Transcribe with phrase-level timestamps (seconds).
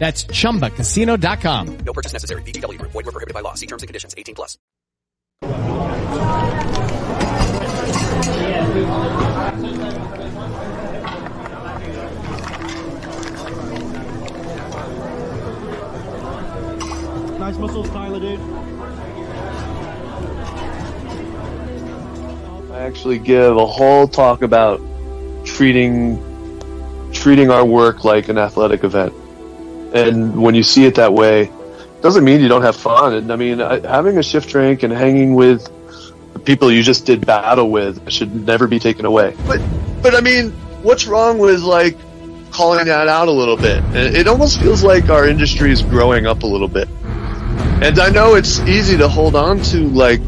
[0.00, 1.76] That's chumbacasino.com.
[1.84, 2.40] No purchase necessary.
[2.42, 2.92] VGW Group.
[2.92, 3.52] Void were prohibited by law.
[3.52, 4.14] See terms and conditions.
[4.16, 4.56] 18 plus.
[17.38, 18.40] Nice muscles, Tyler, dude.
[22.70, 24.80] I actually give a whole talk about
[25.44, 26.26] treating
[27.12, 29.12] treating our work like an athletic event.
[29.94, 31.50] And when you see it that way,
[32.02, 33.14] doesn't mean you don't have fun.
[33.14, 35.68] And I mean, I, having a shift drink and hanging with
[36.44, 39.36] people you just did battle with should never be taken away.
[39.46, 39.60] But
[40.02, 40.50] but I mean,
[40.82, 41.96] what's wrong with like
[42.50, 43.84] calling that out a little bit?
[43.94, 46.88] It, it almost feels like our industry is growing up a little bit.
[47.82, 50.20] And I know it's easy to hold on to like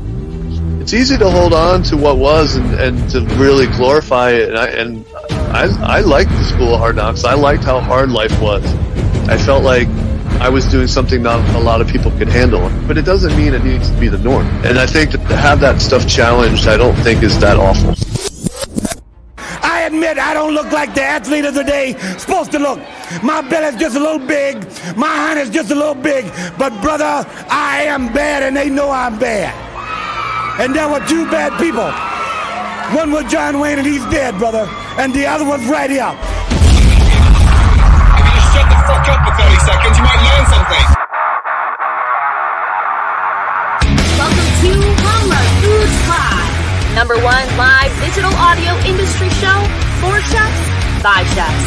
[0.80, 4.48] it's easy to hold on to what was and, and to really glorify it.
[4.48, 5.06] And I, and
[5.50, 7.24] I, I liked the school of hard knocks.
[7.24, 8.64] I liked how hard life was.
[9.28, 9.88] I felt like
[10.40, 12.70] I was doing something not a lot of people could handle.
[12.88, 14.46] But it doesn't mean it needs to be the norm.
[14.64, 17.94] And I think to have that stuff challenged, I don't think is that awful.
[19.62, 22.78] I admit I don't look like the athlete of the day supposed to look.
[23.22, 24.56] My belly's just a little big,
[24.96, 26.24] my hand is just a little big,
[26.58, 29.52] but brother, I am bad and they know I'm bad.
[30.60, 32.11] And there were two bad people.
[32.92, 34.68] One was John Wayne and he's dead, brother,
[35.00, 36.12] and the other one's right here.
[36.12, 36.20] If
[38.20, 40.86] you Shut the fuck up for 30 seconds, you might learn something.
[44.20, 44.72] Welcome to
[45.08, 46.52] Mama Foods Live,
[46.92, 49.56] number one live digital audio industry show
[50.04, 50.60] for chefs
[51.00, 51.64] by chefs.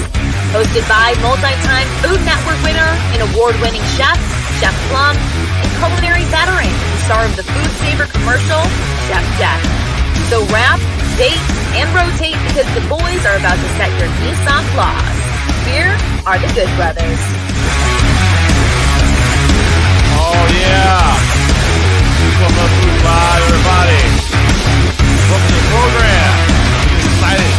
[0.54, 4.22] Hosted by multi-time Food Network winner and award-winning chef,
[4.62, 8.62] Chef Plum, and culinary veteran, and star of the Food Saver commercial,
[9.10, 9.58] Chef Jeff.
[10.30, 10.78] So wrap,
[11.18, 11.40] date,
[11.80, 15.16] and rotate because the boys are about to set your Nissan flaws.
[15.64, 15.96] Here
[16.28, 17.20] are the Good Brothers.
[20.20, 21.16] Oh yeah!
[22.36, 24.02] Welcome up to live, everybody.
[25.32, 26.32] Welcome to the program.
[27.08, 27.54] Excited.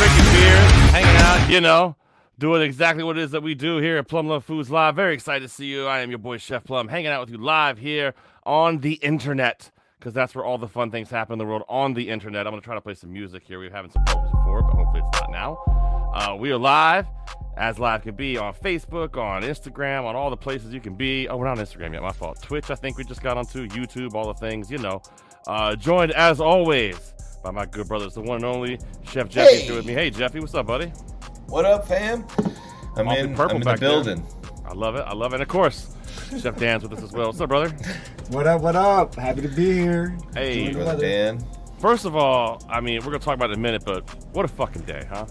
[0.00, 0.56] Drinking beer,
[0.88, 1.96] hanging out, you know,
[2.38, 4.96] doing exactly what it is that we do here at Plum Luv Foods Live.
[4.96, 5.86] Very excited to see you.
[5.86, 8.14] I am your boy Chef Plum, hanging out with you live here
[8.46, 9.70] on the internet
[10.06, 12.46] because that's where all the fun things happen in the world on the internet.
[12.46, 13.58] I'm gonna try to play some music here.
[13.58, 16.12] We're having some problems before, but hopefully it's not now.
[16.14, 17.08] Uh, we are live,
[17.56, 21.26] as live can be, on Facebook, on Instagram, on all the places you can be.
[21.26, 22.02] Oh, we're not on Instagram yet.
[22.02, 22.40] My fault.
[22.40, 25.02] Twitch, I think we just got onto YouTube, all the things, you know.
[25.48, 27.12] Uh, joined as always
[27.42, 28.78] by my good brothers, the one and only
[29.10, 29.62] Chef Jeffy Hey.
[29.62, 29.92] here with me.
[29.92, 30.86] Hey, Jeffy, what's up, buddy?
[31.48, 32.24] What up, fam?
[32.96, 33.88] I'm Awfully in, purple I'm in the back there.
[33.88, 34.24] building.
[34.64, 35.00] I love it.
[35.04, 35.36] I love it.
[35.36, 35.95] And of course,
[36.30, 37.26] Chef Dan's with us as well.
[37.28, 37.74] What's up, brother?
[38.30, 38.60] What up?
[38.60, 39.14] What up?
[39.14, 40.16] Happy to be here.
[40.34, 41.44] Hey, Brother Dan.
[41.78, 44.02] First of all, I mean, we're gonna talk about it in a minute, but
[44.34, 45.26] what a fucking day, huh?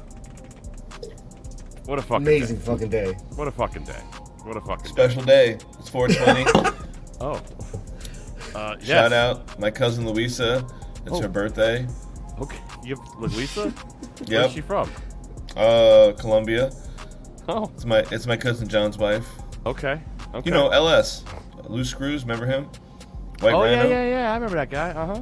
[1.86, 2.62] What a fucking Amazing day.
[2.64, 3.12] fucking day.
[3.36, 4.00] What a fucking day.
[4.44, 5.58] What a fucking Special day.
[5.80, 6.76] It's 420.
[7.22, 7.42] oh.
[8.56, 8.88] Uh, yes.
[8.88, 10.66] Shout out my cousin Louisa.
[11.06, 11.22] It's Oh.
[11.22, 11.88] her birthday.
[12.40, 12.60] Okay.
[12.84, 13.74] You have Louisa?
[14.28, 14.30] Yep.
[14.30, 14.90] Where's she from?
[15.58, 16.72] Uh, Colombia.
[17.50, 17.70] Oh.
[17.76, 19.28] It's my it's my cousin John's wife.
[19.66, 20.00] Okay.
[20.36, 20.50] Okay.
[20.50, 21.24] You know LS,
[21.70, 22.24] Loose Screws.
[22.24, 22.66] Remember him?
[23.40, 23.84] White oh Rhino.
[23.84, 24.32] yeah, yeah, yeah.
[24.32, 24.90] I remember that guy.
[24.92, 25.22] Uh huh.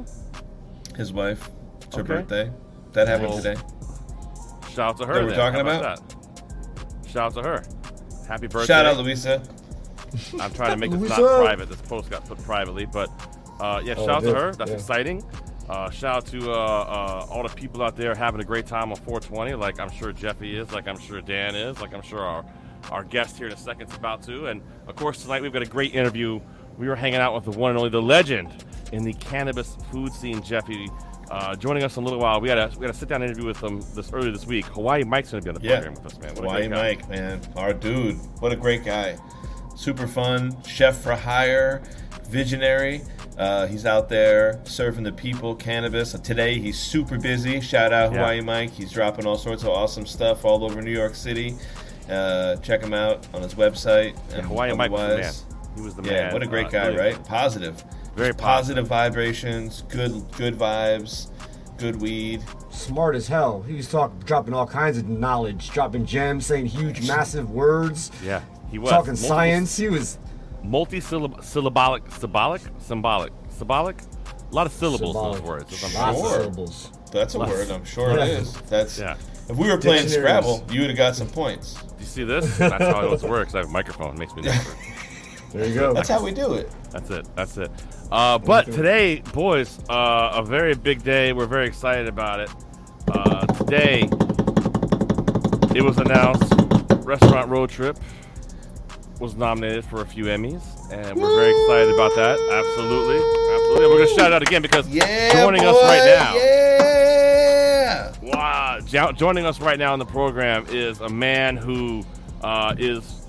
[0.96, 1.50] His wife.
[1.82, 2.14] It's her Okay.
[2.14, 2.52] birthday.
[2.92, 3.60] That happened Well, today.
[4.72, 5.14] Shout out to her.
[5.14, 5.38] That we're then.
[5.38, 6.08] talking How about?
[6.08, 7.08] that?
[7.08, 7.62] Shout out to her.
[8.28, 8.66] Happy birthday.
[8.72, 9.42] Shout out Louisa.
[10.40, 11.68] I'm trying to make this not private.
[11.68, 13.08] This post got put privately, but
[13.60, 14.52] uh, yeah, Oh, shout out to her.
[14.52, 14.76] That's Yeah.
[14.76, 15.24] exciting.
[15.68, 18.90] Uh, shout out to uh, uh, all the people out there having a great time
[18.90, 22.20] on 420, like I'm sure Jeffy is, like I'm sure Dan is, like I'm sure
[22.20, 22.44] our
[22.90, 24.46] our guest here in a second is about to.
[24.46, 26.40] And of course, tonight we've got a great interview.
[26.78, 30.12] We were hanging out with the one and only the legend in the cannabis food
[30.12, 30.88] scene, Jeffy.
[31.30, 33.22] Uh, joining us in a little while, we had a we had a sit down
[33.22, 34.66] interview with him this earlier this week.
[34.66, 35.80] Hawaii Mike's going to be on the Yeah.
[35.80, 36.34] program with us, man.
[36.34, 36.68] What Hawaii.
[36.68, 37.40] Mike, man.
[37.56, 38.16] Our dude.
[38.40, 39.16] What a great guy.
[39.74, 40.54] Super fun.
[40.64, 41.82] Chef for hire.
[42.28, 43.02] Visionary.
[43.38, 46.12] Uh, he's out there serving the people cannabis.
[46.12, 47.60] Today he's super busy.
[47.60, 48.18] Shout out Yeah.
[48.18, 48.70] Hawaii Mike.
[48.70, 51.54] He's dropping all sorts of awesome stuff all over New York City.
[52.08, 54.14] Uh, check him out on his website.
[54.30, 55.32] Yeah, and Hawaii Mike was the man.
[55.76, 56.32] He was the yeah, man.
[56.34, 57.24] what a great Uh, guy, really- right?
[57.24, 57.82] Positive.
[58.14, 59.82] Very Just positive vibrations.
[59.88, 61.30] Good, good vibes.
[61.78, 62.42] Good weed.
[62.70, 63.62] Smart as hell.
[63.66, 68.12] He was talking, dropping all kinds of knowledge, dropping gems, saying huge, massive words.
[68.22, 69.76] Yeah, he was talking Multiple- science.
[69.76, 70.18] He was
[70.62, 74.00] multi-syllabolic, symbolic, symbolic, symbolic.
[74.50, 75.72] A lot of syllables in those words.
[75.72, 76.90] if I'm Lots of syllables.
[77.10, 77.50] That's a Lots.
[77.50, 77.70] word.
[77.70, 78.52] I'm sure it is.
[78.68, 79.16] That's yeah.
[79.48, 81.76] If we were playing Scrabble, you would have got some points.
[82.16, 82.58] You see this?
[82.58, 83.54] That's how it know works.
[83.54, 84.14] I have a microphone.
[84.14, 84.74] It makes me nervous.
[85.52, 85.94] There you go.
[85.94, 86.68] That's how we do it.
[86.90, 87.28] That's it.
[87.36, 87.70] That's it.
[88.10, 91.32] Uh, but today, boys, uh, a very big day.
[91.32, 92.50] We're very excited about it.
[93.06, 94.08] Uh, today,
[95.76, 96.52] it was announced
[97.06, 97.96] Restaurant Road Trip
[99.20, 102.36] was nominated for a few Emmys, and we're very excited about that.
[102.50, 103.18] Absolutely.
[103.54, 103.86] Absolutely.
[103.86, 106.34] We're going to shout it out again because Yeah, joining us right now.
[106.34, 107.23] Yeah.
[108.22, 108.78] Wow.
[108.84, 112.04] Jo- joining us right now in the program is a man who
[112.42, 113.26] uh, is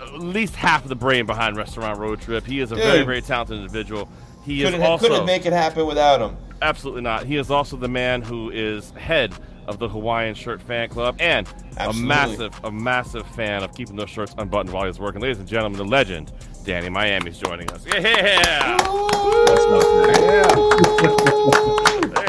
[0.00, 2.44] at least half of the brain behind Restaurant Road Trip.
[2.46, 3.06] He is a very, Dude.
[3.06, 4.08] very talented individual.
[4.44, 6.36] He Couldn't, is also couldn't make it happen without him.
[6.60, 7.24] absolutely not.
[7.26, 9.32] He is also the man who is head
[9.68, 11.46] of the Hawaiian Shirt Fan Club and
[11.76, 12.02] Absolutely.
[12.02, 15.20] a massive, a massive fan of keeping those shirts unbuttoned while he's working.
[15.22, 16.32] Ladies and gentlemen, the legend
[16.64, 17.84] Danny Miami is joining us.
[17.86, 18.00] Yeah!
[18.00, 18.78] Yeah,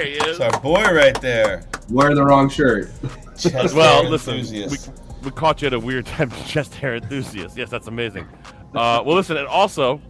[0.04, 0.40] there he is.
[0.40, 1.64] It's our boy right there.
[1.90, 2.92] Wearing the wrong shirt.
[3.38, 4.78] Chest well, hair listen, we,
[5.24, 7.58] we caught you at a weird time, chest hair enthusiast.
[7.58, 8.28] Yes, that's amazing.
[8.76, 10.02] Uh, well, listen, and also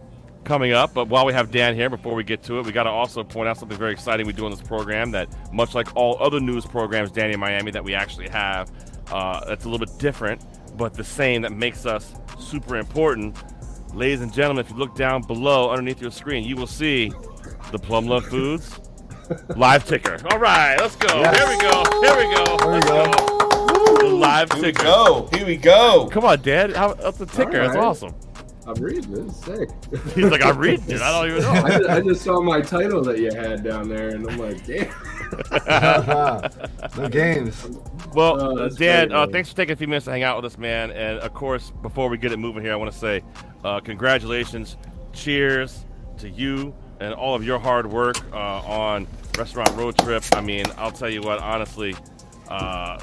[0.44, 2.82] coming up, but while we have Dan here, before we get to it, we got
[2.82, 5.94] to also point out something very exciting we do on this program that, much like
[5.96, 8.70] all other news programs, Danny in Miami, that we actually have,
[9.10, 10.44] uh, that's a little bit different,
[10.76, 13.36] but the same that makes us super important.
[13.94, 17.10] Ladies and gentlemen, if you look down below underneath your screen, you will see
[17.70, 18.80] the Plum Luv Foods
[19.56, 20.18] live ticker.
[20.30, 21.20] All right, let's go.
[21.20, 21.36] Yes.
[21.36, 21.84] Here we go.
[22.00, 22.56] Here we go.
[22.58, 23.98] There we let's go.
[23.98, 24.82] The live Here we ticker.
[24.82, 25.28] go.
[25.32, 26.08] Here we go.
[26.10, 26.74] Come on, Dad.
[26.74, 27.52] How, that's a ticker.
[27.52, 28.14] That's awesome.
[28.66, 29.36] I'm reading this.
[29.40, 29.68] Sick.
[30.14, 31.02] He's like, I'm reading it.
[31.02, 34.08] I don't even I just, I just saw my title that you had down there,
[34.10, 34.88] and I'm like, damn.
[36.96, 37.66] the games.
[38.14, 40.36] Well, Oh, uh, Dan, great, uh, thanks for taking a few minutes to hang out
[40.36, 40.90] with us, man.
[40.92, 43.22] And of course, before we get it moving here, I want to say
[43.64, 44.76] uh, congratulations,
[45.12, 45.84] cheers
[46.18, 49.06] to you and all of your hard work uh, on
[49.38, 50.22] Restaurant Road Trip.
[50.32, 51.94] I mean, I'll tell you what, honestly,
[52.48, 52.98] uh,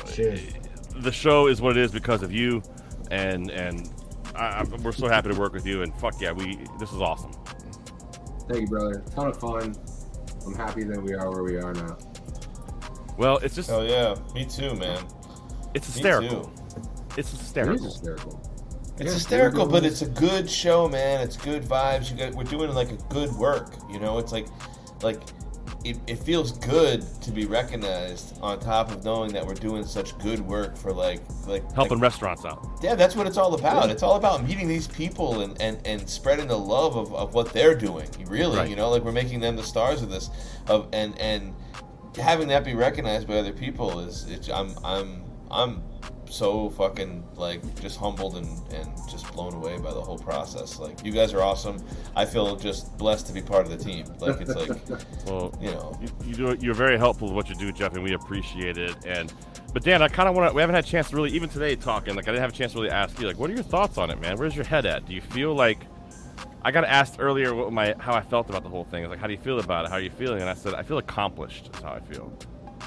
[0.97, 2.61] the show is what it is because of you,
[3.09, 3.89] and and
[4.35, 5.81] I, I, we're so happy to work with you.
[5.83, 7.31] And fuck yeah, we this is awesome.
[8.47, 9.03] Thank you, brother.
[9.15, 9.75] Ton of fun.
[10.45, 11.97] I'm happy that we are where we are now.
[13.17, 15.05] Well, it's just Oh yeah, me too, man.
[15.73, 16.45] it's Me hysterical.
[16.45, 16.51] too.
[17.17, 18.41] It's It is hysterical.
[19.07, 19.07] Hysterical.
[19.07, 21.21] It's Yeah, hysterical, but it's a good show, man.
[21.21, 22.11] It's good vibes.
[22.11, 23.73] You got, we're doing like a good work.
[23.89, 24.47] You know, it's like,
[25.01, 25.19] like,
[25.83, 28.37] it, it feels good to be recognized.
[28.41, 32.03] On top of knowing that we're doing such good work for like, like Helping like,
[32.03, 32.67] restaurants out.
[32.83, 33.89] Yeah, that's what it's all about.
[33.89, 37.51] It's all about meeting these people and, and, and spreading the love of, of what
[37.51, 38.07] they're doing.
[38.27, 38.69] Really, Right.
[38.69, 40.29] you know, like we're making them the stars of this,
[40.67, 41.53] of and and
[42.19, 45.81] having that be recognized by other people is it's I'm I'm I'm
[46.31, 50.79] so fucking like just humbled and, and just blown away by the whole process.
[50.79, 51.83] Like you guys are awesome.
[52.15, 54.05] I feel just blessed to be part of the team.
[54.19, 54.69] Like it's like
[55.25, 58.03] Well, you know you, you do you're very helpful with what you do, Jeff, and
[58.03, 58.95] we appreciate it.
[59.05, 59.33] And
[59.73, 60.55] but Dan, I kind of want to.
[60.55, 62.15] We haven't had a chance to really, even today, talking.
[62.15, 63.27] Like I didn't have a chance to really ask you.
[63.27, 64.37] Like, what are your thoughts on it, man?
[64.37, 65.05] Where's your head at?
[65.05, 65.85] Do you feel like
[66.63, 69.03] I got asked earlier what my how I felt about the whole thing.
[69.03, 69.89] I was like, how do you feel about it?
[69.89, 70.41] How are you feeling?
[70.41, 71.69] And I said, I feel accomplished.
[71.73, 72.31] Is how I feel.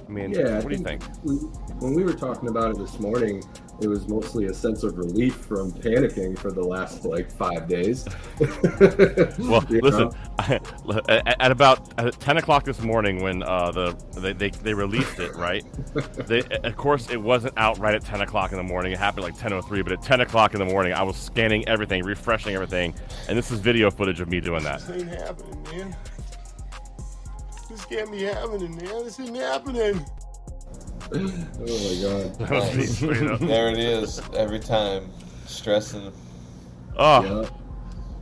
[0.06, 1.02] I mean, Yeah, I what do you think?
[1.22, 1.36] we-
[1.80, 3.42] when we were talking about it this morning,
[3.80, 8.06] it was mostly a sense of relief from panicking for the last like five days.
[9.38, 10.10] Well, You listen.
[10.10, 10.12] know?
[11.08, 15.18] at, at about at 10 o'clock this morning, when uh, the they, they, they released
[15.18, 15.64] it, right?
[16.26, 18.92] they, of course, it wasn't out right at 10 o'clock in the morning.
[18.92, 22.04] It happened like 10:03, but at 10 o'clock in the morning, I was scanning everything,
[22.04, 22.94] refreshing everything,
[23.28, 24.80] and this is video footage of me doing that.
[24.80, 25.96] This ain't happening, man.
[27.74, 29.04] This can't be happening, man.
[29.04, 30.06] This isn't happening.
[31.12, 32.38] Oh my god.
[32.38, 33.40] That was me straight up.
[33.40, 34.20] there it is.
[34.36, 35.10] Every time,
[35.46, 36.12] stressing.
[36.96, 36.98] Oh.
[36.98, 37.22] Ah.
[37.22, 37.48] Yeah.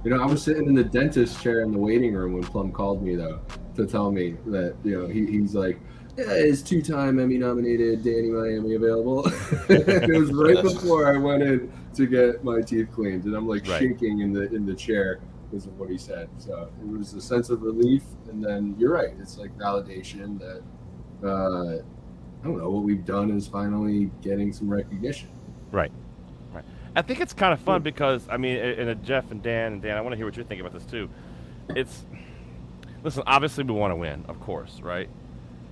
[0.04, 2.72] You know, I was sitting in the dentist chair in the waiting room when Plum
[2.72, 3.40] called me though
[3.76, 5.78] to tell me that you know he, he's like,
[6.16, 9.22] yeah, is two-time Emmy nominated Danny Miami available?
[9.68, 13.68] it was right before I went in to get my teeth cleaned, and I'm like
[13.68, 13.80] Right.
[13.80, 15.20] shaking in the in the chair
[15.52, 16.28] because of what he said.
[16.38, 19.10] So it was a sense of relief, and then you're right.
[19.20, 20.62] It's like validation that
[21.28, 25.28] uh, I don't know what we've done is finally getting some recognition.
[25.70, 25.92] Right.
[26.52, 26.64] Right.
[26.96, 29.96] I think it's kind of fun because I mean, and Jeff and Dan and Dan,
[29.96, 31.10] I want to hear what you're thinking about this too.
[31.76, 32.04] It's
[33.04, 35.10] listen, obviously we want to win, of course, right?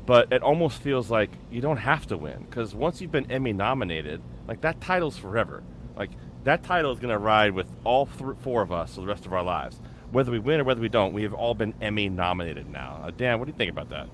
[0.04, 3.52] But it almost feels like you don't have to win because once you've been Emmy
[3.52, 5.62] nominated, like that title's forever.
[5.96, 6.10] Like
[6.44, 9.26] that title is going to ride with all th- four of us for the rest
[9.26, 9.80] of our lives.
[10.10, 13.00] Whether we win or whether we don't, we have all been Emmy nominated now.
[13.04, 14.08] Uh, Dan, what do you think about that?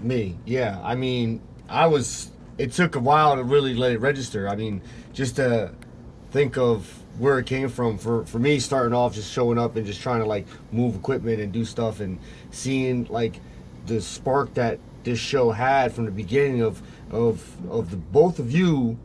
[0.00, 0.80] Me, yeah.
[0.82, 2.30] I mean, I was.
[2.56, 4.48] It took a while to really let it register.
[4.48, 4.80] I mean,
[5.12, 5.72] just to
[6.30, 7.98] think of where it came from.
[7.98, 11.40] For for me, starting off just showing up and just trying to like move equipment
[11.40, 12.18] and do stuff, and
[12.50, 13.40] seeing like
[13.86, 16.80] the spark that this show had from the beginning of
[17.10, 18.98] of of the both of you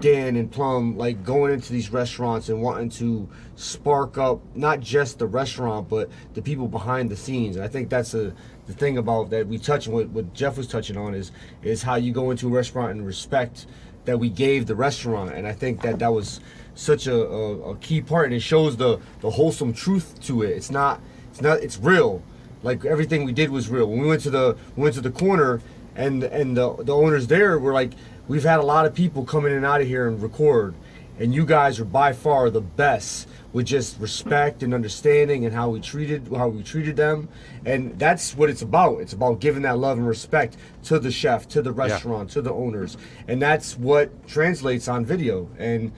[0.00, 5.18] Dan and Plum like going into these restaurants and wanting to spark up not just
[5.18, 7.56] the restaurant but the people behind the scenes.
[7.56, 8.34] And I think that's a
[8.66, 11.94] the thing about that we touch what, what Jeff was touching on is is how
[11.94, 13.66] you go into a restaurant and respect
[14.04, 15.34] that we gave the restaurant.
[15.34, 16.40] And I think that that was
[16.74, 20.50] such a, a, a key part and it shows the the wholesome truth to it.
[20.50, 22.22] It's not it's not it's real.
[22.62, 23.88] Like everything we did was real.
[23.88, 25.60] When we went to the we went to the corner
[25.94, 27.92] and and the the owners there were like
[28.28, 30.74] we've had a lot of people come in and out of here and record
[31.18, 35.70] and you guys are by far the best with just respect and understanding and how
[35.70, 37.28] we treated how we treated them.
[37.64, 39.00] And that's what it's about.
[39.00, 42.52] It's about giving that love and respect to the chef to the restaurant to the
[42.52, 42.96] owners.
[43.28, 45.48] And that's what translates on video.
[45.58, 45.92] And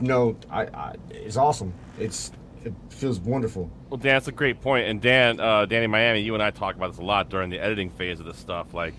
[0.00, 1.72] you know I, I it's awesome.
[1.98, 2.30] It's
[2.64, 3.70] it feels wonderful.
[3.88, 4.88] Well, Dan, that's a great point.
[4.88, 7.60] And Dan, uh, Danny Miami, you and I talk about this a lot during the
[7.60, 8.74] editing phase of this stuff.
[8.74, 8.94] Like,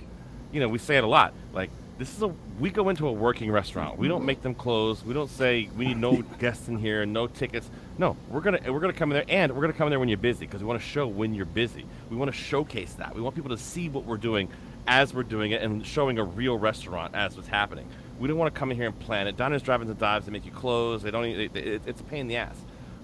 [0.53, 1.33] you know, we say it a lot.
[1.51, 3.97] Like, this is a we go into a working restaurant.
[3.97, 5.03] We don't make them close.
[5.03, 7.69] We don't say we need no guests in here, no tickets.
[7.97, 10.09] No, we're gonna we're gonna come in there, and we're gonna come in there when
[10.09, 11.85] you're busy because we want to show when you're busy.
[12.09, 13.15] We want to showcase that.
[13.15, 14.49] We want people to see what we're doing
[14.87, 17.87] as we're doing it and showing a real restaurant as what's happening.
[18.19, 19.35] We don't want to come in here and plan it.
[19.35, 20.25] Diners, drive-ins, and dives.
[20.25, 21.01] They make you close.
[21.01, 21.25] They don't.
[21.25, 22.57] It, it, it's a pain in the ass.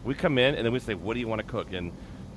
[0.03, 1.91] We come in and then we say, "What do you want to cook?" And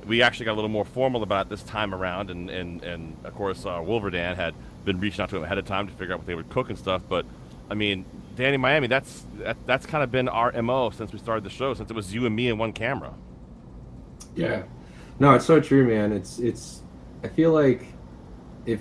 [0.07, 3.17] we actually got a little more formal about it this time around, and and, and
[3.25, 6.15] of course, uh, Wolverdan had been reaching out to him ahead of time to figure
[6.15, 7.03] out what they would cook and stuff.
[7.09, 7.27] But
[7.71, 8.05] I mean,
[8.37, 11.75] Danny Miami, that's that, that's kind of been our mo since we started the show,
[11.75, 13.13] since it was you and me and one camera.
[14.35, 14.65] Yeah.
[15.19, 16.13] No, it's so true, man.
[16.13, 16.83] It's it's.
[17.25, 17.87] I feel like
[18.67, 18.81] if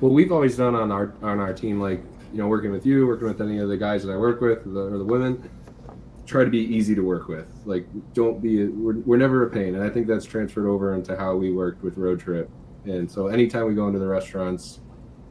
[0.00, 2.02] what we've always done on our on our team, like
[2.32, 4.64] you know, working with you, working with any of the guys that I work with,
[4.64, 5.50] the, or the women,
[6.32, 7.46] try to be easy to work with.
[7.64, 8.66] Like, don't be.
[8.66, 11.84] We're, we're never a pain, and I think that's transferred over into how we worked
[11.84, 12.50] with Road Trip.
[12.84, 14.80] And so, anytime we go into the restaurants,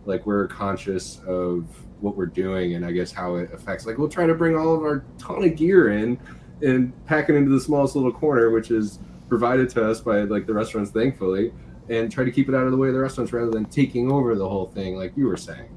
[0.06, 1.66] like we're conscious of
[2.00, 3.86] what we're doing, and I guess how it affects.
[3.86, 6.20] Like, we'll try to bring all of our ton of gear in
[6.62, 10.46] and pack it into the smallest little corner, which is provided to us by like
[10.46, 11.52] the restaurants, thankfully,
[11.90, 14.12] and try to keep it out of the way of the restaurants rather than taking
[14.12, 15.70] over the whole thing, like you were saying,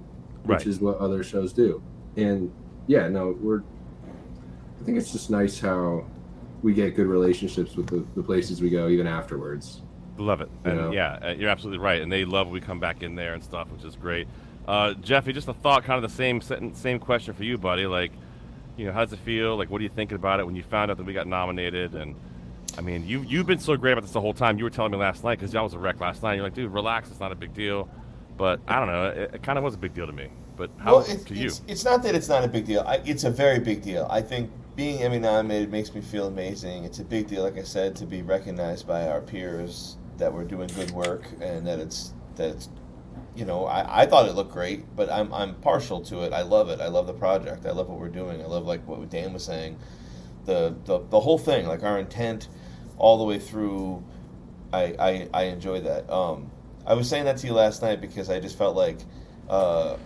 [0.44, 1.82] which is what other shows do.
[2.16, 2.52] And
[2.86, 3.62] yeah, no, we're.
[4.84, 6.04] I think it's just nice how
[6.62, 9.80] we get good relationships with the, the places we go, even afterwards.
[10.18, 10.50] Love it.
[10.66, 10.92] You And know?
[10.92, 12.02] yeah, uh, you're absolutely right.
[12.02, 14.28] And they love when we come back in there and stuff, which is great.
[14.68, 16.42] Uh, Jeffy, just a thought, kind of the same
[16.74, 17.86] same question for you, buddy.
[17.86, 18.12] Like,
[18.76, 19.56] you know, how does it feel?
[19.56, 21.94] Like, what are you thinking about it when you found out that we got nominated?
[21.94, 22.14] And
[22.76, 24.58] I mean, you you've been so great about this the whole time.
[24.58, 26.34] You were telling me last night because y'all was a wreck last night.
[26.34, 27.10] You're like, dude, relax.
[27.10, 27.88] It's not a big deal.
[28.36, 29.06] But I don't know.
[29.06, 30.28] It, it kind of was a big deal to me.
[30.58, 31.46] But how Well, it- to you?
[31.46, 32.82] It's, it's not that it's not a big deal.
[32.86, 34.06] I, it's a very big deal.
[34.10, 36.84] I think being Emmy nominated makes me feel amazing.
[36.84, 40.44] It's a big deal, like I said, to be recognized by our peers that we're
[40.44, 42.68] doing good work and that it's that it's,
[43.36, 46.32] you know, I, I thought it looked great, but I'm I'm partial to it.
[46.32, 46.80] I love it.
[46.80, 47.66] I love the project.
[47.66, 48.42] I love what we're doing.
[48.42, 49.78] I love like what Dan was saying.
[50.46, 52.48] the, the the whole thing, like our intent,
[52.98, 54.02] all the way through.
[54.72, 56.10] I I, I enjoy that.
[56.10, 56.50] Um,
[56.86, 58.98] I was saying that to you last night because I just felt like
[59.48, 59.96] uh,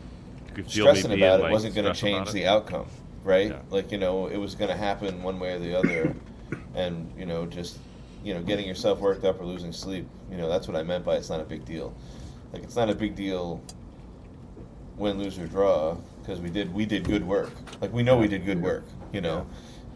[0.54, 2.86] could feel me stressing about it wasn't going to change the outcome,
[3.24, 3.54] right?
[3.70, 6.14] Like you know, it was going to happen one way or the other,
[6.74, 7.78] and you know, just
[8.24, 10.06] you know, getting yourself worked up or losing sleep.
[10.30, 11.94] You know, that's what I meant by it's not a big deal.
[12.52, 13.62] Like it's not a big deal
[14.96, 17.52] win, lose or draw because we did we did good work.
[17.80, 19.46] Like we know we did good work, you know.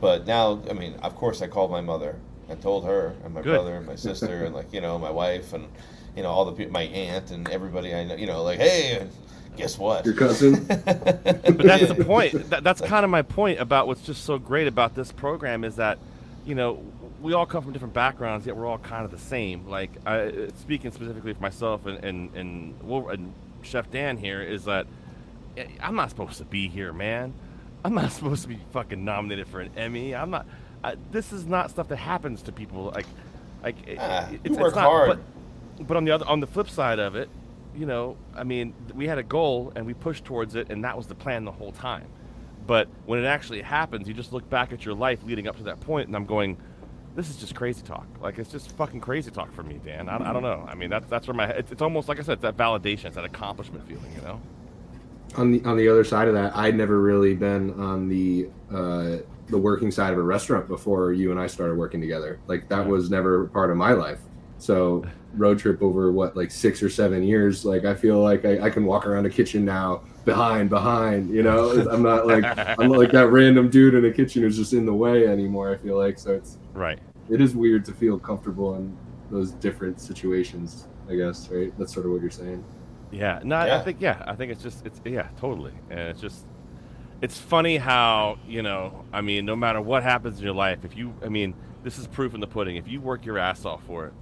[0.01, 2.17] But now, I mean, of course, I called my mother
[2.49, 3.55] and told her and my Good.
[3.55, 5.67] brother and my sister and like you know my wife and
[6.17, 8.15] you know all the people, my aunt and everybody I know.
[8.15, 9.07] You know, like hey,
[9.57, 10.05] guess what?
[10.05, 10.65] Your cousin.
[10.67, 12.51] but that's the point.
[12.51, 15.77] That, that's kind of my point about what's just so great about this program is
[15.77, 15.99] that,
[16.45, 16.83] you know,
[17.21, 19.69] we all come from different backgrounds, yet we're all kind of the same.
[19.69, 23.33] Like, I, speaking specifically for myself and and and, Wolver- and
[23.63, 24.87] Chef Dan here is that
[25.57, 27.33] eh, I'm not supposed to be here, man.
[27.85, 30.15] I'm not supposed to be fucking nominated for an Emmy.
[30.15, 30.47] I'm not.
[30.83, 32.91] I, this is not stuff that happens to people.
[32.95, 33.07] Like,
[33.63, 35.21] like it- Ah, it's, you it's work not, hard.
[35.79, 37.29] But, but on the other, on the flip side of it,
[37.75, 40.97] you know, I mean, we had a goal and we pushed towards it, and that
[40.97, 42.07] was the plan the whole time.
[42.67, 45.65] But when it actually happens, you just look back at your life leading up to
[45.65, 46.59] that point, and I'm going,
[47.15, 48.07] this is just crazy talk.
[48.21, 50.09] Like it's just fucking crazy talk for me, Dan.
[50.09, 50.65] I, I don't know.
[50.69, 53.07] I mean, that's that's where my it's, it's almost like I said, it's that validation,
[53.07, 54.41] it's that accomplishment feeling, you know.
[55.37, 59.19] on the on the other side of that, I'd never really been on the uh,
[59.49, 62.41] the working side of a restaurant before you and I started working together.
[62.47, 64.21] Like that was never part of my life.
[64.63, 65.05] So
[65.35, 67.65] road trip over what like six or seven years.
[67.65, 71.31] Like I feel like I, I can walk around a kitchen now behind behind.
[71.31, 72.45] You know, I'm not like
[72.79, 75.75] I'm not like that random dude in a kitchen who's just in the way anymore.
[75.75, 77.01] I feel like so it's right.
[77.29, 78.97] It is weird to feel comfortable in
[79.33, 80.87] those different situations.
[81.11, 81.77] I guess right.
[81.77, 82.65] That's sort of what you're saying.
[83.11, 86.21] Yeah, no, I- I think yeah, I think it's just it's yeah, totally, and it's
[86.21, 86.47] just
[87.21, 90.97] it's funny how you know, I mean, no matter what happens in your life, if
[90.97, 91.53] you, I mean,
[91.83, 92.77] this is proof in the pudding.
[92.77, 94.13] If you work your ass off for it,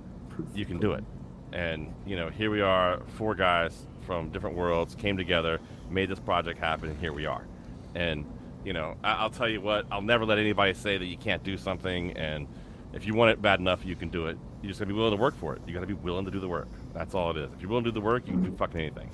[0.54, 1.04] you can do it.
[1.52, 5.60] And you know, here we are, four guys from different worlds came together,
[5.90, 7.46] made this project happen, and here we are.
[7.94, 8.24] And
[8.64, 11.42] you know, I, I'll tell you what, I'll never let anybody say that you can't
[11.42, 12.12] do something.
[12.12, 12.46] And
[12.92, 14.38] if you want it bad enough, you can do it.
[14.62, 15.62] You just gotta be willing to work for it.
[15.66, 16.68] You gotta be willing to do the work.
[16.92, 17.50] That's all it is.
[17.52, 19.10] If you're willing to do the work, you can do fucking anything.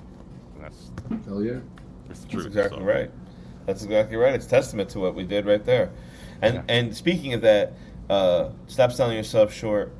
[0.54, 0.90] And that's
[1.26, 1.60] hell yeah.
[2.10, 2.44] It's the truth.
[2.44, 2.84] That's exactly so.
[2.84, 3.10] right.
[3.66, 4.34] That's exactly right.
[4.34, 5.92] It's testament to what we did right there.
[6.42, 7.74] And and speaking of that,
[8.10, 9.92] uh, stop selling yourself short.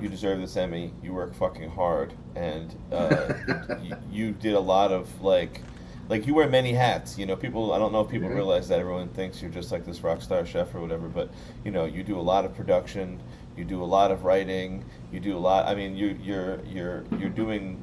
[0.00, 0.92] You deserve this Emmy.
[1.02, 3.34] You work fucking hard, and uh,
[3.82, 5.62] you, you did a lot of like,
[6.08, 7.16] like you wear many hats.
[7.18, 7.72] You know, people.
[7.72, 8.34] I don't know if people Mhm.
[8.34, 11.08] realize that everyone thinks you're just like this rock star chef or whatever.
[11.08, 11.30] But
[11.64, 13.20] you know, you do a lot of production.
[13.56, 14.84] You do a lot of writing.
[15.12, 15.66] You do a lot.
[15.66, 17.82] I mean, you you're you're you're doing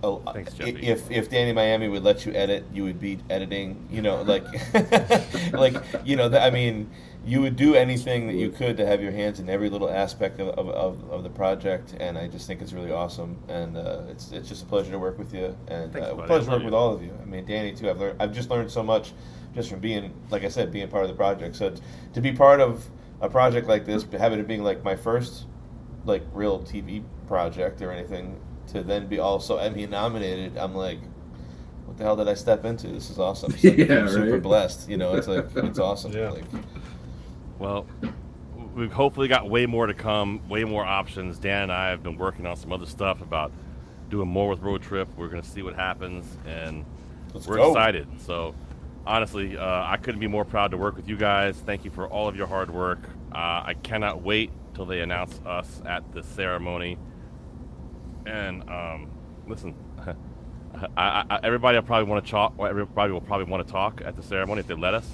[0.00, 0.86] Oh, Thanks, Jeffy.
[0.86, 3.84] if if Danny Miami would let you edit, you would be editing.
[3.90, 4.44] You know, like
[5.52, 6.28] like you know.
[6.28, 6.88] th- I mean,
[7.28, 10.40] you would do anything that you could to have your hands in every little aspect
[10.40, 13.36] of, of, of, of the project, and I just think it's really awesome.
[13.48, 16.26] And uh, it's it's just a pleasure to work with you, and Thanks, uh, buddy.
[16.26, 17.12] pleasure to work love with all of you.
[17.20, 17.90] I mean, Danny too.
[17.90, 18.20] I've learned.
[18.22, 19.12] I've just learned so much
[19.54, 21.56] just from being, like I said, being part of the project.
[21.56, 21.74] So
[22.14, 22.88] to be part of
[23.20, 25.46] a project like this, but having it being like my first
[26.06, 31.00] like real TV project or anything, to then be also Emmy nominated, I'm like,
[31.84, 32.88] what the hell did I step into?
[32.88, 33.52] This is awesome.
[33.52, 34.42] So Yeah, I'm super right.
[34.42, 34.88] blessed.
[34.88, 36.12] You know, it's like it's awesome.
[36.12, 36.44] Like,
[37.58, 37.86] Well,
[38.74, 41.38] we've hopefully got way more to come, way more options.
[41.38, 43.52] Dan and I have been working on some other stuff about
[44.08, 45.08] doing more with Road Trip.
[45.16, 46.84] We're going to see what happens, and
[47.34, 47.70] Let's we're go.
[47.72, 48.06] excited.
[48.20, 48.54] So,
[49.06, 51.56] honestly, uh, I couldn't be more proud to work with you guys.
[51.58, 53.00] Thank you for all of your hard work.
[53.32, 56.98] Uh, I cannot wait till they announce us at the ceremony.
[58.26, 59.10] And um,
[59.46, 59.74] listen,
[60.96, 62.54] I, I, everybody will probably want to talk.
[62.60, 65.08] Everybody will probably want to talk at the ceremony if they let us.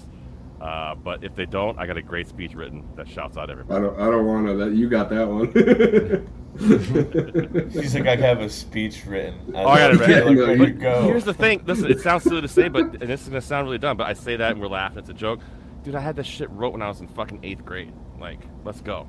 [0.64, 3.79] Uh, but if they don't, I got a great speech written that shouts out everybody.
[3.79, 4.00] I don't.
[4.00, 4.57] I don't want to.
[4.57, 5.53] That you got that one.
[7.70, 9.53] he's like, I have a speech written.
[9.55, 10.35] Oh, I got it Like, ready.
[10.37, 11.03] ready But to go.
[11.03, 11.62] Here's the thing.
[11.66, 14.07] Listen, it sounds silly to say, but and this is gonna sound really dumb, but
[14.07, 14.98] I say that and we're laughing.
[15.00, 15.40] It's a joke,
[15.83, 15.96] dude.
[15.96, 17.92] I had this shit wrote when I was in fucking eighth grade.
[18.18, 19.07] Like, let's go.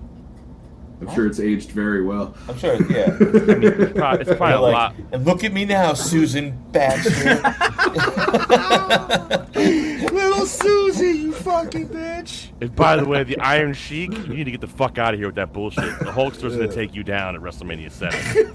[1.01, 2.36] I'm sure it's aged very well.
[2.47, 3.05] I'm sure, yeah.
[3.08, 4.95] I mean, it's probably, it's probably a Like, lot.
[5.12, 7.36] And look at me now, Susan Baxter.
[9.55, 12.49] Little Susie, you fucking bitch.
[12.62, 15.19] And by the way, the Iron Sheik, you need to get the fuck out of
[15.19, 15.99] here with that bullshit.
[15.99, 18.19] The Hulkster's gonna take you down at WrestleMania Seven.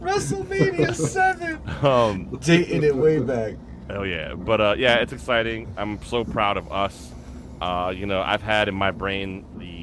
[0.00, 1.60] WrestleMania 7.
[1.84, 3.54] Um, Dating it way back.
[3.88, 4.34] Hell yeah.
[4.34, 5.72] But uh, yeah, it's exciting.
[5.76, 7.12] I'm so proud of us.
[7.60, 9.81] Uh, you know, I've had in my brain the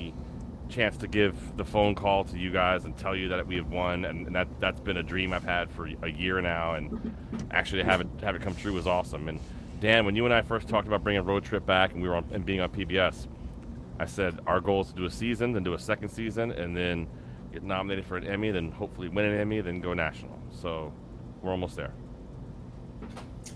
[0.70, 3.70] chance to give the phone call to you guys and tell you that we have
[3.70, 7.16] won, and, and that that's been a dream I've had for a year now, and
[7.52, 9.28] actually to have it have it come true was awesome.
[9.28, 9.40] And
[9.80, 12.16] Dan, when you and I first talked about bringing road trip back and we were
[12.16, 13.28] on, and being on PBS,
[14.00, 16.76] I said our goal is to do a season, then do a second season, and
[16.76, 17.08] then
[17.52, 20.38] get nominated for an Emmy, then hopefully win an Emmy, then go national.
[20.52, 20.94] So
[21.42, 21.94] we're almost there.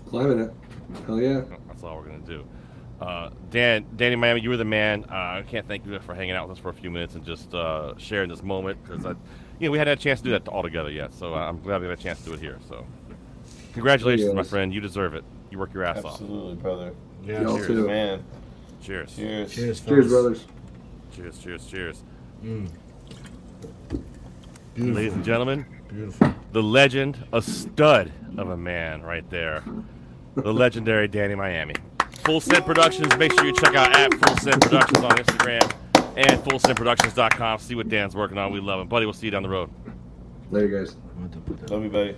[0.08, 0.52] Climbing it.
[1.06, 1.42] Hell yeah.
[1.68, 2.44] That's all we're gonna do.
[3.00, 5.04] Uh, Dan, Danny Miami, you were the man.
[5.10, 7.24] Uh, I can't thank you for hanging out with us for a few minutes and
[7.24, 9.04] just uh, sharing this moment because
[9.58, 11.12] you know, we hadn't had a chance to do that all together yet.
[11.12, 12.58] So uh, I'm glad we had a chance to do it here.
[12.68, 12.86] So,
[13.72, 14.72] congratulations, my friend.
[14.72, 15.24] You deserve it.
[15.50, 16.12] You work your ass off.
[16.12, 16.94] Absolutely, brother.
[17.24, 17.86] Yeah, Y'all cheers, too.
[17.86, 18.24] man.
[18.82, 19.16] Cheers.
[19.16, 19.52] Cheers.
[19.54, 20.44] Cheers, Cheers, brothers.
[21.14, 22.02] Cheers, cheers, cheers.
[22.44, 22.68] Mm.
[24.76, 26.34] Ladies and gentlemen, Beautiful.
[26.52, 29.62] the legend, a stud of a man right there,
[30.34, 31.74] the legendary Danny Miami.
[32.24, 33.16] Full Send Productions.
[33.18, 35.72] Make sure you check out at Full Send Productions on Instagram
[36.16, 37.58] and FullSendProductions.com.
[37.58, 38.52] See what Dan's working on.
[38.52, 39.06] We love him, buddy.
[39.06, 39.70] We'll see you down the road.
[40.50, 40.96] Later, guys.
[41.70, 42.16] Love you, buddy.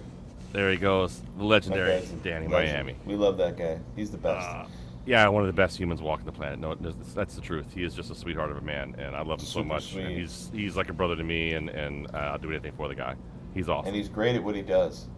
[0.52, 2.08] There he goes, the legendary Okay.
[2.22, 2.86] Danny Legend.
[2.86, 2.96] Miami.
[3.04, 3.78] We love that guy.
[3.94, 4.48] He's the best.
[4.48, 4.66] Uh,
[5.04, 6.58] yeah, one of the best humans walking the planet.
[6.58, 7.66] No, that's, that's the truth.
[7.74, 9.94] He is just a sweetheart of a man, and I love him so Super much.
[9.94, 12.88] And he's he's like a brother to me, and and uh, I'll do anything for
[12.88, 13.16] the guy.
[13.54, 13.88] He's awesome.
[13.88, 15.08] and he's great at what he does.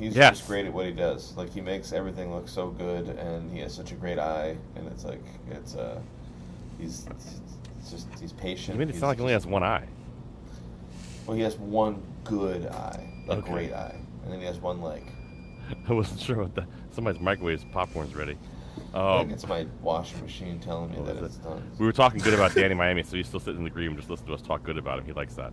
[0.00, 0.38] He's Yes.
[0.38, 1.36] just great at what he does.
[1.36, 4.56] Like he makes everything look so good, and he has such a great eye.
[4.74, 6.00] And it's like it's uh,
[6.78, 7.06] he's
[7.78, 8.74] it's just he's patient.
[8.74, 9.86] You mean, it's He's sound like he only has one eye.
[11.26, 13.52] Well, he has one good eye, a Okay.
[13.52, 15.02] great eye, and then he has one leg.
[15.88, 18.38] I wasn't sure what the somebody's microwave's popcorn's ready.
[18.94, 21.62] I Um, think it's my washing machine telling me that was it's done.
[21.78, 23.96] we were talking good about Danny Miami, so he's still sitting in the green room
[23.96, 25.04] just listening to us talk good about him.
[25.04, 25.52] He likes that.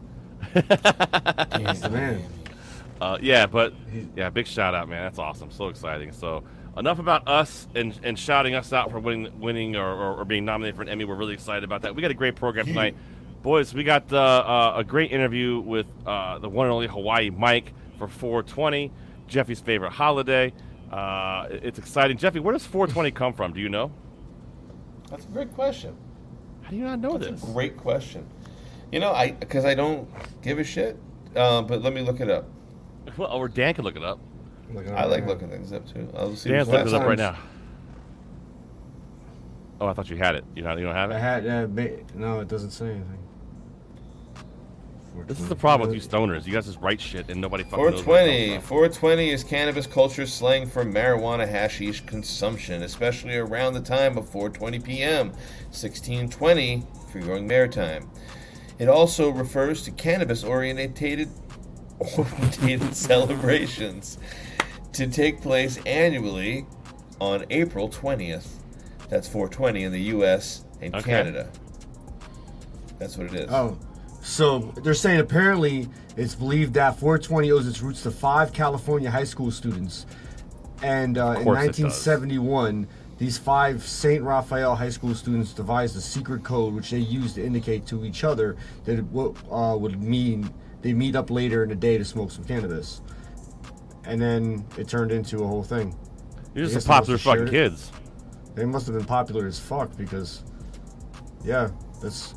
[1.57, 2.23] He's the man.
[2.99, 3.73] Uh, yeah, but
[4.15, 5.03] yeah, big shout out, man.
[5.03, 5.51] That's awesome.
[5.51, 6.11] So exciting.
[6.11, 6.43] So
[6.77, 10.45] enough about us and, and shouting us out for winning winning or, or, or being
[10.45, 11.05] nominated for an Emmy.
[11.05, 11.95] We're really excited about that.
[11.95, 12.95] We got a great program tonight,
[13.41, 13.73] boys.
[13.73, 17.73] We got uh, uh, a great interview with uh, the one and only Hawaii Mike
[17.97, 18.91] for 420,
[19.27, 20.53] Jeffy's favorite holiday.
[20.91, 22.17] Uh, it's exciting.
[22.17, 23.53] Jeffy, where does 420 come from?
[23.53, 23.91] Do you know?
[25.09, 25.95] That's a great question.
[26.61, 27.49] How do you not know That's this?
[27.49, 28.27] a great question.
[28.91, 30.09] You know, I because I don't
[30.41, 30.97] give a shit.
[31.35, 32.45] Uh, but let me look it up.
[33.15, 34.19] Well, or Dan can look it up.
[34.95, 36.09] I like looking things up too.
[36.15, 36.49] I'll see.
[36.49, 37.37] Dan's looking it up right now.
[39.79, 40.43] Oh, I thought you had it.
[40.55, 40.77] You not?
[40.77, 41.15] You don't have it?
[41.15, 43.17] I had uh, ba- no, it doesn't say anything.
[45.25, 46.45] This is the problem with you stoners.
[46.45, 48.59] You guys just write shit and nobody fucking knows 420.
[48.59, 54.83] 420 is cannabis culture slang for marijuana hashish consumption, especially around the time of 4:20
[54.83, 55.29] p.m.
[55.71, 58.09] 1620 for growing maritime.
[58.77, 61.29] It also refers to cannabis orientated
[61.99, 64.17] orientated celebrations
[64.93, 66.65] to take place annually
[67.19, 68.47] on April 20th.
[69.09, 70.63] That's 420 in the U.S.
[70.81, 71.11] and Okay.
[71.11, 71.49] Canada.
[72.99, 73.51] That's what it is.
[73.51, 73.77] Oh,
[74.21, 79.23] so they're saying apparently it's believed that 420 owes its roots to five California high
[79.23, 80.05] school students,
[80.81, 81.79] and uh, in course it does.
[82.07, 82.87] 1971,
[83.19, 87.45] these five San Rafael high school students devised a secret code which they used to
[87.45, 91.69] indicate to each other that it wo- uh, would mean they meet up later in
[91.69, 93.01] the day to smoke some cannabis,
[94.05, 95.95] and then it turned into a whole thing.
[96.53, 97.91] You're just I some they popular must have fucking shared kids.
[98.55, 100.43] They must have been popular as fuck because,
[101.43, 101.69] yeah,
[102.01, 102.33] that's.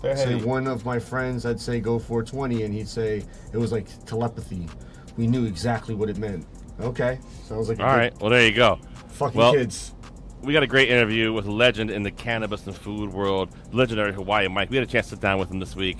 [0.00, 0.44] They're say heady.
[0.44, 4.68] one of my friends, I'd say go 420, and he'd say it was like telepathy.
[5.16, 6.46] We knew exactly what it meant.
[6.80, 8.20] Okay, sounds like a All good- right.
[8.20, 8.78] Well, there you go.
[9.08, 9.94] Fucking well, kids.
[10.40, 14.12] We got a great interview with a legend in the cannabis and food world, legendary
[14.14, 14.70] Hawaii Mike.
[14.70, 15.98] We had a chance to sit down with him this week.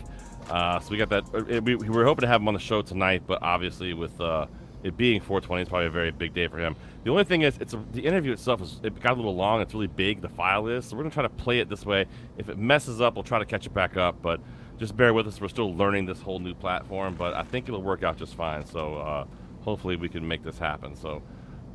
[0.51, 1.25] Uh, so we got that.
[1.35, 4.19] uh, We, we were hoping to have him on the show tonight, but obviously with
[4.21, 4.47] uh,
[4.83, 6.77] it being 420, it's probably a very big day for him.
[7.05, 9.61] The only thing is, it's a, the interview itself is it got a little long.
[9.61, 10.21] It's really big.
[10.21, 12.07] The file is, so we're gonna try to play it this way.
[12.37, 14.21] If it messes up, we'll try to catch it back up.
[14.23, 14.41] But
[14.79, 15.41] just bear with us.
[15.41, 18.65] We're still learning this whole new platform, but I think it'll work out just fine.
[18.65, 19.25] So uh,
[19.63, 20.95] hopefully we can make this happen.
[20.97, 21.23] So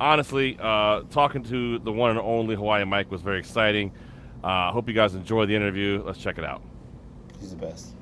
[0.00, 3.92] honestly, uh, talking to the one and only Hawaii Mike was very exciting.
[4.42, 6.02] I uh, hope you guys enjoy the interview.
[6.04, 6.62] Let's check it out.
[7.40, 7.94] He's the best.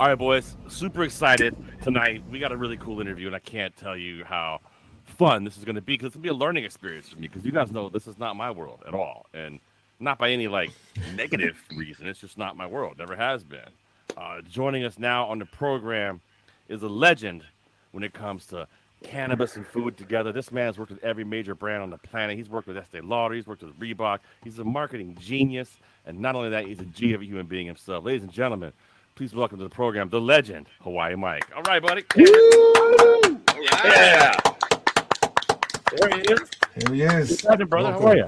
[0.00, 0.56] All right, boys.
[0.66, 2.22] Super excited tonight.
[2.30, 4.62] We got a really cool interview, and I can't tell you how
[5.04, 7.16] fun this is going to be because it's going to be a learning experience for
[7.16, 7.28] me.
[7.28, 9.60] Because you guys know this is not my world at all, and
[9.98, 10.70] not by any like
[11.14, 12.06] negative reason.
[12.06, 12.96] It's just not my world.
[12.98, 13.68] Never has been.
[14.16, 16.22] Uh, joining us now on the program
[16.70, 17.44] is a legend
[17.92, 18.66] when it comes to
[19.02, 20.32] cannabis and food together.
[20.32, 22.38] This man's worked with every major brand on the planet.
[22.38, 23.34] He's worked with Estee Lauder.
[23.34, 24.20] He's worked with Reebok.
[24.42, 27.66] He's a marketing genius, and not only that, he's a G of a human being
[27.66, 28.02] himself.
[28.02, 28.72] Ladies and gentlemen,
[29.20, 31.44] please welcome to the program the legend Hawaii Mike.
[31.54, 32.02] All right, buddy.
[32.16, 32.24] Yeah.
[35.92, 36.40] There he is.
[36.74, 37.44] Here he is.
[37.44, 37.92] Legend, brother.
[37.92, 38.26] How are you?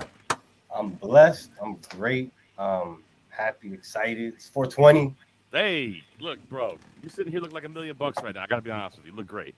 [0.76, 1.48] I'm blessed.
[1.62, 2.30] I'm great.
[2.58, 4.34] Um, happy, excited.
[4.34, 5.14] It's 420.
[5.50, 6.76] Hey, look, bro.
[7.02, 8.42] You're sitting here look like a million bucks right now.
[8.42, 9.12] I gotta be honest with you.
[9.12, 9.54] You look great.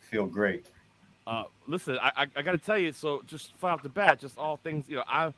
[0.00, 0.64] Feel great.
[1.26, 2.92] Uh, listen, I, I, I got to tell you.
[2.92, 4.86] So just right off the bat, just all things.
[4.88, 5.34] You know, I've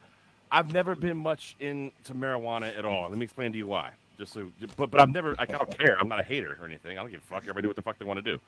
[0.53, 3.09] I've never been much into marijuana at all.
[3.09, 3.91] Let me explain to you why.
[4.19, 5.37] Just so, but but I've never.
[5.39, 5.97] I don't care.
[5.99, 6.99] I'm not a hater or anything.
[6.99, 7.43] I don't give a fuck.
[7.43, 8.41] Everybody do what the fuck they want to do.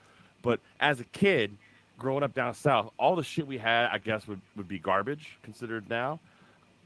[0.43, 1.57] But as a kid,
[1.99, 5.39] growing up down south, all the shit we had, I guess, would, would be garbage
[5.43, 6.19] considered now.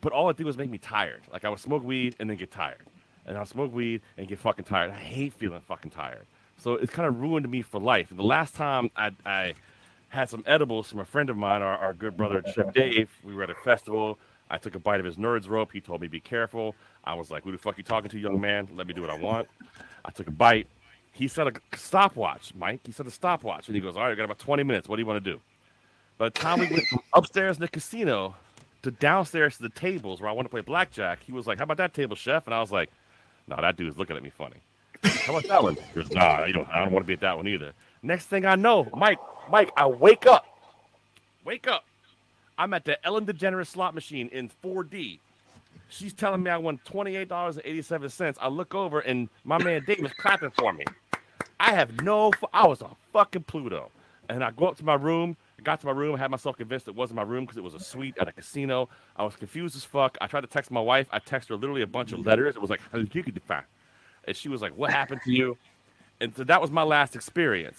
[0.03, 1.23] But all it did was make me tired.
[1.33, 2.83] Like I would smoke weed and then get tired,
[3.27, 4.91] and I'll smoke weed and get fucking tired.
[4.91, 6.27] I hate feeling fucking tired.
[6.59, 8.11] So it's kind of ruined me for life.
[8.11, 9.55] And the last time I, I
[10.09, 13.35] had some edibles from a friend of mine, our, our good brother Chef Dave, we
[13.35, 14.19] were at a festival.
[14.55, 15.73] I took a bite of his nerds rope.
[15.73, 16.77] He told me be careful.
[17.03, 18.69] I was like, "Who the fuck are you talking to, young man?
[18.77, 19.49] Let me do what I want."
[20.05, 20.69] I took a bite.
[21.11, 22.81] He said a stopwatch, Mike.
[22.85, 24.89] He said a stopwatch, and he goes, "All right, I got about 20 minutes.
[24.89, 25.41] What do you want to do?"
[26.19, 28.37] By the time we went from upstairs in the casino
[28.83, 31.65] to downstairs to the tables where I want to play blackjack, he was like, "How
[31.65, 32.91] about that table, chef?" And I was like,
[33.49, 34.61] "No, that dude's looking at me funny."
[35.03, 35.75] How about that one?
[35.75, 36.69] He goes, "Nah, you don't.
[36.69, 39.19] I don't want to be at that one either." Next thing I know, Mike,
[39.51, 40.47] Mike, I wake up,
[41.45, 41.85] wake up.
[42.59, 45.19] I'm at the Ellen DeGeneres slot machine in 4D.
[45.89, 48.37] She's telling me I won $28.87.
[48.41, 50.85] I look over and my man Dave is clapping for me.
[51.61, 53.91] I have no, I was on fucking Pluto.
[54.29, 55.37] And I go up to my room.
[55.59, 57.75] I got to my room, had myself convinced it wasn't my room because it was
[57.75, 58.89] a suite at a casino.
[59.17, 60.17] I was confused as fuck.
[60.21, 61.07] I tried to text my wife.
[61.13, 62.57] I texted her literally a bunch of letters.
[62.57, 62.81] It was like,
[64.27, 65.57] and she was like, What happened to you?
[66.21, 67.79] And so that was my last experience.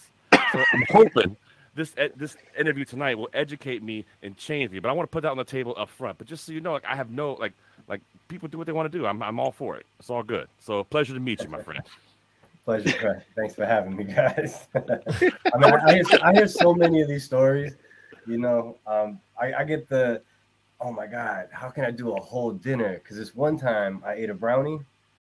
[0.51, 1.37] So I'm hoping
[1.75, 4.79] this eh, this interview tonight will educate me and change me.
[4.79, 6.17] But I want to put that on the table up front.
[6.17, 7.53] But just so you know, like I have no like
[7.87, 9.05] like people do what they want to do.
[9.05, 9.85] I'm I'm all for it.
[9.99, 10.47] It's all good.
[10.59, 11.83] So pleasure to meet you, my friend.
[12.65, 13.23] Pleasure.
[13.35, 14.67] Thanks for having me, guys.
[14.75, 17.75] I mean, I hear, I hear so many of these stories.
[18.25, 20.23] You know, um, I, I get the,
[20.81, 22.95] oh my god, how can I do a whole dinner?
[22.95, 24.79] Because this one time I ate a brownie.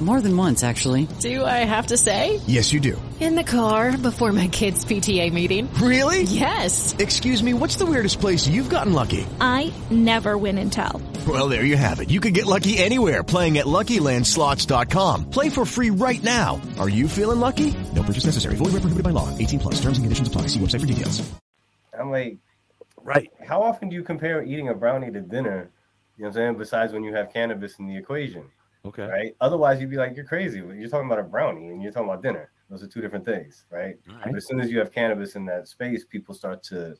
[0.00, 1.06] More than once, actually.
[1.20, 2.40] Do I have to say?
[2.46, 3.00] Yes, you do.
[3.20, 5.72] In the car before my kids' PTA meeting.
[5.74, 6.22] Really?
[6.22, 6.96] Yes.
[6.98, 9.26] Excuse me, what's the weirdest place you've gotten lucky?
[9.42, 11.02] I never win and tell.
[11.28, 12.08] Well, there you have it.
[12.08, 15.28] You can get lucky anywhere playing at LuckyLandSlots.com.
[15.28, 16.62] Play for free right now.
[16.78, 17.74] Are you feeling lucky?
[17.94, 18.56] No purchase necessary.
[18.56, 19.28] Void where prohibited by law.
[19.36, 19.74] 18 plus.
[19.74, 20.46] Terms and conditions apply.
[20.46, 21.22] See website for details.
[21.98, 22.38] I'm like,
[23.02, 23.30] right.
[23.46, 25.70] How often do you compare eating a brownie to dinner?
[26.16, 26.54] You know what I'm saying?
[26.56, 28.44] Besides when you have cannabis in the equation.
[28.84, 29.06] Okay.
[29.06, 29.36] Right.
[29.40, 30.58] Otherwise, you'd be like, you're crazy.
[30.58, 32.50] You're talking about a brownie and you're talking about dinner.
[32.70, 33.96] Those are two different things, right?
[34.08, 34.24] right.
[34.24, 36.96] But as soon as you have cannabis in that space, people start to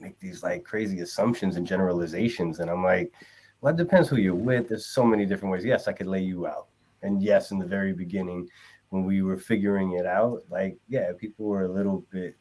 [0.00, 2.58] make these like crazy assumptions and generalizations.
[2.58, 3.12] And I'm like,
[3.60, 4.68] well, it depends who you're with.
[4.68, 5.64] There's so many different ways.
[5.64, 6.68] Yes, I could lay you out.
[7.02, 8.48] And yes, in the very beginning,
[8.88, 12.36] when we were figuring it out, like, yeah, people were a little bit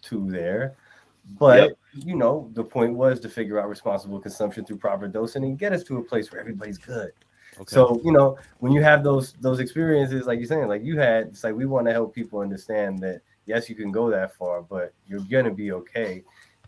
[0.00, 0.76] too there.
[1.38, 1.78] But Yep.
[2.06, 5.72] you know, the point was to figure out responsible consumption through proper dosing and get
[5.72, 7.12] us to a place where everybody's good.
[7.60, 7.74] Okay.
[7.74, 11.28] So you know, when you have those those experiences, like you're saying, like you had,
[11.28, 14.62] it's like we want to help people understand that yes, you can go that far,
[14.62, 16.22] but you're gonna be okay.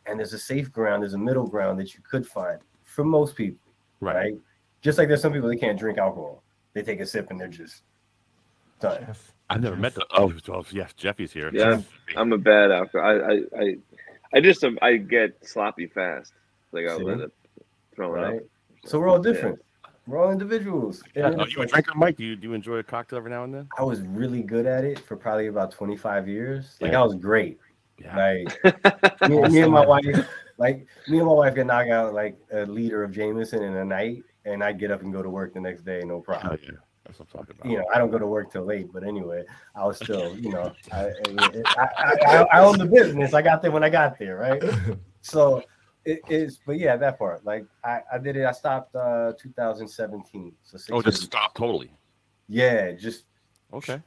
[0.07, 3.35] And there's a safe ground, there's a middle ground that you could find for most
[3.35, 4.35] people, right?
[4.83, 6.43] Just like there's some people that can't drink alcohol,
[6.75, 7.83] they take a sip and they're just
[8.81, 9.07] done.
[9.51, 10.07] I've never met the.
[10.11, 11.51] Oh, well, yes, Jeffy's here.
[11.53, 11.81] Yeah,
[12.17, 13.07] I'm a bad alcohol.
[13.07, 13.77] I, I, I,
[14.35, 16.33] I just um, I get sloppy fast.
[16.73, 17.09] Like I'll See?
[17.09, 17.31] end up
[17.95, 18.37] throwing Right?
[18.37, 18.43] up.
[18.87, 19.59] So we're all different.
[20.07, 21.03] We're all individuals.
[21.15, 21.29] Yeah.
[21.29, 22.17] And Oh, you a like- drinker, Mike?
[22.17, 23.69] Do you do you enjoy a cocktail every now and then?
[23.79, 26.77] I was really good at it for probably about 25 years.
[26.81, 27.01] Like Yeah.
[27.01, 27.59] I was great.
[28.15, 28.49] Like
[29.29, 32.67] me, me and my wife, like me and my wife could knock out like a
[32.67, 35.61] liter of Jameson in a night, and I get up and go to work the
[35.61, 36.59] next day, no oh, problem.
[36.63, 36.71] yeah,
[37.07, 37.71] that's what I'm talking about.
[37.71, 39.45] You know, I don't go to work till late, but anyway,
[39.77, 41.89] I was still, you know, I, I, I,
[42.27, 43.33] I, I own the business.
[43.33, 44.63] I got there when I got there, right?
[45.27, 45.63] So
[46.05, 47.45] it is, but yeah, that part.
[47.45, 48.45] Like I, I did it.
[48.45, 50.53] I stopped uh 2017.
[50.63, 51.91] So six Oh, just years- stop totally.
[52.49, 53.25] Yeah, just
[53.73, 54.01] Okay.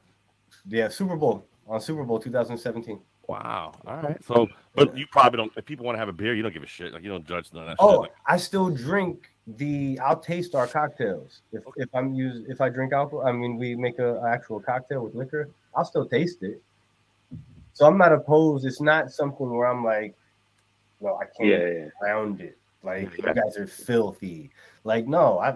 [0.68, 3.00] yeah, Super Bowl on Super Bowl 2017.
[3.28, 3.74] Wow.
[3.86, 4.24] All right.
[4.24, 5.52] So, but you probably don't.
[5.58, 6.94] If people want to have a beer, you don't give a shit.
[6.94, 8.00] Like you don't judge none of that Oh, shit.
[8.04, 10.00] Like, I still drink the.
[10.02, 13.28] I'll taste our cocktails if, if I'm use if I drink alcohol.
[13.28, 15.50] I mean, we make a, a actual cocktail with liquor.
[15.76, 16.62] I'll still taste it.
[17.74, 18.66] So I'm not opposed.
[18.66, 20.16] It's not something where I'm like,
[21.00, 21.90] well, I can't Yeah, yeah.
[22.02, 22.58] around it.
[22.84, 24.52] Like you guys are filthy.
[24.84, 25.56] Like no, I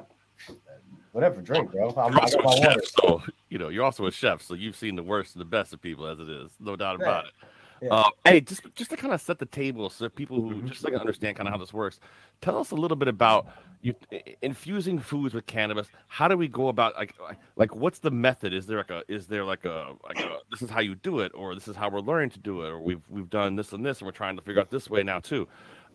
[1.12, 1.90] whatever, drink, bro.
[1.98, 2.82] I'm, You're also my a chef, water.
[2.86, 5.72] so you know you're also a chef, so you've seen the worst and the best
[5.74, 7.06] of people as it is, no doubt Yeah.
[7.06, 7.34] about it.
[7.82, 7.90] Yeah.
[7.94, 10.68] Uh, hey, just just to kind of set the table, so people who Mm-hmm.
[10.68, 12.00] just like understand kind of how this works.
[12.42, 13.48] Tell us a little bit about
[13.82, 13.96] you
[14.44, 15.88] infusing foods with cannabis.
[16.08, 18.54] How do we go about like like- like what's the method?
[18.54, 21.22] Is there like a is there like a like a this is how you do
[21.22, 23.74] it, or this is how we're learning to do it, or we've we've done this
[23.74, 25.48] and this, and we're trying to figure out this way now too.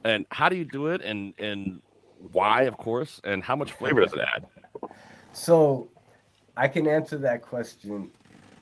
[0.05, 1.81] And how do you do it, and and
[2.33, 4.44] why, of course, and how much flavor does it add?
[5.33, 5.88] So
[6.57, 8.11] I can answer that question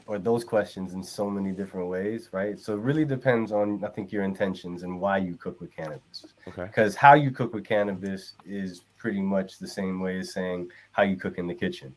[0.07, 2.59] or those questions in so many different ways, right?
[2.59, 6.27] So it really depends on I think your intentions and why you cook with cannabis.
[6.47, 6.65] Okay.
[6.65, 11.03] Because how you cook with cannabis is pretty much the same way as saying how
[11.05, 11.95] you cook in the kitchen,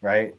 [0.00, 0.34] right?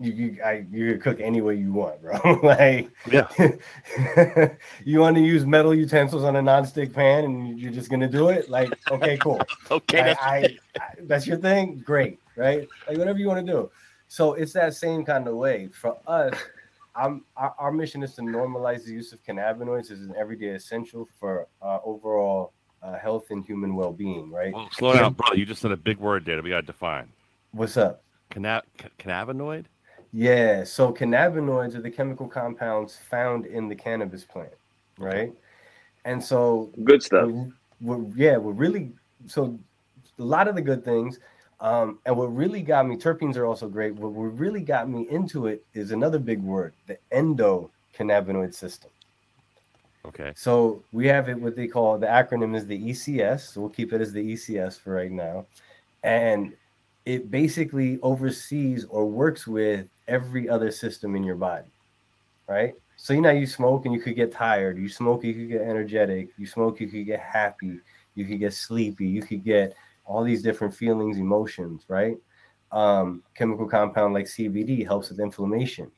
[0.00, 2.40] You you I, you can cook any way you want, bro.
[2.42, 3.28] like yeah,
[4.84, 8.28] you want to use metal utensils on a nonstick pan and you're just gonna do
[8.28, 8.48] it.
[8.48, 9.40] Like okay, cool.
[9.70, 10.36] Okay, I- that's I,
[10.80, 11.78] I, that's your thing.
[11.84, 12.68] Great, right?
[12.88, 13.70] Like whatever you want to do.
[14.08, 16.34] So it's that same kind of way for us.
[16.96, 21.06] I'm our, our mission is to normalize the use of cannabinoids as an everyday essential
[21.20, 24.30] for uh, overall uh, health and human well-being.
[24.30, 24.52] Right?
[24.52, 25.34] Whoa, slow down, bro.
[25.34, 27.08] You just said a big word there that we got to define.
[27.52, 28.02] What's up?
[28.30, 29.66] Canna- ca- cannabinoid?
[30.12, 30.64] Yeah.
[30.64, 34.52] So cannabinoids are the chemical compounds found in the cannabis plant,
[34.98, 35.32] right?
[36.04, 37.30] And so Good stuff.
[37.30, 38.92] We're, we're- yeah, we're really
[39.26, 39.58] so
[40.18, 41.20] a lot of the good things.
[41.60, 43.94] Um, and what really got me, terpenes are also great.
[43.94, 48.90] What, what really got me into it is another big word, the endocannabinoid system.
[50.04, 50.32] Okay.
[50.36, 53.52] So we have it what they call the acronym is the ECS.
[53.52, 55.46] So we'll keep it as the ECS for right now.
[56.02, 56.54] And
[57.04, 61.66] it basically oversees or works with every other system in your body.
[62.46, 62.74] Right?
[62.96, 64.78] So you know you smoke and you could get tired.
[64.78, 66.30] You smoke, you could get energetic.
[66.38, 67.78] You smoke, you could get happy.
[68.14, 69.06] You could get sleepy.
[69.06, 69.74] You could get
[70.08, 72.16] all these different feelings, emotions, right?
[72.72, 75.90] Um, chemical compound like CBD helps with inflammation,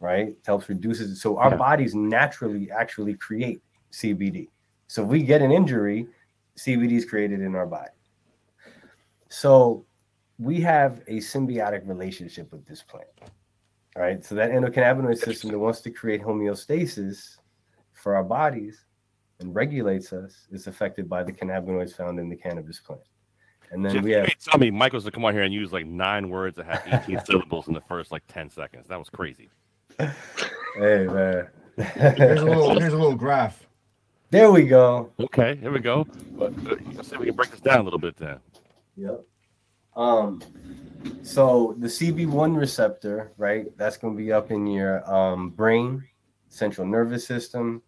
[0.00, 0.28] right?
[0.28, 1.16] It helps reduces it.
[1.16, 3.62] So our bodies naturally actually create
[3.92, 4.48] CBD.
[4.86, 6.06] So if we get an injury,
[6.56, 7.90] CBD is created in our body.
[9.28, 9.84] So
[10.38, 13.08] we have a symbiotic relationship with this plant.
[13.96, 14.24] All right.
[14.24, 17.36] So that endocannabinoid system that wants to create homeostasis
[17.92, 18.86] for our bodies
[19.40, 23.02] and regulates us is affected by the cannabinoids found in the cannabis plant.
[23.70, 25.52] And then Jeff, we you have can't tell me Michael's to come on here and
[25.52, 28.86] use like nine words that have 18 syllables in the first like 10 seconds.
[28.88, 29.50] That was crazy.
[29.98, 31.48] hey man.
[31.76, 33.66] Here's a little here's a little graph.
[34.30, 35.10] There we go.
[35.18, 36.06] Okay, here we go.
[36.32, 38.38] But, uh, let's see if we can break this down a little bit then.
[38.96, 39.24] Yep.
[39.96, 40.42] Um,
[41.22, 43.66] so the CB1 receptor, right?
[43.78, 46.04] That's going to be up in your um, brain,
[46.48, 47.82] central nervous system,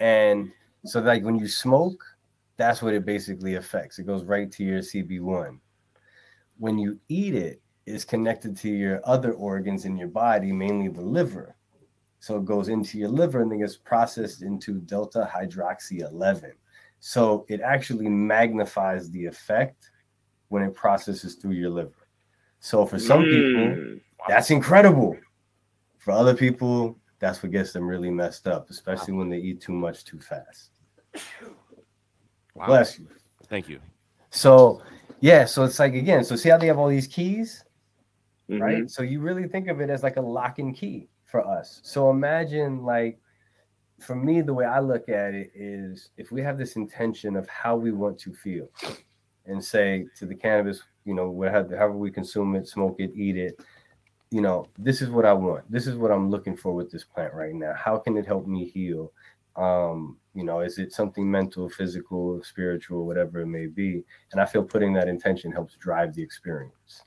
[0.00, 0.50] and
[0.84, 2.04] so like when you smoke,
[2.60, 3.98] that's what it basically affects.
[3.98, 5.58] It goes right to your CB1.
[6.58, 11.00] When you eat it, it's connected to your other organs in your body, mainly the
[11.00, 11.56] liver.
[12.18, 16.52] So it goes into your liver and then gets processed into delta hydroxy 11.
[17.00, 19.90] So it actually magnifies the effect
[20.48, 22.08] when it processes through your liver.
[22.58, 25.16] So for some mm, people, that's incredible.
[25.96, 29.72] For other people, that's what gets them really messed up, especially when they eat too
[29.72, 30.72] much too fast.
[32.60, 32.66] Wow.
[32.66, 33.08] Bless you.
[33.48, 33.80] Thank you.
[34.30, 34.82] So
[35.20, 37.64] yeah, so it's like again, so see how they have all these keys,
[38.50, 38.62] Mm-hmm.
[38.62, 38.90] right?
[38.90, 41.80] So you really think of it as like a lock and key for us.
[41.84, 43.18] So imagine like
[44.00, 47.48] for me, the way I look at it is if we have this intention of
[47.48, 48.68] how we want to feel
[49.46, 53.36] and say to the cannabis, you know, whatever however we consume it, smoke it, eat
[53.36, 53.60] it,
[54.30, 55.70] you know, this is what I want.
[55.70, 57.72] This is what I'm looking for with this plant right now.
[57.74, 59.12] How can it help me heal?
[59.56, 64.02] Um, you know, is it something mental, physical, spiritual, whatever it may be?
[64.32, 67.02] And I feel putting that intention helps drive the experience.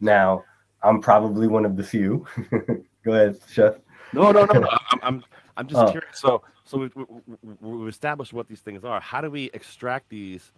[0.00, 0.44] Now,
[0.82, 2.26] I'm probably one of the few.
[3.04, 3.74] Go ahead, Chef.
[4.12, 4.68] No, no, no, no.
[4.92, 5.24] I'm, I'm,
[5.56, 5.90] I'm just Oh.
[5.90, 6.18] curious.
[6.20, 7.04] So, so we, we,
[7.62, 9.00] we- we've established what these things are.
[9.00, 10.52] How do we extract these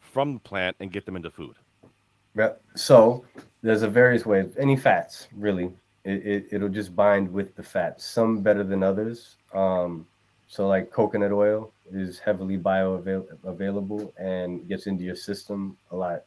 [0.00, 1.56] from the plant and get them into food?
[2.34, 2.50] Yeah.
[2.74, 3.24] So
[3.62, 4.54] there's a various ways.
[4.58, 5.70] Any fats, really,
[6.04, 8.04] it, it it'll just bind with the fats.
[8.04, 9.36] Some better than others.
[9.54, 10.06] Um,
[10.52, 16.24] so like coconut oil is heavily bioavailable and gets into your system a lot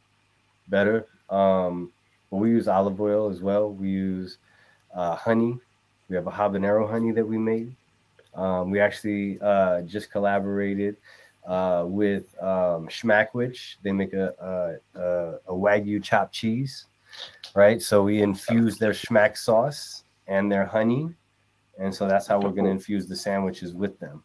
[0.66, 1.06] better.
[1.30, 1.92] Um,
[2.28, 3.70] but we use olive oil as well.
[3.70, 4.38] We use
[4.92, 5.60] uh, honey.
[6.08, 7.72] We have a habanero honey that we made.
[8.34, 10.96] Um, we actually uh, just collaborated
[11.46, 13.76] uh, with um, Schmackwich.
[13.84, 16.86] They make a, a, a, a Wagyu chopped cheese,
[17.54, 17.80] right?
[17.80, 21.14] So we infuse their Schmack sauce and their honey.
[21.78, 24.22] And so that's how we're going to infuse the sandwiches with them.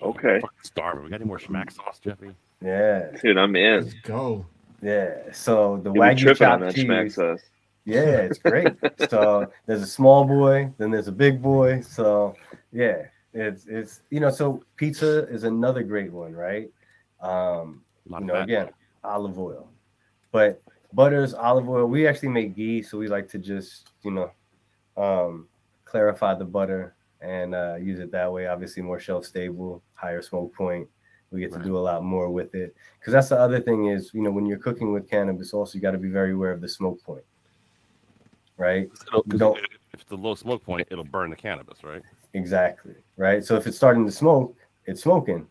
[0.00, 0.40] Okay.
[0.62, 1.04] Starving.
[1.04, 2.30] We got any more schmack sauce, Jeffy?
[2.62, 3.10] Yeah.
[3.22, 3.82] Dude, I'm in.
[3.84, 4.46] Let's go.
[4.80, 5.14] Yeah.
[5.32, 7.14] So the You'll wagyu tripping on chopped cheese.
[7.14, 7.40] sauce.
[7.84, 8.68] Yeah, it's great.
[9.08, 11.80] so there's a small boy, then there's a big boy.
[11.80, 12.34] So
[12.72, 16.70] yeah, it's it's you know, so pizza is another great one, right?
[17.20, 18.70] Um, you know, again,
[19.02, 19.68] olive oil.
[20.30, 24.30] But butters, olive oil, we actually make ghee, so we like to just, you know,
[24.96, 25.48] um
[25.92, 28.46] clarify the butter and uh use it that way.
[28.46, 30.88] Obviously more shelf stable, higher smoke point.
[31.30, 32.74] We get to do a lot more with it.
[32.98, 35.80] Because that's the other thing is, you know, when you're cooking with cannabis, also you
[35.82, 37.24] got to be very aware of the smoke point
[38.58, 38.88] right?
[39.28, 39.58] Don't
[39.92, 42.02] if it's a low smoke point, it'll burn the cannabis, right?
[42.34, 43.44] exactly right.
[43.44, 45.46] So if it's starting to smoke, it's smoking,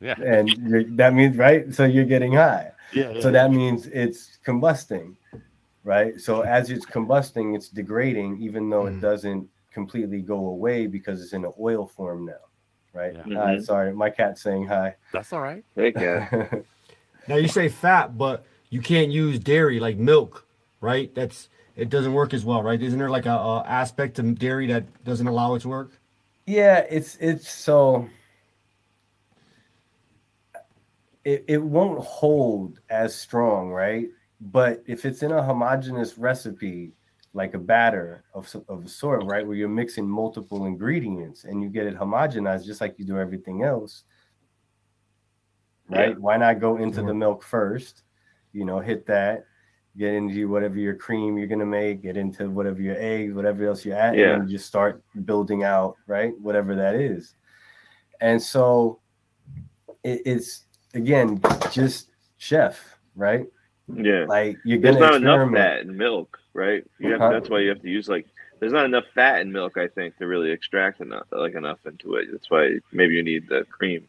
[0.00, 0.14] Yeah.
[0.20, 1.72] and you're, that means right.
[1.74, 2.72] So you're getting high.
[2.92, 5.16] Yeah, yeah, so that means it's combusting,
[5.84, 6.20] right?
[6.20, 8.98] So as it's combusting, it's degrading, even though Mm-hmm.
[8.98, 12.42] it doesn't completely go away because it's in an oil form now,
[12.92, 13.14] right?
[13.14, 13.22] Yeah.
[13.36, 13.62] Hi, Mhm.
[13.64, 14.96] sorry, my cat's saying hi.
[15.12, 15.64] That's all right.
[15.76, 15.92] Hey,
[17.28, 20.46] Now you say fat, but you can't use dairy like milk,
[20.80, 21.14] right?
[21.14, 22.80] That's it doesn't work as well, right?
[22.82, 25.92] Isn't there like a, a aspect to dairy that doesn't allow it to work?
[26.46, 28.08] Yeah, it's it's so
[31.24, 34.08] it, it won't hold as strong, right?
[34.40, 36.92] But if it's in a homogenous recipe,
[37.32, 41.68] like a batter of, of a sort, right, where you're mixing multiple ingredients and you
[41.68, 44.04] get it homogenized just like you do everything else,
[45.88, 46.10] right?
[46.10, 46.14] Yeah.
[46.14, 48.02] Why not go into the milk first?
[48.52, 49.44] You know, hit that,
[49.96, 53.84] get into whatever your cream you're gonna make, get into whatever your eggs, whatever else
[53.84, 54.34] you add, Yeah.
[54.34, 56.32] and just start building out, right?
[56.40, 57.34] Whatever that is.
[58.20, 59.00] And so
[60.02, 60.64] it, it's
[60.94, 63.46] again just chef, right?
[63.96, 64.24] Yeah.
[64.28, 66.84] Like you're There's not enough fat in milk, right?
[66.98, 68.26] You have that's why you have to use like
[68.58, 72.16] there's not enough fat in milk, I think, to really extract enough like enough into
[72.16, 72.28] it.
[72.30, 74.06] That's why maybe you need the cream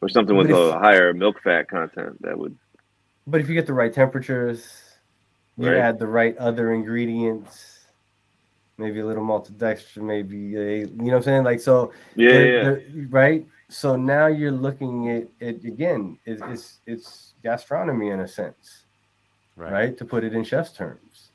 [0.00, 2.56] or something with But a higher milk fat content that would
[3.26, 4.96] But if you get the right temperatures,
[5.58, 5.76] you Right.
[5.78, 7.86] add the right other ingredients,
[8.78, 11.44] maybe a little maltodextrin, maybe a, you know what I'm saying?
[11.44, 12.62] Like so, Yeah, they're- yeah.
[12.64, 13.46] they're- right.
[13.68, 16.18] So now you're looking at it again.
[16.24, 18.79] It's it's, it's gastronomy in a sense,
[19.60, 19.96] right.
[19.96, 21.30] To put it in chef's terms.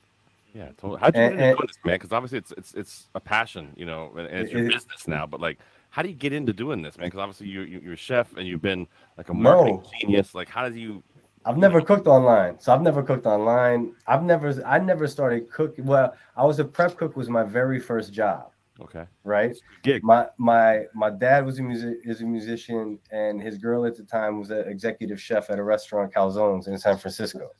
[0.53, 0.99] Yeah, totally.
[1.01, 1.95] How'd you And- and- this, man?
[1.95, 5.07] Because obviously it's it's it's a passion, you know, and, and it's your It- business
[5.07, 5.25] now.
[5.25, 5.59] But like,
[5.89, 7.07] how do you get into doing this, man?
[7.07, 9.39] Because obviously you you- you're a chef and you've been like a No.
[9.39, 10.33] marketing genius.
[10.33, 11.03] Like, how did you?
[11.47, 13.93] I've never cooked online, so I've never cooked online.
[14.07, 15.85] I've never, I never started cooking.
[15.85, 17.15] Well, I was a prep cook.
[17.15, 18.49] Was my very first job.
[18.81, 19.05] Okay.
[19.23, 19.55] Right.
[20.01, 24.03] My my my dad was a music is a musician, and his girl at the
[24.03, 27.51] time was an executive chef at a restaurant Calzones in San Francisco,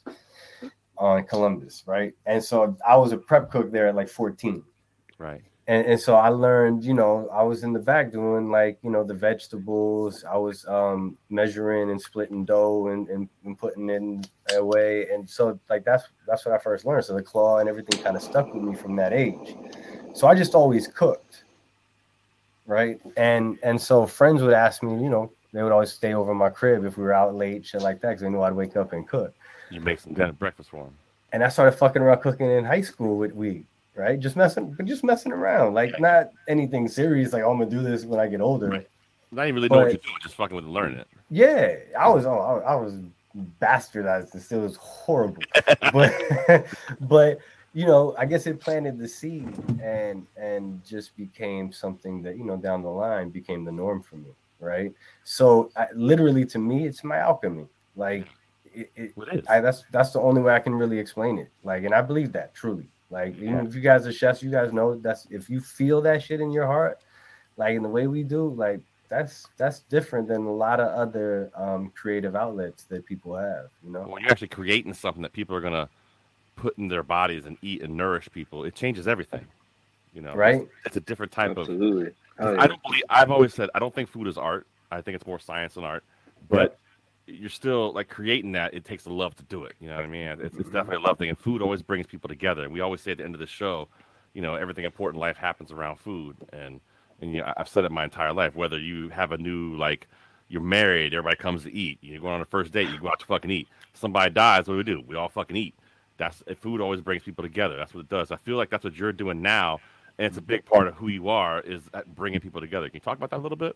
[0.98, 1.84] on Columbus.
[1.86, 2.14] Right.
[2.26, 4.64] And so I was a prep cook there at like 14.
[5.18, 5.41] Right.
[5.68, 8.91] and, and so I learned, you know, I was in the back doing like, you
[8.91, 10.24] know, the vegetables.
[10.24, 15.08] I was um measuring and splitting dough and, and, and putting it away.
[15.10, 17.06] And so like that's that's what I first learned.
[17.06, 19.56] So the claw and everything kind of stuck with me from that age.
[20.14, 21.43] So I just always cooked.
[22.68, 23.00] Right.
[23.18, 26.50] And and so friends would ask me, you know, they would always stay over my
[26.50, 28.91] crib if we were out late, shit like that, because they knew I'd wake up
[28.91, 29.34] and cook.
[29.76, 30.94] You make some kind of breakfast for them.
[31.34, 33.66] And I started fucking around cooking in high school with weed,
[33.96, 34.18] right?
[34.20, 37.34] Just messing, just messing around, like not anything serious.
[37.34, 38.74] Like oh, I'm gonna do this when I get older.
[38.74, 38.86] I'm
[39.32, 41.08] not even really know what But- you're doing, just fucking with learning it.
[41.30, 42.94] Yeah, I was oh, I I was
[43.62, 44.34] bastardized.
[44.34, 45.44] and still was horrible,
[45.92, 46.14] but
[47.02, 47.40] but
[47.74, 49.54] you know, I guess it planted the seed
[49.84, 54.16] and and just became something that you know down the line became the norm for
[54.16, 54.30] me,
[54.62, 54.94] right?
[55.26, 57.66] So I, literally, to me, it's my alchemy.
[57.98, 58.28] Like
[58.76, 61.50] it, it, I, that's that's the only way I can really explain it.
[61.64, 62.88] Like, and I believe that truly.
[63.10, 66.24] Like, even if you guys are chefs, you guys know that's if you feel that
[66.24, 67.00] shit in your heart,
[67.58, 71.52] like in the way we do, like that's that's different than a lot of other
[71.56, 73.68] um creative outlets that people have.
[73.84, 75.90] You know, When you're actually creating something that people are gonna
[76.56, 79.46] put in their bodies and eat and nourish people, it changes everything.
[80.14, 80.62] You know, Right.
[80.62, 82.08] It's, it's a different type Absolutely.
[82.08, 82.14] of.
[82.40, 82.62] Oh, yeah.
[82.62, 83.04] I don't believe.
[83.10, 84.68] I've always said I don't think food is art.
[84.92, 86.04] I think it's more science than art.
[86.50, 86.80] But
[87.28, 88.74] you're still like creating that.
[88.74, 89.74] It takes a love to do it.
[89.80, 90.28] You know what I mean?
[90.28, 90.72] It's, it's mm-hmm.
[90.72, 92.64] definitely a love thing, and food always brings people together.
[92.64, 93.88] And we always say at the end of the show,
[94.34, 96.36] you know, everything important in life happens around food.
[96.54, 96.80] And
[97.22, 98.56] and you know, I've said it my entire life.
[98.56, 100.08] Whether you have a new like
[100.48, 101.98] you're married, everybody comes to eat.
[102.02, 103.68] You go on a first date, you go out to fucking eat.
[103.94, 105.04] Somebody dies, what do we do?
[105.08, 105.74] We all fucking eat.
[106.18, 107.76] That's food always brings people together.
[107.76, 108.32] That's what it does.
[108.32, 109.80] I feel like that's what you're doing now,
[110.18, 112.88] and it's a big part of who you are is that bringing people together.
[112.88, 113.76] Can you talk about that a little bit?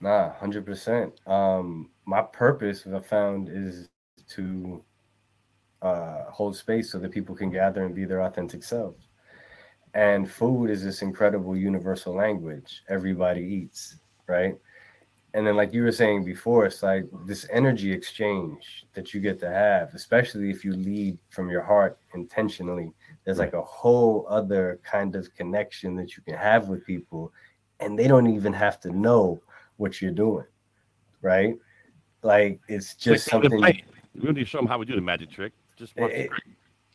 [0.00, 1.12] Nah, hundred percent.
[1.26, 3.88] Um, my purpose, I found, is
[4.28, 4.82] to
[5.82, 9.08] uh, hold space so that people can gather and be their authentic selves.
[9.94, 12.82] And food is this incredible universal language.
[12.88, 13.96] Everybody eats,
[14.26, 14.56] right?
[15.34, 19.38] and then like you were saying before it's like this energy exchange that you get
[19.38, 22.92] to have especially if you lead from your heart intentionally
[23.24, 27.32] there's like a whole other kind of connection that you can have with people
[27.80, 29.40] and they don't even have to know
[29.80, 30.44] what you're doing
[31.22, 31.56] right?
[32.22, 35.00] Like it's just Like, something We don't need to show them how we do the
[35.00, 35.52] magic trick.
[35.76, 36.28] Just the Eh,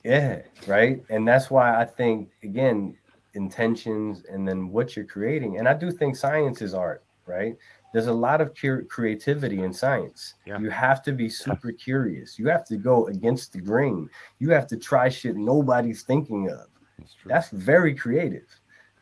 [0.04, 1.02] yeah right?
[1.10, 2.96] And that's why i think again
[3.34, 5.58] intentions and then what you're creating.
[5.58, 7.56] And i do think science is art right?
[7.92, 10.36] There's a lot of cur- creativity in science.
[10.46, 12.38] You have to be super curious.
[12.38, 14.12] You have to go against the grain.
[14.38, 16.68] You have to try shit nobody's thinking of.
[17.00, 18.46] That's, that's very creative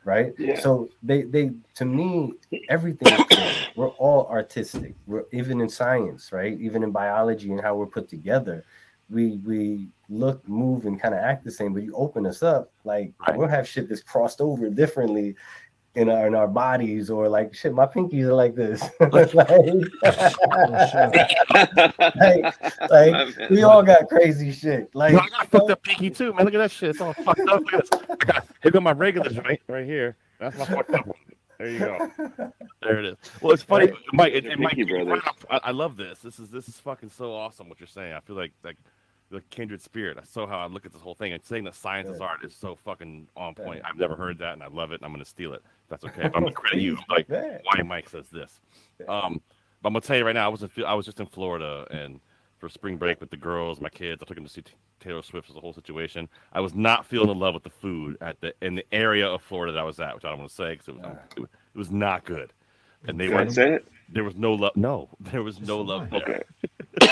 [0.06, 0.34] right?
[0.38, 0.60] Yeah.
[0.60, 2.34] so they they to me
[2.70, 3.18] everything
[3.76, 4.96] we're all artistic.
[5.08, 6.60] We're even in science right?
[6.60, 8.66] Even in biology and how we're put together
[9.10, 11.74] we we look move and kind of act the same.
[11.74, 15.36] But you open us up like we'll have shit that's crossed over differently
[15.96, 19.08] in our in our bodies or like shit my pinkies are like this oh,
[22.16, 26.34] like, like, we all got crazy shit like Yo, I got fucked up pinky too,
[26.34, 26.46] man.
[26.46, 26.90] Look at that shit.
[26.92, 27.62] It's all fucked up.
[27.62, 28.00] Look at this.
[28.10, 30.18] I got, here go my regular right, right here.
[30.40, 31.18] That's my fucked up one.
[31.60, 32.12] There you go.
[32.82, 33.18] There it is.
[33.42, 34.34] Well, it's funny, Mike.
[34.34, 35.22] It, it, Mike Pinky you brothers.
[35.24, 36.20] brought up- I, I love this.
[36.20, 37.70] This is this is fucking so awesome.
[37.70, 38.12] What you're saying.
[38.12, 38.76] I feel like like
[39.34, 40.18] the kindred spirit.
[40.18, 41.34] I so how I look at this whole thing.
[41.34, 43.82] And saying that science is art is so fucking on point.
[43.84, 44.96] I've never heard that, and I love it.
[45.02, 45.62] And I'm gonna steal it.
[45.90, 46.24] That's okay.
[46.26, 46.98] If I'm gonna credit you.
[47.10, 48.62] Like, why Mike says this?
[49.08, 49.42] Um,
[49.82, 50.46] but I'm gonna tell you right now.
[50.46, 52.20] I was in, I was just in Florida and
[52.60, 54.22] for spring break with the girls, my kids.
[54.22, 54.64] I took them to see
[55.00, 55.50] Taylor Swift.
[55.50, 56.30] It was a whole situation.
[56.54, 59.42] I was not feeling in love with the food at the in the area of
[59.42, 61.78] Florida that I was at, which I don't want to say because it was it,
[61.78, 62.54] was- not good.
[63.08, 63.88] And they were say it?
[64.14, 64.76] There was no love.
[64.76, 66.44] No, there was no love there.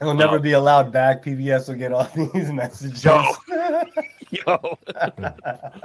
[0.00, 3.22] it'll never be allowed back pbs will get all these messages Yo.
[4.30, 4.78] Yo,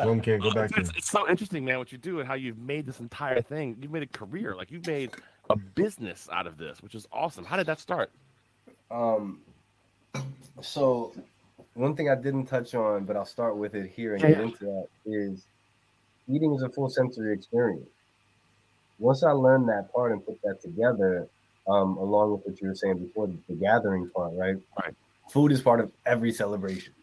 [0.03, 2.57] One can't go back It's, it's so interesting, man, what you do and how you've
[2.57, 3.78] made this entire thing.
[3.82, 5.11] You've made a career, like you've made
[5.49, 7.43] a business out of this, which is awesome.
[7.43, 8.09] How did that start?
[8.89, 9.41] Um,
[10.61, 11.13] so
[11.74, 14.30] one thing I didn't touch on, but I'll start with it here and Yeah.
[14.30, 15.45] get into that is
[16.30, 17.89] eating is a full sensory experience.
[19.00, 21.28] Once I learned that part and put that together,
[21.68, 24.56] um, along with what you were saying before, the gathering part, right?
[24.82, 24.93] Right.
[25.30, 26.93] Food is part of every celebration.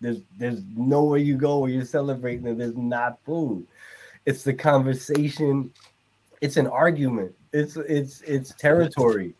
[0.00, 3.66] There's there's nowhere you go where you're celebrating and there's not food.
[4.26, 5.70] It's the conversation.
[6.40, 7.32] It's an argument.
[7.52, 9.34] It's it's it's territory.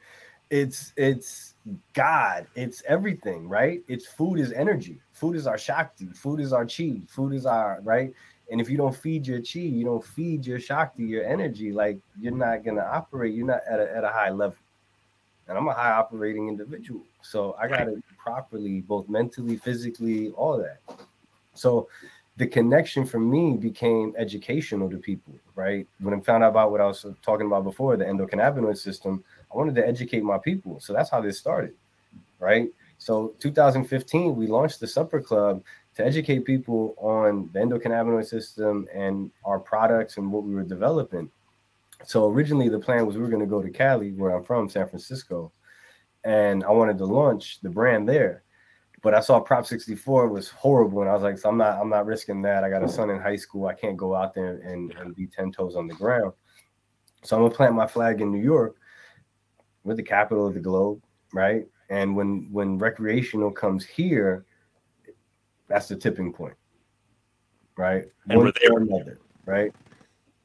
[0.51, 1.55] It's it's
[1.93, 2.47] God.
[2.55, 3.82] It's everything, right?
[3.89, 5.01] It's food is energy.
[5.12, 6.07] Food is our shakti.
[6.14, 7.01] Food is our chi.
[7.09, 8.12] Food is our right.
[8.51, 11.72] And if you don't feed your chi, you don't feed your shakti, your energy.
[11.72, 13.34] Like you're not gonna operate.
[13.34, 14.59] You're not at a at a high level.
[15.47, 20.57] And I'm a high operating individual, so I got to properly, both mentally, physically, all
[20.57, 20.80] that.
[21.53, 21.88] So
[22.38, 25.86] the connection for me became educational to people, right?
[26.01, 29.22] When I found out about what I was talking about before, the endocannabinoid system,
[29.53, 30.80] I wanted to educate my people.
[30.80, 31.74] So that's how this started,
[32.40, 32.68] right?
[32.99, 35.62] So 2015, we launched the Supper Club
[35.97, 41.30] to educate people on the endocannabinoid system and our products and what we were developing.
[42.05, 44.68] So originally the plan was we were going to go to Cali, where I'm from,
[44.68, 45.53] San Francisco,
[46.24, 48.45] and I wanted to launch the brand there
[49.05, 51.90] but I saw Prop 64 was horrible, and I was like, so I'm not, I'm
[51.90, 52.64] not risking that.
[52.64, 53.66] I got a son in high school.
[53.66, 56.32] I can't go out there and, and be 10 toes on the ground.
[57.22, 58.76] So I'm gonna plant my flag in New York,
[59.84, 61.03] with the capital of the globe,
[61.34, 61.66] right?
[61.90, 64.47] And when when recreational comes here,
[65.68, 66.54] that's the tipping point,
[67.76, 68.04] right?
[68.28, 68.78] And One we're there.
[68.78, 69.72] another, right?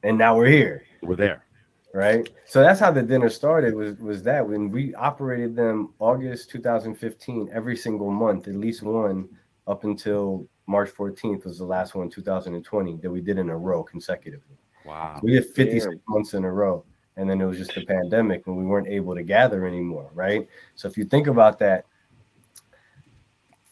[0.02, 0.84] And now we're here.
[1.02, 1.44] We're there.
[1.92, 2.28] Right.
[2.46, 7.50] So that's how the dinner started was was that when we operated them August 2015
[7.52, 9.28] every single month, at least one
[9.66, 13.82] up until March 14th was the last one 2020 that we did in a row
[13.82, 14.56] consecutively.
[14.84, 15.18] Wow.
[15.20, 16.84] We did 56 months in a row.
[17.16, 20.48] And then it was just the pandemic when we weren't able to gather anymore, right?
[20.76, 21.86] So if you think about that,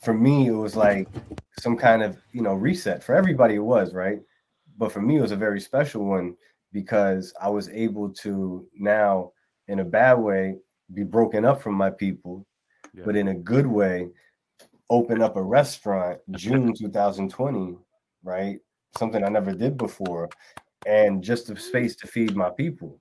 [0.01, 1.09] for me, it was like
[1.59, 3.03] some kind of you know reset.
[3.03, 4.21] For everybody, it was right,
[4.77, 6.37] but for me, it was a very special one
[6.73, 9.33] because I was able to now,
[9.69, 10.57] in a bad way,
[10.95, 12.47] be broken up from my people,
[13.05, 14.09] but in a good way,
[14.91, 17.77] open up a restaurant June 2020,
[18.23, 18.59] right?
[18.97, 20.29] Something I never did before,
[20.87, 23.01] and just a space to feed my people,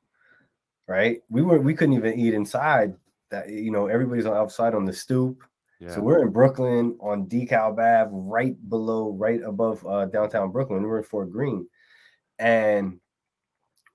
[0.88, 1.22] right?
[1.30, 2.96] We were we couldn't even eat inside.
[3.30, 5.44] That you know everybody's outside on the stoop.
[5.80, 5.94] Yeah.
[5.94, 10.82] So we're in Brooklyn on DeKalb Ave, right below, right above uh, downtown Brooklyn.
[10.82, 11.68] We're in Fort Greene,
[12.40, 13.00] and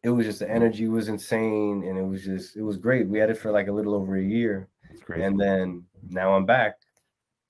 [0.05, 3.09] it was just the energy was insane, and it was just it was great.
[3.09, 4.69] We had it for like a little over a year,
[5.09, 6.77] and then now I'm back.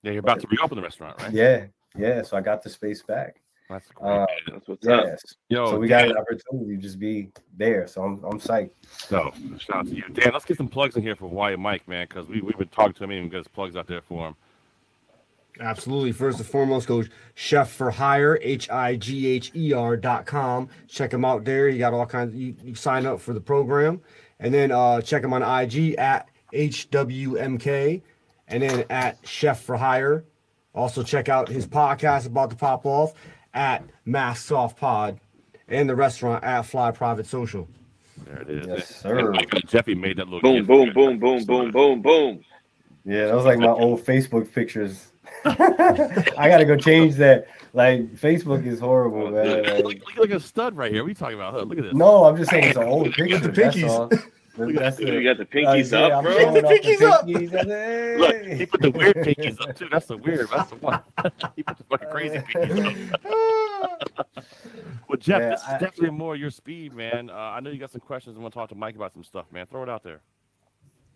[0.01, 1.31] Yeah, you're about to reopen the restaurant, right?
[1.31, 1.65] Yeah,
[1.95, 2.23] yeah.
[2.23, 3.39] So I got the space back,
[3.73, 5.13] That's Uh, That's what's yes.
[5.13, 5.19] up.
[5.49, 7.87] Yo, so we got an opportunity to just be there.
[7.87, 8.71] So I'm I'm psyched.
[8.91, 10.31] So shout out to you, Dan.
[10.31, 12.93] Let's get some plugs in here for Hawaii Mike, man, because we we've been talking
[12.93, 14.35] to him and get his plugs out there for him.
[15.59, 16.11] Absolutely.
[16.11, 17.03] First and foremost, go
[17.33, 20.69] Chef for Higher, H I G H E R dot com.
[20.87, 21.67] Check him out there.
[21.67, 22.35] He got all kinds.
[22.35, 24.01] You, you sign up for the program,
[24.39, 28.01] and then uh, check him on IG at HWMK,
[28.47, 30.23] and then at Chef for Higher.
[30.75, 33.13] Also check out his podcast about to pop off
[33.53, 35.19] at Mass Soft Pod,
[35.67, 37.67] and the restaurant at Fly Private Social.
[38.25, 38.67] There it is.
[38.67, 39.33] Yes, sir.
[39.33, 42.43] And Jeffy made that little Boom, boom, boom, boom, boom, boom, boom.
[43.05, 45.07] Yeah, that was like my old Facebook pictures.
[45.45, 47.47] I gotta go change that.
[47.73, 49.63] Like Facebook is horrible, man.
[49.63, 51.01] Like, Look, look, look at a stud right here.
[51.01, 51.53] What are you talking about?
[51.55, 51.93] Look, look at this.
[51.93, 53.39] no, I'm just saying it's an old picture.
[53.39, 53.75] With the That's
[54.57, 54.67] pinkies.
[54.77, 54.83] all.
[54.83, 56.37] That's You got the pinkies Uh, yeah, up, bro.
[56.39, 57.25] showing The off pinkies up.
[57.27, 57.65] pinkies.
[57.65, 58.17] Hey.
[58.19, 59.87] Look, he put the weird pinkies up too.
[59.91, 60.49] That's the weird.
[60.49, 61.01] That's the one.
[61.55, 64.27] he put the fucking crazy pinkies up.
[65.07, 67.29] well, Jeff, Yeah, this is I- definitely more your speed, man.
[67.29, 68.37] Uh, I know you got some questions.
[68.37, 69.65] I want to talk to Mike about some stuff, man.
[69.67, 70.21] Throw it out there.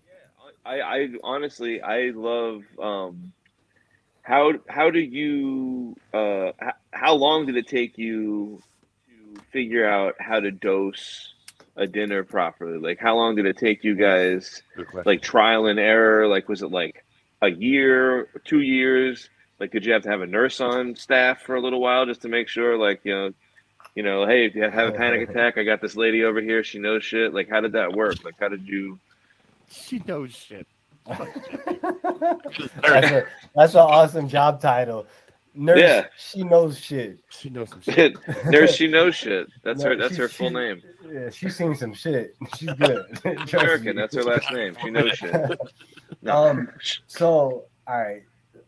[0.06, 3.32] Yeah, I, I honestly I love um
[4.24, 8.62] how how do you uh h- how long did it take you
[9.36, 11.34] to figure out how to dose
[11.78, 12.78] a dinner properly?
[12.78, 14.62] Like how long did it take you guys
[15.06, 16.28] like trial and error?
[16.28, 17.06] Like was it like
[17.42, 19.30] a year, two years?
[19.60, 22.22] Like did you have to have a nurse on staff for a little while just
[22.24, 23.34] to make sure like you know
[23.98, 26.64] you know, hey, if you have a panic attack, I got this lady over here.
[26.64, 27.34] She knows shit.
[27.34, 28.24] Like, how did that work?
[28.24, 29.00] Like, how did you?
[29.72, 30.68] She knows shit.
[31.08, 33.26] That's a
[33.56, 35.08] that's an awesome job title.
[35.58, 36.06] Nurse, Yeah.
[36.18, 37.20] she knows shit.
[37.30, 38.16] She knows some shit.
[38.46, 39.48] Nurse, she knows shit.
[39.64, 39.96] That's No, her.
[39.96, 40.82] That's she- her full she- name.
[41.12, 42.36] Yeah, she's seen some shit.
[42.58, 43.06] She's good.
[43.24, 43.96] Trust American.
[43.96, 44.02] me.
[44.02, 44.76] That's her last name.
[44.82, 45.34] She knows shit.
[46.22, 46.34] No.
[46.50, 46.70] Um,
[47.08, 48.24] so all right,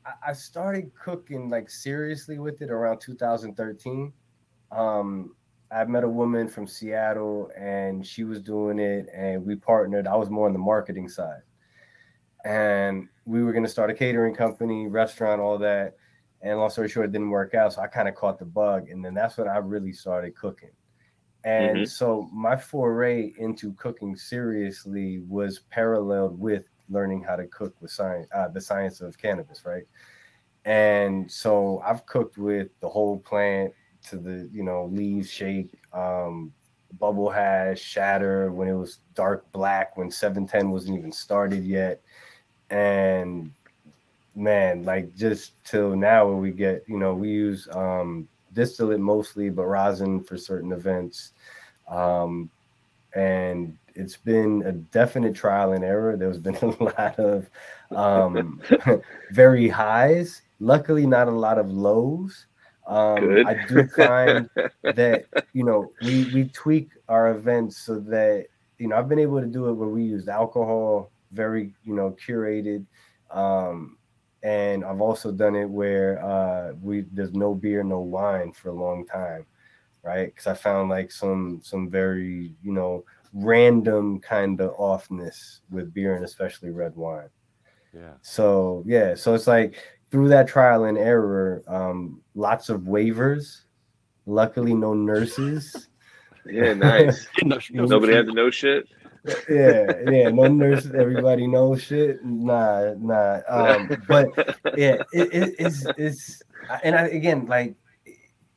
[0.05, 4.13] I, I started cooking like seriously with it around 2013.
[4.71, 5.35] Um,
[5.71, 10.07] I met a woman from Seattle, and she was doing it, and we partnered.
[10.07, 11.41] I was more on the marketing side,
[12.45, 15.95] and we were going to start a catering company, restaurant, all that.
[16.41, 17.73] And long story short, it didn't work out.
[17.73, 20.71] So I kind of caught the bug, and then that's when I really started cooking.
[21.43, 21.91] And Mhm.
[21.91, 28.27] so my foray into cooking seriously was paralleled with learning how to cook with science,
[28.33, 29.83] uh, the science of cannabis, right?
[30.65, 33.73] And so I've cooked with the whole plant
[34.09, 36.53] to the, you know, leaves shake, um,
[36.93, 42.01] bubble hash, shatter when it was dark black, when 710 wasn't even started yet.
[42.69, 43.53] And
[44.35, 49.49] man, like just till now where we get, you know, we use um distillate mostly,
[49.49, 51.33] but rosin for certain events.
[51.87, 52.49] Um,
[53.15, 56.15] and it's been a definite trial and error.
[56.15, 57.49] There's been a lot of
[57.91, 58.61] um,
[59.31, 60.41] very highs.
[60.59, 62.45] Luckily, not a lot of lows.
[62.87, 63.45] Um.
[63.45, 64.49] I do find
[64.83, 69.39] that you know we we tweak our events so that you know I've been able
[69.39, 72.85] to do it where we use alcohol, very you know curated,
[73.31, 73.97] um,
[74.43, 78.73] and I've also done it where uh, we there's no beer, no wine for a
[78.73, 79.45] long time,
[80.03, 80.27] right?
[80.27, 86.15] Because I found like some some very you know random kind of offness with beer
[86.15, 87.29] and especially red wine.
[87.93, 88.13] Yeah.
[88.21, 89.75] So yeah, so it's like
[90.11, 93.61] through that trial and error, um, lots of waivers.
[94.25, 95.87] Luckily, no nurses.
[96.45, 97.27] Yeah, nice.
[97.43, 98.87] No, Nobody had to know shit.
[99.49, 100.93] Yeah, yeah, no nurses.
[100.93, 102.23] Everybody knows shit.
[102.23, 103.41] Nah, nah.
[103.47, 104.27] Um, but
[104.77, 106.41] yeah, it, it, it's it's
[106.83, 107.75] and I, again, like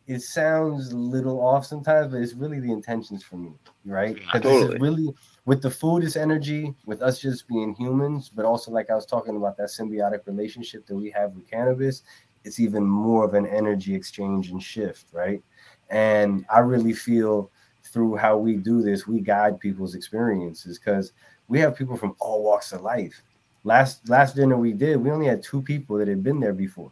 [0.06, 3.52] it sounds a little off sometimes, but it's really the intentions for me,
[3.84, 4.16] right?
[4.32, 4.78] Totally.
[4.78, 5.08] really
[5.44, 9.06] with the food is energy, with us just being humans, but also like I was
[9.06, 12.02] talking about that symbiotic relationship that we have with cannabis.
[12.44, 15.42] It's even more of an energy exchange and shift, right?
[15.90, 17.50] And I really feel
[17.92, 21.12] through how we do this, we guide people's experiences because
[21.48, 23.22] we have people from all walks of life.
[23.64, 26.90] Last last dinner we did, we only had two people that had been there before.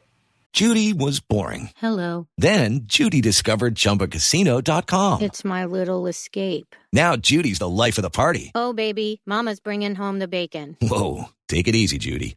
[0.53, 1.71] Judy was boring.
[1.77, 2.27] Hello.
[2.37, 5.23] Then Judy discovered ChumbaCasino.com.
[5.23, 6.75] It's my little escape.
[6.93, 8.51] Now Judy's the life of the party.
[8.55, 10.77] Oh, baby, Mama's bringing home the bacon.
[10.83, 12.37] Whoa, take it easy, Judy.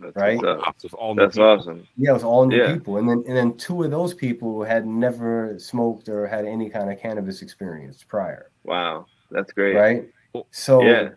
[0.00, 0.40] Right?
[0.42, 1.48] That's all new That's people.
[1.48, 1.86] awesome.
[1.96, 2.72] Yeah, it was all new Yeah.
[2.72, 6.70] people, and then and then two of those people had never smoked or had any
[6.70, 9.74] kind of cannabis experience prior, Wow, that's great.
[9.74, 10.08] right?
[10.50, 11.10] So Yeah.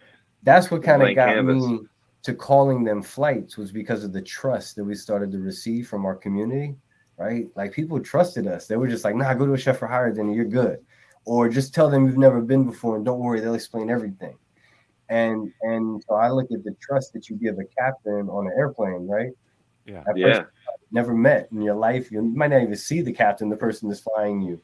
[0.44, 1.64] that's what kind of got canvas.
[1.64, 1.80] me
[2.24, 6.06] to calling them flights was because of the trust that we started to receive from
[6.06, 6.76] our community,
[7.18, 7.48] right?
[7.56, 8.66] Like people trusted us.
[8.68, 10.80] They were just like, "Nah, go to a chef for higher, then you're good,"
[11.26, 14.38] or just tell them you've never been before and don't worry, they'll explain everything.
[15.10, 18.54] And and so I look at the trust that you give a captain on an
[18.58, 19.32] airplane, right?
[19.86, 20.04] Yeah.
[20.06, 20.44] That Yeah.
[20.92, 22.12] never met in your life.
[22.12, 24.62] You might not even see the captain, the person that's flying you,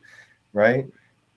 [0.53, 0.87] right?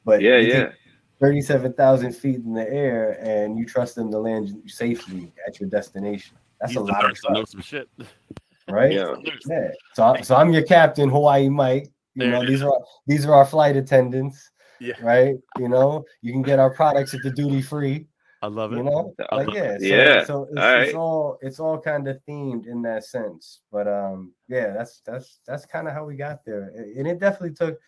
[0.04, 0.72] But Yeah, you yeah.
[1.20, 6.36] 37,000 feet in the air and you trust them to land safely at your destination.
[6.60, 7.88] That's He's a lot of first to know some shit.
[8.68, 8.92] right?
[8.92, 9.14] Yeah.
[9.48, 9.70] Yeah.
[9.94, 11.88] So, I- so I'm your captain, Hawaii Mike.
[12.14, 14.50] You There know, it these are these are our flight attendants,
[14.80, 14.94] Yeah.
[15.02, 15.36] right?
[15.58, 18.06] You know, you can get our products at the duty free.
[18.42, 18.78] I love it.
[18.78, 19.80] You know, like yeah, it.
[19.80, 23.60] so, Yeah, So it's, all it's all it's all kind of themed in that sense.
[23.70, 27.54] But um, yeah, that's that's that's kind of how we got there, and it definitely
[27.54, 27.78] took.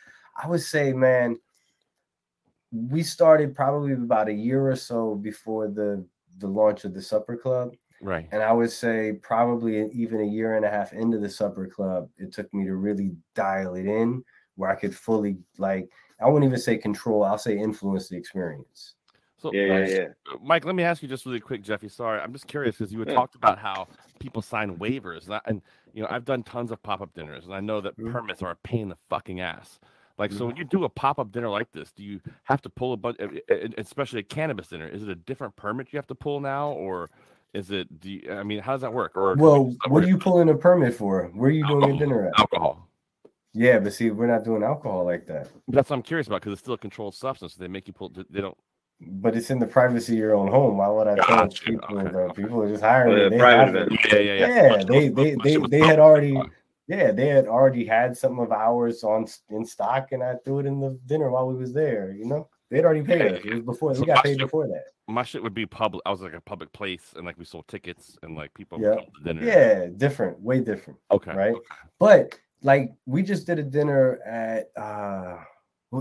[0.41, 1.39] I would say, man,
[2.73, 6.07] we started probably about a year or so before the
[6.39, 8.29] the launch of the Supper Club, Right.
[8.31, 12.09] and I would say probably even a year and a half into the Supper Club,
[12.17, 14.25] it took me to really dial it in
[14.55, 15.89] where I could fully like.
[16.21, 17.25] I wouldn't even say control.
[17.25, 18.95] I'll say influence the experience.
[19.45, 20.37] So, Yeah, yeah, yeah.
[20.43, 21.87] Mike, let me ask you just really quick, Jeffy.
[21.89, 23.15] Sorry, I'm just curious because you had Yeah.
[23.17, 23.89] talked about how
[24.19, 25.61] people sign waivers, and, I, and
[25.93, 28.11] you know I've done tons of pop up dinners, and I know that Mhm.
[28.11, 29.79] permits are a pain in the fucking ass.
[30.17, 30.39] Like, Mm-hmm.
[30.39, 32.95] so when you do a pop up dinner like this, do you have to pull
[32.95, 33.19] a bunch,
[33.77, 34.89] especially a cannabis dinner?
[34.89, 37.11] Is it a different permit you have to pull now, or
[37.53, 38.01] is it?
[38.01, 39.15] Do you, I mean, how does that work?
[39.15, 41.25] Or Well, what are you pulling a permit for?
[41.35, 42.39] Where are you doing your dinner at?
[42.41, 42.89] alcohol?
[43.53, 45.49] Yeah, but see, we're not doing alcohol like that.
[45.69, 47.57] That's what I'm curious about because it's still a controlled substance.
[47.57, 48.09] They make you pull.
[48.09, 48.57] They don't.
[49.09, 50.79] But it's in the privacy of your own home.
[50.79, 51.65] Why would I tell Gotcha.
[51.65, 51.99] people?
[51.99, 52.31] Okay, though?
[52.31, 53.29] People are just hiring me.
[53.31, 54.13] They private have it.
[54.13, 54.63] Yeah, yeah, yeah.
[54.63, 56.39] Yeah, My they they they they had already
[56.87, 60.67] yeah they had already had some of ours on in stock, and I threw it
[60.67, 62.13] in the dinner while we was there.
[62.13, 63.41] You know, they'd already paid us.
[63.45, 64.85] It was before So we got paid shit- before that.
[65.07, 66.03] My shit would be public.
[66.07, 68.91] I was like a public place, and like we sold tickets, and like people Yeah,
[68.91, 69.45] would come to dinner.
[69.45, 70.99] yeah, different, way different.
[71.11, 71.33] Okay.
[71.35, 71.55] right?
[71.99, 75.37] But like we just did a dinner at uh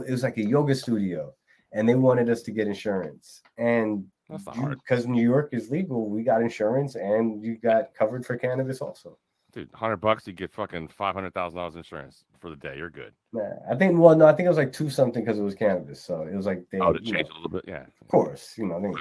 [0.06, 1.34] it was like a yoga studio
[1.74, 3.41] and they wanted us to get insurance.
[3.57, 4.80] And That's not hard.
[4.80, 9.17] because New York is legal, we got insurance and you got covered for cannabis also.
[9.51, 12.76] Dude, hundred bucks, you get fucking five hundred thousand dollars insurance for the day.
[12.76, 13.13] You're good.
[13.34, 15.53] Nah, I think well no, I think it was like two something because it was
[15.53, 16.01] cannabis.
[16.01, 17.84] So it was like they Oh, to change know, a little bit, yeah.
[18.01, 18.93] of course, you know, I they,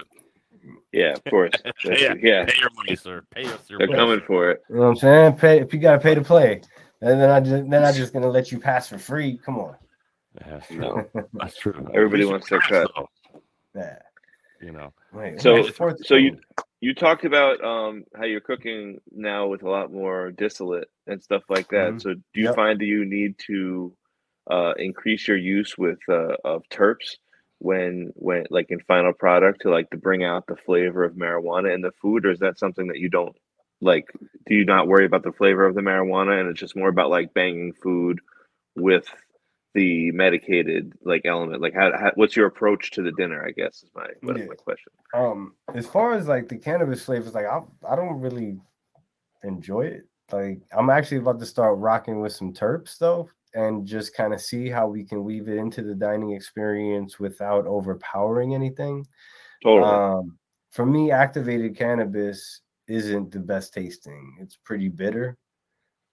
[0.93, 1.53] Yeah, of course.
[1.65, 2.45] That's- yeah, yeah.
[2.45, 3.23] Pay your money, sir.
[3.35, 3.99] Pay us your They're money.
[3.99, 4.63] coming for it.
[4.69, 5.33] you know what I'm saying?
[5.37, 6.61] Pay if you gotta pay to play.
[7.01, 9.39] And then I just then I just gonna let you pass for free.
[9.39, 9.75] Come on.
[10.47, 10.79] Yeah, that's true.
[10.81, 11.11] No.
[11.35, 11.89] That's true.
[11.95, 12.91] Everybody wants you their cut.
[12.97, 13.09] though,
[13.75, 13.99] Yeah.
[14.61, 14.93] You know.
[15.13, 16.39] Wait, So, what's the fourth so you
[16.81, 21.43] you talked about um how you're cooking now with a lot more distillate and stuff
[21.49, 21.95] like that.
[21.95, 22.03] Mhm.
[22.03, 22.57] So do you Yep.
[22.57, 23.95] find that you need to
[24.51, 27.17] uh increase your use with uh of terps
[27.59, 31.73] when when like in final product to like to bring out the flavor of marijuana
[31.75, 33.37] in the food or is that something that you don't
[33.81, 34.07] like
[34.47, 37.11] do you not worry about the flavor of the marijuana and it's just more about
[37.11, 38.21] like banging food
[38.77, 39.07] with
[39.75, 43.83] the medicated like element like how, how what's your approach to the dinner i guess
[43.83, 44.47] is my is Yeah.
[44.47, 48.59] my question Um, as far as like the cannabis flavors, like I I don't really
[49.43, 50.05] enjoy it.
[50.31, 54.41] Like I'm actually about to start rocking with some terps though, and just kind of
[54.41, 59.07] see how we can weave it into the dining experience without overpowering anything.
[59.63, 60.39] totally Um,
[60.71, 64.39] for me, activated cannabis isn't the best tasting.
[64.41, 65.37] It's pretty bitter.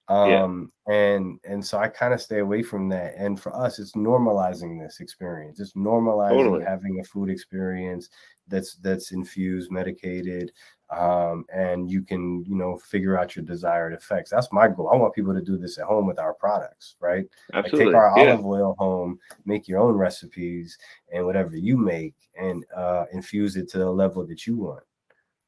[0.10, 0.44] Yeah.
[0.44, 3.14] Um, and and so I kind of stay away from that.
[3.16, 5.60] And for us, it's normalizing this experience.
[5.60, 6.64] It's normalizing Totally.
[6.66, 8.10] having a food experience
[8.48, 10.52] that's that's infused, medicated,
[10.90, 14.32] um, and you can you know figure out your desired effects.
[14.32, 14.90] That's my goal.
[14.92, 17.26] I want people to do this at home with our products, right?
[17.54, 20.76] absolutely Like take our yeah olive oil home, make your own recipes,
[21.14, 24.84] and whatever you make, and uh, infuse it to the level that you want,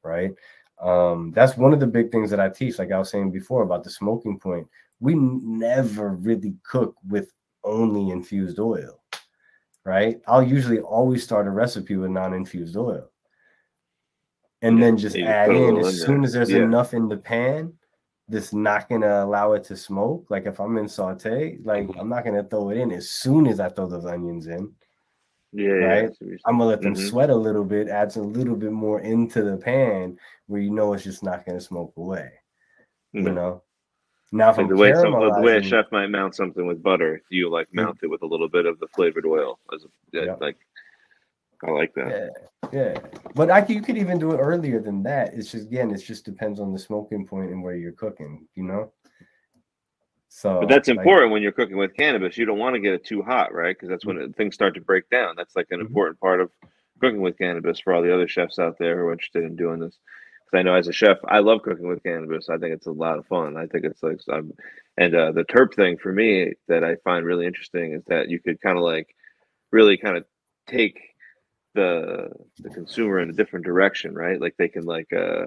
[0.04, 0.30] right?
[0.82, 2.78] Um, that's one of the big things that I teach.
[2.78, 4.66] Like I was saying before about the smoking point,
[5.00, 7.32] we never really cook with
[7.64, 9.00] only infused oil,
[9.84, 10.20] right?
[10.26, 13.10] I'll usually always start a recipe with non-infused oil,
[14.62, 16.24] and then just add in as soon there.
[16.24, 16.64] as there's Yeah.
[16.64, 17.72] enough in the pan
[18.28, 20.26] that's not gonna allow it to smoke.
[20.30, 22.00] Like if I'm in saute, like Mm-hmm.
[22.00, 24.72] I'm not gonna throw it in as soon as I throw those onions in.
[25.52, 26.04] Yeah, yeah, right.
[26.04, 27.08] I see what you're I'm gonna let them Mhm.
[27.08, 30.94] sweat a little bit, adds a little bit more into the pan where you know
[30.94, 32.32] it's just not gonna smoke away.
[33.12, 33.34] You Mhm.
[33.34, 33.62] know.
[34.32, 37.20] Now if Like the way some, the way a chef might mount something with butter,
[37.28, 40.36] you like mount it with a little bit of the flavored oil as a yeah,
[40.40, 40.56] like.
[41.64, 42.32] I like that.
[42.72, 43.00] Yeah, yeah.
[43.34, 45.34] But I you could even do it earlier than that.
[45.34, 48.48] It's just again, it just depends on the smoking point and where you're cooking.
[48.54, 48.92] You know.
[50.34, 52.38] So, But that's like, important when you're cooking with cannabis.
[52.38, 53.76] You don't want to get it too hot, right?
[53.76, 55.34] Because that's when it, things start to break down.
[55.36, 55.88] That's like an Mm-hmm.
[55.88, 56.50] important part of
[57.00, 59.80] cooking with cannabis for all the other chefs out there who are interested in doing
[59.80, 59.98] this.
[60.46, 62.48] Because I know as a chef, I love cooking with cannabis.
[62.48, 63.56] I think it's a lot of fun.
[63.56, 64.20] I think it's like,
[64.96, 68.40] and uh, the terp thing for me that I find really interesting is that you
[68.40, 69.14] could kind of like
[69.72, 70.24] really kind of
[70.68, 71.00] take
[71.74, 74.40] the the consumer in a different direction, right?
[74.40, 75.46] Like they can like uh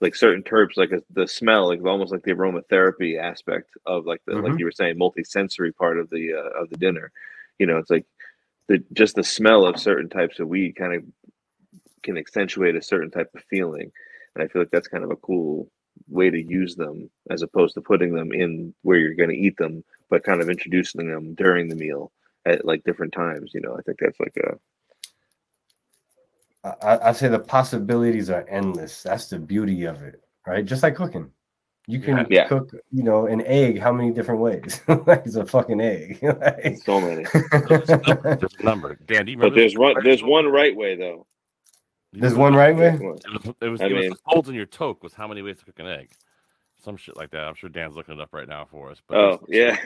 [0.00, 4.20] like certain terps, like a, the smell, like almost like the aromatherapy aspect of like
[4.26, 4.58] the like Mhm.
[4.58, 7.10] you were saying, multi-sensory part of the uh, of the dinner.
[7.58, 8.06] You know, it's like
[8.68, 11.04] the just the smell of certain types of weed kind of
[12.02, 13.90] can accentuate a certain type of feeling,
[14.34, 15.70] and I feel like that's kind of a cool
[16.08, 19.56] way to use them as opposed to putting them in where you're going to eat
[19.56, 22.12] them, but kind of introducing them during the meal
[22.44, 23.52] at like different times.
[23.54, 24.58] You know, I think that's like a
[26.82, 29.02] I, I say the possibilities are endless.
[29.02, 30.64] That's the beauty of it, right?
[30.64, 31.30] Just like cooking.
[31.88, 32.48] You can Yeah.
[32.48, 34.80] cook, you know, an egg how many different ways?
[34.88, 36.18] like it's a fucking egg.
[36.22, 37.24] Like- so many.
[37.68, 37.90] There's
[38.58, 38.96] a number.
[39.06, 41.26] Dan, do you But there's one there's one right way though.
[42.12, 42.94] There's one right way.
[42.94, 43.20] It was,
[43.60, 45.58] it was, I it was mean- the holes in your toke was how many ways
[45.58, 46.10] to cook an egg.
[46.86, 47.40] Some shit like that.
[47.40, 49.02] I'm sure Dan's looking it up right now for us.
[49.08, 49.76] But Oh yeah.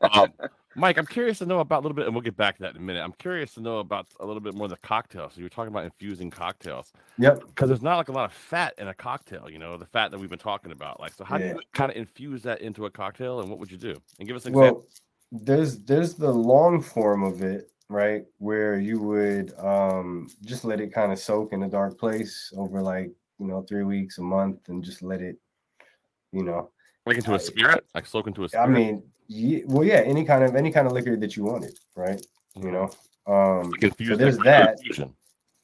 [0.00, 0.32] um,
[0.74, 2.70] Mike, I'm curious to know about a little bit, and we'll get back to that
[2.70, 3.02] in a minute.
[3.02, 5.34] I'm curious to know about a little bit more of the cocktails.
[5.34, 6.94] So you were talking about infusing cocktails.
[7.18, 7.40] Yep.
[7.48, 10.10] Because there's not like a lot of fat in a cocktail, you know, the fat
[10.12, 10.98] that we've been talking about.
[10.98, 13.70] Like, so how do you kind of infuse that into a cocktail, and what would
[13.70, 13.94] you do?
[14.18, 14.88] And give us an well example.
[15.30, 20.90] there's there's the long form of it right where you would um just let it
[20.90, 24.58] kind of soak in a dark place over like you know three weeks a month
[24.68, 25.36] and just let it
[26.34, 26.70] you know
[27.06, 28.68] Like into a spirit, like soak into a i spirit.
[28.70, 32.20] mean ye- well yeah any kind of any kind of liquor that you wanted right?
[32.56, 32.90] You know
[33.26, 34.72] um so there's that.
[34.78, 35.14] infusion.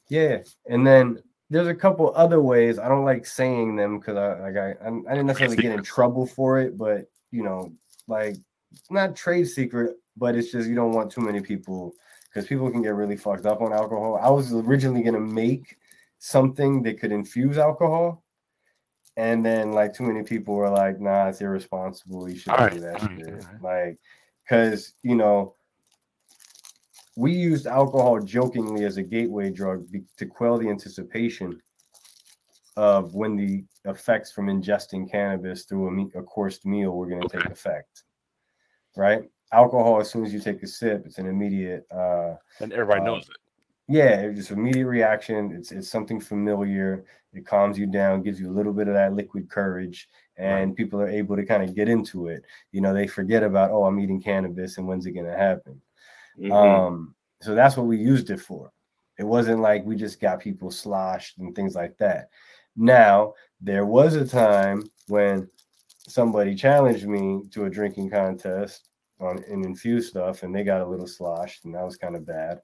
[0.09, 2.79] yeah and then there's a couple other ways.
[2.79, 6.25] I don't like saying them because i like I, I didn't necessarily get in trouble
[6.25, 7.73] for it but you know
[8.07, 8.35] like
[8.71, 11.93] it's not trade secret but it's just you don't want too many people
[12.27, 14.17] because people can get really fucked up on alcohol.
[14.21, 15.75] I was originally going to make
[16.19, 18.23] something that could infuse alcohol
[19.21, 22.79] and then like too many people were like nah it's irresponsible you shouldn't Alright, do
[22.79, 23.97] that shit like
[24.43, 25.55] because you know
[27.15, 29.85] we used alcohol jokingly as a gateway drug
[30.17, 31.61] to quell the anticipation
[32.77, 37.21] of when the effects from ingesting cannabis through a, me- a coursed meal were going
[37.21, 38.03] to take effect.
[38.95, 39.23] Right?
[39.51, 41.85] Alcohol, as soon as you take a sip, it's an immediate.
[41.91, 43.35] Uh, And everybody uh, knows it.
[43.91, 45.51] Yeah, it's just immediate reaction.
[45.51, 47.05] It's it's something familiar.
[47.33, 51.01] It calms you down, gives you a little bit of that liquid courage, and people
[51.01, 52.43] are able to kind of get into it.
[52.71, 55.81] You know, they forget about oh, I'm eating cannabis, and when's it going to happen?
[56.39, 56.51] Mhm.
[56.51, 58.71] Um, so that's what we used it for.
[59.17, 62.29] It wasn't like we just got people sloshed and things like that.
[62.75, 65.49] Now, there was a time when
[66.07, 68.89] somebody challenged me to a drinking contest
[69.19, 72.25] on and infused stuff, and they got a little sloshed, and that was kind of
[72.25, 72.61] bad.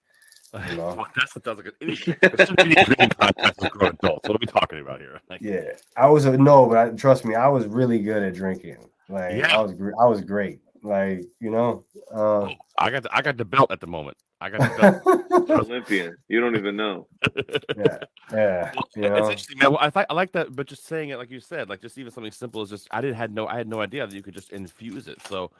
[0.54, 0.95] You know?
[0.95, 2.20] Well, that's that sounds like an idiot.
[2.22, 4.28] There any contest with grown adults.
[4.28, 5.20] What are we talking about here?
[5.30, 8.34] Like, yeah, I was a no, but I, trust me, I was really good at
[8.34, 8.78] drinking.
[9.10, 9.58] Like Yeah.
[9.58, 10.60] I was, I was great.
[10.84, 11.84] Like you know,
[12.14, 14.18] uh, I got the, I got the belt at the moment.
[14.39, 15.50] I got the belt.
[15.50, 16.16] Olympian.
[16.28, 17.08] You don't even know.
[17.76, 17.98] yeah,
[18.32, 18.72] yeah.
[18.95, 19.72] You It's interesting, man.
[19.72, 21.98] Well, I, th- I like that, but just saying it like you said, like just
[21.98, 24.22] even something simple is just I didn't had no I had no idea that you
[24.22, 25.20] could just infuse it.
[25.28, 25.52] So,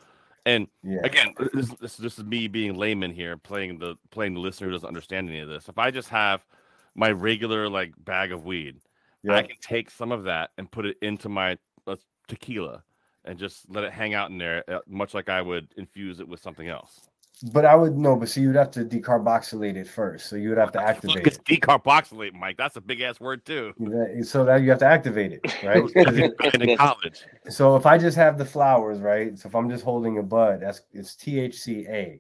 [0.48, 1.02] and Yeah.
[1.04, 4.74] again, this, this, this is me being layman here, playing the playing the listener who
[4.74, 5.68] doesn't understand any of this.
[5.70, 6.46] If I just have
[6.96, 8.78] my regular like bag of weed,
[9.30, 12.84] I can take some of that and put it into my uh, tequila
[13.26, 16.28] and just let it hang out in there, uh, much like I would infuse it
[16.28, 17.07] with something else.
[17.44, 20.28] But I would know, but see, you'd have to decarboxylate it first.
[20.28, 21.46] So you would have to activate It's it.
[21.46, 22.58] decarboxylate, Mike.
[22.58, 23.74] That's a big ass word too.
[23.80, 25.84] You- So that you have to activate it, right?
[26.56, 27.24] in college.
[27.50, 29.38] so if I just have the flowers, right?
[29.38, 32.20] So if I'm just holding a bud, that's it's THCA.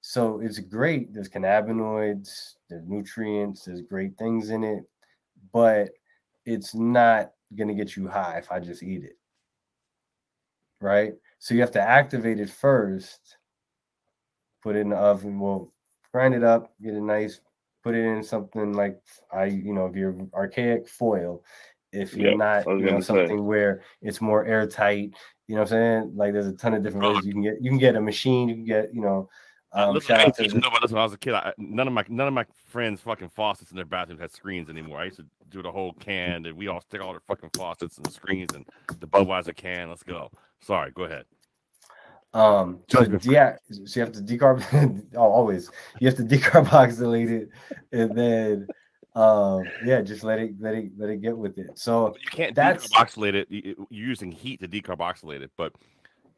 [0.00, 1.12] So it's great.
[1.12, 4.84] There's cannabinoids, there's nutrients, there's great things in it,
[5.52, 5.90] but
[6.44, 9.18] it's not gonna get you high if I just eat it.
[10.80, 11.14] Right?
[11.38, 13.36] So you have to activate it first,
[14.62, 15.72] put it in the oven, well,
[16.12, 17.40] grind it up, get it nice,
[17.82, 19.00] put it in something like
[19.32, 21.42] I, you know, if you're archaic foil,
[21.92, 23.06] if you're Yep, not, you know, gonna say.
[23.06, 25.12] something where it's more airtight,
[25.48, 26.12] you know what I'm saying?
[26.16, 28.48] Like there's a ton of different ways you can get you can get a machine,
[28.48, 29.28] you can get, you know,
[29.72, 31.18] Um, listen, shout I out used to to know about this when I was a
[31.18, 31.34] kid.
[31.34, 34.68] I, none of my none of my friends' fucking faucets in their bathrooms had screens
[34.70, 34.98] anymore.
[34.98, 37.98] I used to do the whole can, and we all stick all the fucking faucets
[37.98, 38.66] and screens and
[39.00, 39.88] the Budweiser can.
[39.88, 40.30] Let's go.
[40.60, 41.24] Sorry, go ahead.
[42.34, 45.04] Um, so yeah, so you have to decarb.
[45.16, 45.70] oh, always
[46.00, 47.48] you have to decarboxylate it,
[47.92, 48.66] and then
[49.14, 51.78] um, yeah, just let it let it let it get with it.
[51.78, 53.50] So You can't that's decarboxylate it.
[53.50, 55.74] You- you- You're using heat to decarboxylate it, but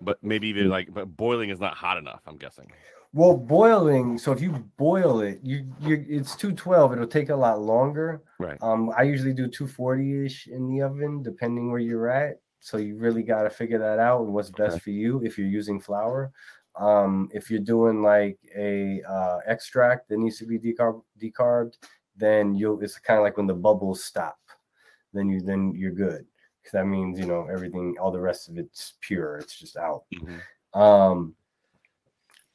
[0.01, 2.21] but maybe even like but boiling is not hot enough.
[2.27, 2.73] I'm guessing.
[3.13, 4.19] well boiling.
[4.19, 6.93] So if you boil it, you you it's two twelve.
[6.93, 8.23] It'll take a lot longer.
[8.41, 8.59] Right.
[8.61, 12.41] Um, I usually do two forty ish in the oven, depending where you're at.
[12.65, 15.47] So you really got to figure that out and what's best for you if you're
[15.47, 16.33] using flour.
[16.77, 21.75] Um, if you're doing like a uh, extract that needs to be decarb decarbed,
[22.17, 24.39] then you'll it's kind of like when the bubbles stop,
[25.13, 26.25] then you then you're good
[26.63, 29.37] because that means you know everything, all the rest of it's pure.
[29.37, 30.05] It's just out.
[30.73, 31.35] Um,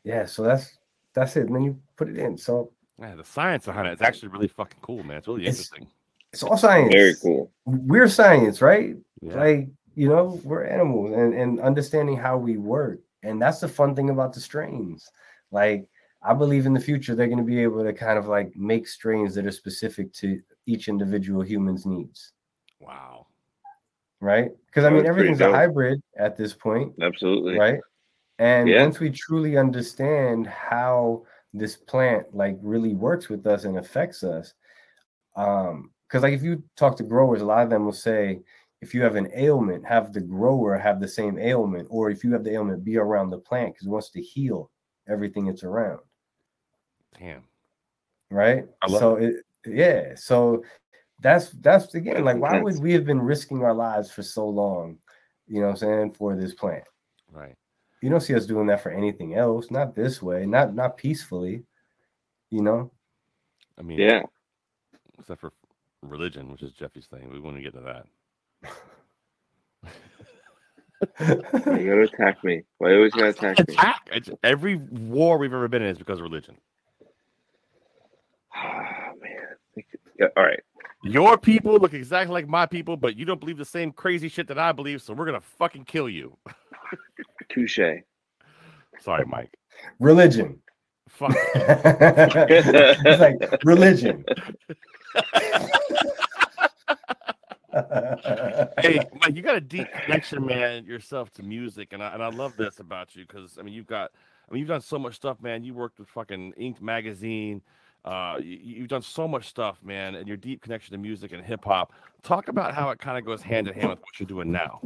[0.03, 0.25] yeah.
[0.25, 0.75] So that's
[1.13, 1.45] that's it.
[1.45, 2.35] And then you put it in.
[2.35, 5.17] So Yeah, the science behind it is actually really fucking cool, man.
[5.17, 5.87] It's really It's- interesting.
[6.33, 6.91] it's all science.
[6.91, 7.51] Very cool.
[7.65, 8.95] We're science, right?
[9.21, 9.35] Yeah.
[9.37, 12.99] Like, you know, we're animals and, and understanding how we work.
[13.23, 15.09] And that's the fun thing about the strains.
[15.51, 15.87] Like,
[16.21, 18.87] I believe in the future they're going to be able to kind of like make
[18.87, 22.33] strains that are specific to each individual human's needs.
[22.79, 23.27] Wow.
[24.21, 24.51] Right?
[24.65, 26.93] Because I mean, everything's a hybrid at this point.
[27.01, 27.57] Absolutely.
[27.57, 27.79] Right.
[28.37, 28.83] And Yeah.
[28.83, 34.53] once we truly understand how this plant like really works with us and affects us,
[35.35, 38.41] um, because like if you talk to growers, a lot of them will say,
[38.81, 42.31] if you have an ailment, have the grower have the same ailment, or if you
[42.31, 44.71] have the ailment, be around the plant because it wants to heal
[45.07, 45.99] everything it's around.
[47.17, 47.43] Damn.
[48.29, 48.65] Right.
[48.87, 50.15] So it yeah.
[50.15, 50.63] So
[51.21, 54.97] that's that's again like why would we have been risking our lives for so long,
[55.47, 56.83] you know what I'm saying, for this plant?
[57.31, 57.55] Right.
[58.01, 61.63] You don't see us doing that for anything else, not this way, not not peacefully,
[62.49, 62.91] you know.
[63.77, 64.21] I mean, Yeah.
[65.17, 65.51] Except for
[66.01, 67.29] religion, which is Jeffy's thing.
[67.29, 68.05] We want to get to that.
[71.17, 72.63] Why you gotta attack me?
[72.77, 73.73] Why are you always gotta attack me?
[73.73, 74.09] Attack.
[74.11, 76.57] It's, every war we've ever been in is because of religion.
[78.55, 79.85] Oh man.
[80.19, 80.59] Yeah, all right.
[81.03, 84.47] Your people look exactly like my people, but you don't believe the same crazy shit
[84.47, 86.37] that I believe, so we're gonna fucking kill you.
[87.49, 87.79] Touche.
[88.99, 89.55] Sorry, Mike.
[89.99, 90.61] Religion.
[91.07, 91.33] Fuck.
[91.55, 94.25] it's like religion.
[97.89, 102.29] hey, Mike, you got a deep connection, man, yourself to music, and I and I
[102.29, 104.11] love this about you because I mean you've got,
[104.49, 105.63] I mean you've done so much stuff, man.
[105.63, 107.61] You worked with fucking Inked magazine.
[108.05, 111.43] Uh, you, you've done so much stuff, man, and your deep connection to music and
[111.43, 111.91] hip hop.
[112.23, 114.81] Talk about how it kind of goes hand in hand with what you're doing now.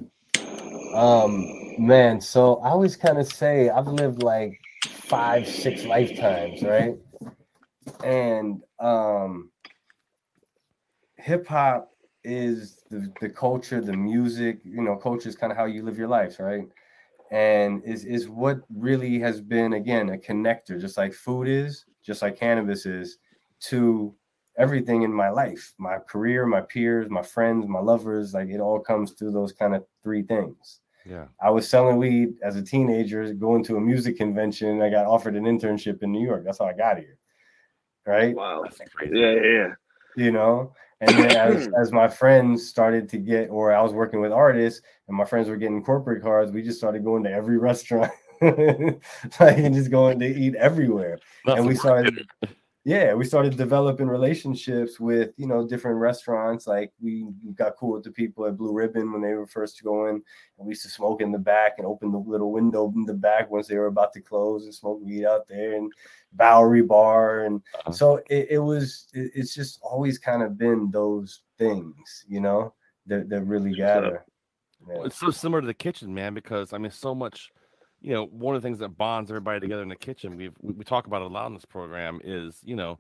[0.93, 1.45] Um,
[1.77, 6.95] man, so I always kind of say I've lived like five, six lifetimes, right?
[8.03, 9.49] And um
[11.17, 11.92] hip hop
[12.24, 15.97] is the, the culture, the music, you know, culture is kind of how you live
[15.97, 16.67] your life, right?
[17.32, 22.21] And is is what really has been again a connector, just like food is, just
[22.21, 23.17] like cannabis is,
[23.69, 24.13] to
[24.57, 28.80] everything in my life, my career, my peers, my friends, my lovers, like it all
[28.80, 30.80] comes through those kind of three things.
[31.05, 31.26] Yeah.
[31.41, 34.82] I was selling weed as a teenager, going to a music convention.
[34.82, 36.43] I got offered an internship in New York.
[36.45, 37.17] That's how I got here.
[38.05, 38.36] Right?
[38.36, 38.63] Wow.
[38.63, 38.80] That's
[39.11, 39.67] Yeah, yeah, yeah.
[40.15, 40.74] You know,
[41.07, 44.81] and then as, as my friends started to get, or I was working with artists
[45.07, 49.57] and my friends were getting corporate cards, we just started going to every restaurant, like
[49.57, 51.19] and just going to eat everywhere.
[51.45, 52.27] and we started,
[52.86, 56.67] yeah, we started developing relationships with you know different restaurants.
[56.67, 57.25] Like we
[57.55, 60.21] got cool with the people at Blue Ribbon when they were first going,
[60.57, 63.13] and we used to smoke in the back and open the little window in the
[63.13, 65.93] back once they were about to close and smoke weed out there and
[66.34, 67.45] Bowery Bar.
[67.45, 67.91] And uh-huh.
[67.93, 69.07] so it, it was.
[69.13, 72.73] It, it's just always kind of been those things, you know,
[73.05, 74.25] that that really gather.
[74.86, 77.49] Well, It's so similar to the kitchen, man, because I mean, so much.
[78.03, 80.73] You know, one of the things that bonds everybody together in the kitchen, we've we
[80.73, 82.99] we talk about a lot in this program, is you know,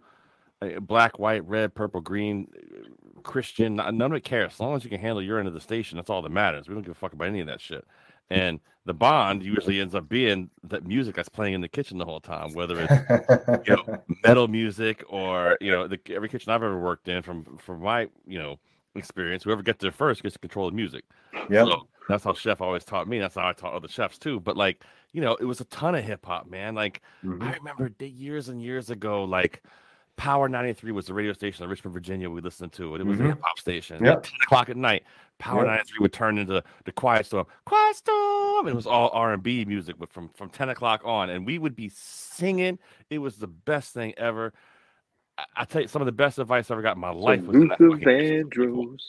[0.81, 3.75] black, white, red, purple, green, uh, Christian.
[3.75, 5.97] None of it cares as long as you can handle your end of the station.
[5.97, 6.67] That's all that matters.
[6.67, 7.85] We don't give a fuck about any of that shit.
[8.29, 12.05] And the bond usually ends up being that music that's playing in the kitchen the
[12.05, 16.63] whole time, whether it's you know metal music or you know the, every kitchen I've
[16.63, 18.57] ever worked in from from my you know
[18.95, 21.03] experience, whoever gets there first gets to control the music.
[21.49, 21.67] Yep.
[21.67, 23.19] So that's how chef always taught me.
[23.19, 24.39] That's how I taught other chefs too.
[24.39, 26.73] But like you know, it was a ton of hip hop, man.
[26.75, 29.63] Like I remember years and years ago, like
[30.17, 32.95] Power 93 was the radio station in Richmond, Virginia we listened to.
[32.95, 33.27] It it was a Mhm.
[33.27, 34.03] hip hop station.
[34.03, 34.17] Yep.
[34.17, 35.03] At 10 o'clock at night,
[35.39, 35.67] Power Yep.
[35.67, 37.45] 93 would turn into the Quiet Storm.
[37.65, 38.67] Quiet Storm!
[38.67, 41.29] It was all R&B music but from, from 10 o'clock on.
[41.31, 42.77] And we would be singing.
[43.09, 44.53] It was the best thing ever.
[45.37, 47.41] I, I tell you, some of the best advice I ever got in my life
[47.45, 49.01] was in that Luther fucking radio Vandross.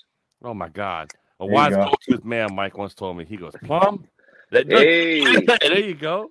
[0.42, 1.11] Oh my God.
[1.41, 1.85] A There wise go.
[1.85, 4.07] gold tooth man, Mike once told me, he goes, Plum.
[4.51, 5.45] That, Hey.
[5.47, 6.30] there you go.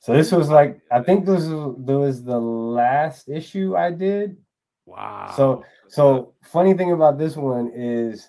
[0.00, 4.36] So this was like I think this was this was the last issue I did.
[4.84, 5.32] Wow.
[5.36, 8.28] So so funny thing about this one is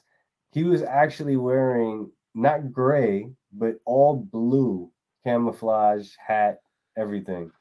[0.51, 4.91] he was actually wearing not gray but all blue
[5.23, 6.59] camouflage hat
[6.95, 7.51] everything.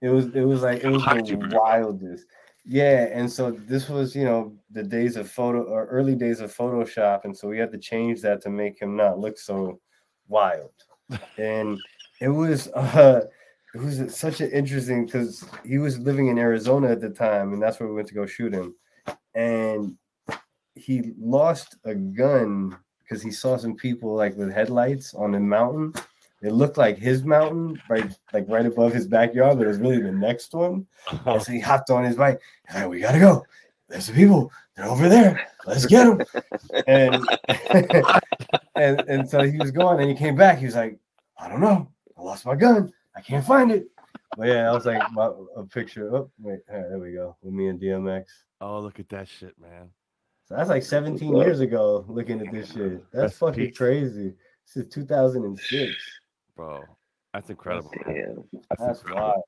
[0.00, 1.60] It was it was like it was the you do that?
[1.60, 2.24] wildest.
[2.70, 6.54] Yeah, and so this was you know the days of photo or early days of
[6.54, 9.80] Photoshop, and so we had to change that to make him not look so
[10.28, 10.70] wild.
[11.38, 11.80] And
[12.20, 13.22] it was uh
[13.74, 17.62] it was such an interesting because he was living in Arizona at the time, and
[17.62, 18.74] that's where we went to go shoot him.
[19.34, 19.96] And
[20.74, 25.94] he lost a gun because he saw some people like with headlights on the mountain.
[26.40, 30.00] It looked like his mountain, right, like right above his backyard, but it was really
[30.00, 30.86] the next one.
[31.10, 31.32] Uh-huh.
[31.32, 32.40] And so he hopped on his bike.
[32.66, 33.44] He's like, "We gotta go.
[33.88, 34.52] There's the people.
[34.76, 35.48] They're over there.
[35.66, 36.44] Let's get them."
[36.86, 37.26] And
[38.76, 40.58] and and so he was going, and he came back.
[40.58, 40.98] He was like,
[41.38, 41.88] "I don't know.
[42.16, 42.92] I lost my gun.
[43.16, 43.88] I can't find it."
[44.36, 46.14] But yeah, I was like, my, a picture.
[46.14, 47.36] Oh, wait, all right, there we go.
[47.42, 48.26] With me and DMX.
[48.60, 49.88] Oh, look at that shit, man.
[50.44, 52.04] So that's like 17 years ago.
[52.08, 53.76] Looking at this shit, that's, That's fucking peak.
[53.76, 54.34] crazy.
[54.66, 55.92] This is 2006.
[56.58, 56.82] Bro,
[57.32, 57.90] that's incredible.
[58.04, 58.44] Damn.
[58.68, 59.26] That's, That's incredible.
[59.28, 59.42] wild.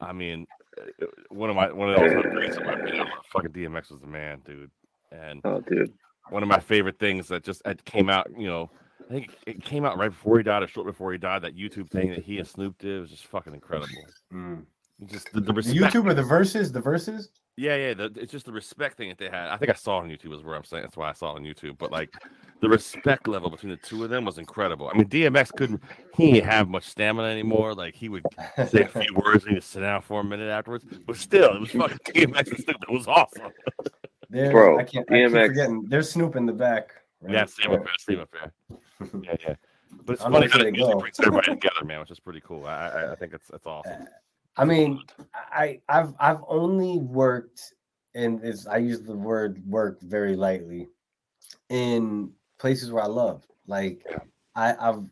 [0.00, 0.46] I mean,
[0.80, 4.06] uh, one of my one of those greats of my you fucking DMX was the
[4.06, 4.70] man, dude.
[5.10, 5.92] And Oh, dude.
[6.30, 8.70] one of my favorite things that just it came out, you know,
[9.10, 11.42] I think it came out right before he died or short before he died.
[11.42, 13.88] That YouTube thing that he and Snoop did was just fucking incredible.
[14.32, 14.64] Mm.
[15.06, 15.60] Just the, the The.
[15.60, 16.70] YouTube or the verses?
[16.70, 17.30] The verses?
[17.56, 17.94] Yeah, yeah.
[17.94, 19.48] The, it's just the respect thing that they had.
[19.50, 20.84] I think I saw it on YouTube is where I'm saying.
[20.84, 21.76] That's why I saw it on YouTube.
[21.78, 22.10] But like
[22.60, 24.90] the respect level between the two of them was incredible.
[24.92, 25.82] I mean, DMX couldn't.
[26.16, 27.74] He didn't have much stamina anymore.
[27.74, 28.24] Like he would
[28.68, 30.84] say a few words and he'd sit down for a minute afterwards.
[31.06, 32.76] But still, it was fucking DMX and Snoop.
[32.88, 33.52] It was awesome.
[34.30, 35.84] There's, Bro, I can't, I keep forgetting.
[35.88, 36.94] There's Snoop in the back.
[37.20, 37.34] right?
[37.34, 37.80] Yeah, same Right.
[37.80, 38.52] affair, same affair.
[39.22, 39.54] Yeah, yeah.
[40.06, 41.00] But it's I'm funny not how gonna the music go.
[41.00, 42.64] brings everybody together, man, which is pretty cool.
[42.64, 44.06] I, I, I think it's it's awesome.
[44.56, 45.02] I mean,
[45.34, 47.74] I I've I've only worked
[48.14, 50.88] and it's I use the word work very lightly
[51.68, 53.44] in places where I love.
[53.66, 54.04] Like
[54.54, 55.04] I I've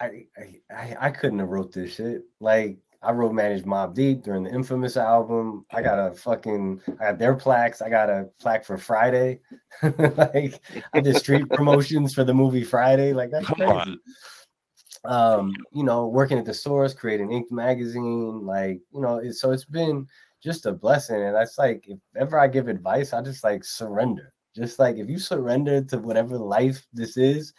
[0.00, 2.22] I, I I I couldn't have wrote this shit.
[2.40, 5.66] Like I wrote Managed Mobb Deep during the infamous album.
[5.72, 7.82] I got a fucking I got their plaques.
[7.82, 9.40] I got a plaque for Friday.
[10.16, 10.60] like
[10.92, 13.12] I did street promotions for the movie Friday.
[13.12, 14.00] Like that's Come crazy on.
[15.04, 19.50] Um you know working at the source creating ink magazine like you know it, so
[19.50, 20.06] it's been
[20.42, 24.32] just a blessing and that's like if ever i give advice i just like surrender.
[24.54, 27.54] Just like if you surrender to whatever life this is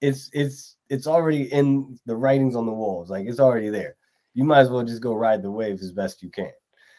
[0.00, 3.96] it's it's it's already in the writings on the walls like it's already there.
[4.34, 6.52] You might as well just go ride the wave as best you can.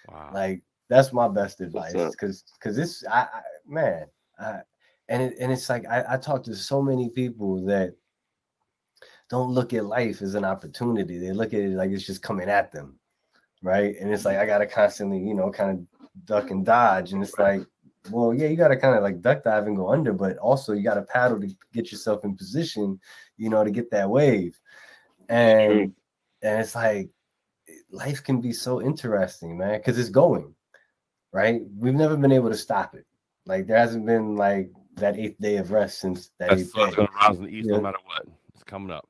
[0.10, 0.32] Wow.
[0.34, 4.06] like that's my best advice because because this I, I man
[4.40, 4.60] I,
[5.08, 7.96] and it, and it's like I, I talk to so many people that
[9.30, 12.50] don't look at life as an opportunity they look at it like it's just coming
[12.50, 13.00] at them
[13.62, 14.44] right and it's like mm-hmm.
[14.44, 17.62] i gotta constantly you know kind of duck and dodge and it's like
[18.10, 20.84] well yeah you gotta kind of like duck dive and go under but also you
[20.84, 23.00] gotta paddle to get yourself in position
[23.38, 24.60] you know to get that wave
[25.30, 25.94] and
[26.42, 27.10] and it's like
[27.92, 30.54] life can be so interesting, man, because it's going
[31.32, 31.62] right.
[31.78, 33.06] We've never been able to stop it.
[33.46, 36.92] Like there hasn't been like that eighth day of rest since that That's eighth sun's
[36.92, 36.96] day.
[36.98, 37.78] gonna rise in the east Yeah.
[37.78, 38.26] no matter what.
[38.54, 39.08] It's coming up.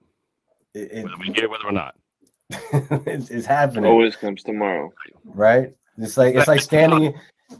[0.73, 1.95] It- it- Whether we get it, whether or not.
[2.51, 4.91] it's, it's happening, Always comes tomorrow.
[5.25, 5.73] right?
[5.97, 7.13] It's like it's like standing.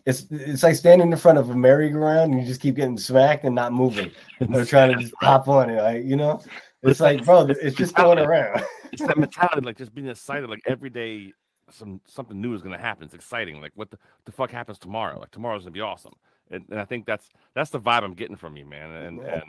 [0.06, 3.44] It's it's like standing in front of a merry-go-round and you just keep getting smacked
[3.44, 4.12] and not moving.
[4.40, 6.42] They're trying to just pop on it, like you know.
[6.82, 8.64] It's like, bro, it's just going around.
[8.92, 11.32] It's that mentality, like just being excited, like every day
[11.70, 13.04] some something new is gonna happen.
[13.04, 13.62] It's exciting.
[13.62, 15.20] Like what the, the fuck happens tomorrow?
[15.20, 16.14] Like tomorrow's gonna be awesome.
[16.50, 18.90] And, and I think that's that's the vibe I'm getting from you, man.
[18.90, 19.34] And Yeah.
[19.34, 19.44] and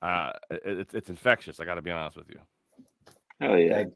[0.00, 1.58] uh it, it's it's infectious.
[1.58, 2.38] I gotta be honest with you.
[3.40, 3.76] Hell yeah.
[3.78, 3.88] Like,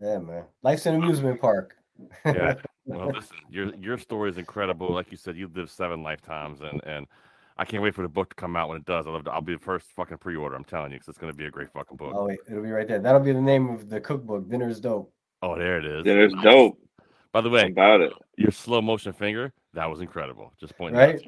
[0.00, 0.44] yeah, man.
[0.62, 1.76] Life's an amusement park.
[2.24, 2.54] Yeah.
[2.86, 4.92] well, listen, your your story is incredible.
[4.92, 7.06] Like you said, you've lived seven lifetimes, and and
[7.56, 9.06] I can't wait for the book to come out when it does.
[9.06, 10.56] I'll, I'll be the first fucking pre-order.
[10.56, 12.12] I'm telling you, because it's gonna be a great fucking book.
[12.14, 12.98] Oh wait, it'll be right there.
[12.98, 14.48] That'll be the name of the cookbook.
[14.48, 15.12] Dinner's dope.
[15.42, 16.04] Oh, there it is.
[16.04, 16.44] Dinner's Nice.
[16.44, 16.78] dope.
[17.34, 18.12] By the way, About it.
[18.36, 20.52] your slow motion finger, that was incredible.
[20.60, 21.20] Just pointing Right?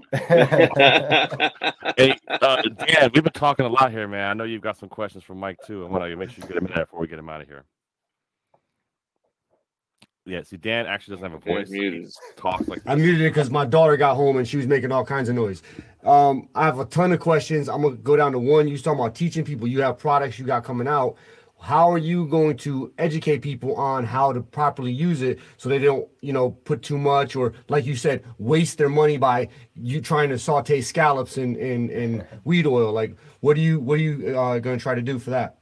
[1.96, 4.30] hey, uh, Dan, we've been talking a lot here, man.
[4.30, 5.84] I know you've got some questions for Mike too.
[5.84, 7.40] I want to make sure you get him in there before we get him out
[7.40, 7.64] of here.
[10.26, 11.70] Yeah, see, Dan actually doesn't have a voice.
[11.70, 12.04] He muted.
[12.04, 13.04] just talks like I this.
[13.04, 15.62] muted it because my daughter got home and she was making all kinds of noise.
[16.04, 17.68] Um, I have a ton of questions.
[17.68, 18.68] I'm gonna go down to one.
[18.68, 19.66] You was talking about teaching people.
[19.66, 21.16] You have products you got coming out.
[21.58, 25.78] How are you going to educate people on how to properly use it so they
[25.78, 30.00] don't, you know, put too much or, like you said, waste their money by you
[30.00, 32.92] trying to saute scallops in in, in weed oil?
[32.92, 35.56] Like, what are you what are you uh, going to try to do for that?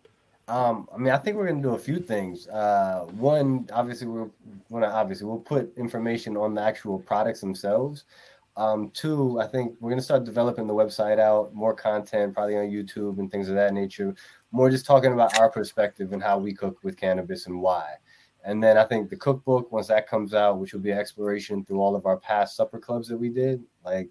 [0.47, 2.49] Um, I mean, I think we're gonna do a few things.
[2.49, 4.29] Uh, one, obviously, we're
[4.71, 8.05] gonna obviously we'll put information on the actual products themselves.
[8.57, 12.67] Um, two, I think we're gonna start developing the website out, more content, probably on
[12.67, 14.15] YouTube and things of that nature.
[14.55, 17.95] More just talking about our perspective and how we cook with cannabis and why.
[18.45, 21.81] And then I think the cookbook, once that comes out, which will be exploration through
[21.81, 24.11] all of our past supper clubs that we did, like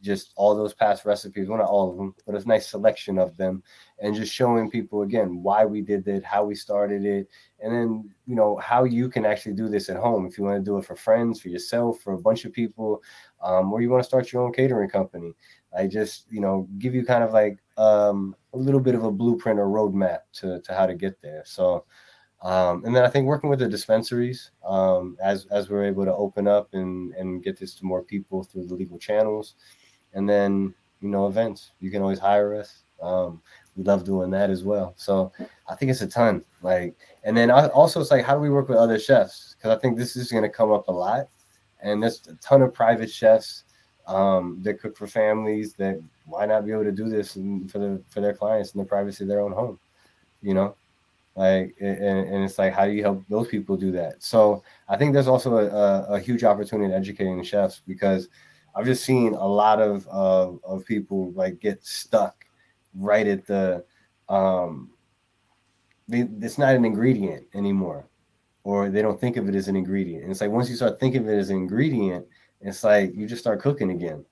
[0.00, 3.36] just all those past recipes, well, not all of them, but a nice selection of
[3.36, 3.62] them,
[3.98, 7.28] and just showing people again why we did it, how we started it,
[7.60, 10.58] and then you know how you can actually do this at home if you want
[10.58, 13.02] to do it for friends, for yourself, for a bunch of people,
[13.42, 15.34] um, or you want to start your own catering company.
[15.76, 19.10] I just you know give you kind of like um, a little bit of a
[19.10, 21.42] blueprint or roadmap to to how to get there.
[21.44, 21.84] So.
[22.44, 26.12] Um, and then I think working with the dispensaries um, as as we're able to
[26.12, 29.54] open up and and get this to more people through the legal channels,
[30.12, 31.70] and then you know events.
[31.78, 32.82] You can always hire us.
[33.00, 33.42] Um,
[33.76, 34.94] we love doing that as well.
[34.96, 35.32] So
[35.68, 36.44] I think it's a ton.
[36.62, 39.54] Like, and then I, also it's like how do we work with other chefs?
[39.56, 41.28] Because I think this is going to come up a lot,
[41.80, 43.64] and there's a ton of private chefs
[44.06, 45.74] um, that cook for families.
[45.74, 47.34] That why not be able to do this
[47.68, 49.78] for the for their clients in the privacy of their own home?
[50.42, 50.76] You know,
[51.34, 54.22] like and, and it's like how do you help those people do that?
[54.22, 58.28] So i think there's also a, a, a huge opportunity in educating chefs because
[58.74, 62.44] i've just seen a lot of of, of people like get stuck
[62.94, 63.84] right at the
[64.28, 64.90] um
[66.08, 68.06] they, it's not an ingredient anymore
[68.64, 70.22] or they don't think of it as an ingredient.
[70.22, 72.26] And it's like once you start thinking of it as an ingredient
[72.60, 74.24] it's like you just start cooking again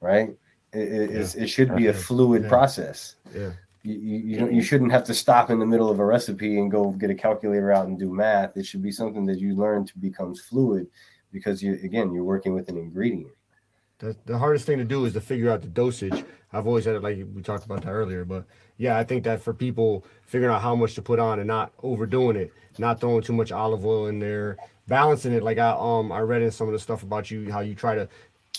[0.00, 0.30] right
[0.74, 2.48] it, it, it's, it should be a fluid Yeah.
[2.48, 3.50] process Yeah.
[3.82, 6.70] you, you, you, you shouldn't have to stop in the middle of a recipe and
[6.70, 8.56] go get a calculator out and do math.
[8.56, 10.86] It should be something that you learn to becomes fluid
[11.32, 13.32] because you again you're working with an ingredient.
[13.98, 16.24] The, the hardest thing to do is to figure out the dosage.
[16.52, 18.44] I've always had it like we talked about that earlier, but
[18.76, 21.72] yeah, I think that for people figuring out how much to put on and not
[21.82, 24.56] overdoing it, not throwing too much olive oil in there,
[24.88, 25.42] balancing it.
[25.44, 27.94] Like I um I read in some of the stuff about you how you try
[27.94, 28.08] to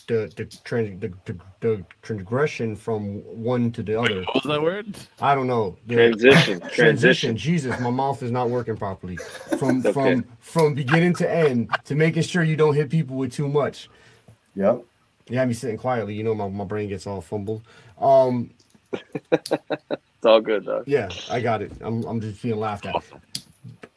[0.07, 4.22] the the trans the, the, the transgression from one to the other.
[4.23, 4.95] What was that word?
[5.22, 5.77] I don't know.
[5.88, 6.60] The- Transition.
[6.61, 6.69] transition.
[6.69, 7.38] Transition.
[7.38, 9.18] Jesus, my mouth is not working properly.
[9.60, 9.91] From okay.
[9.91, 13.90] from from beginning to end to making sure you don't hit people with too much.
[14.56, 14.84] Yep.
[15.30, 16.14] You have me sitting quietly.
[16.15, 17.64] You know my, my brain gets all fumbled.
[17.99, 18.52] Um
[20.26, 20.84] It's all good though.
[20.88, 21.72] yeah, I got it.
[21.82, 22.95] I'm I'm just being laughed at.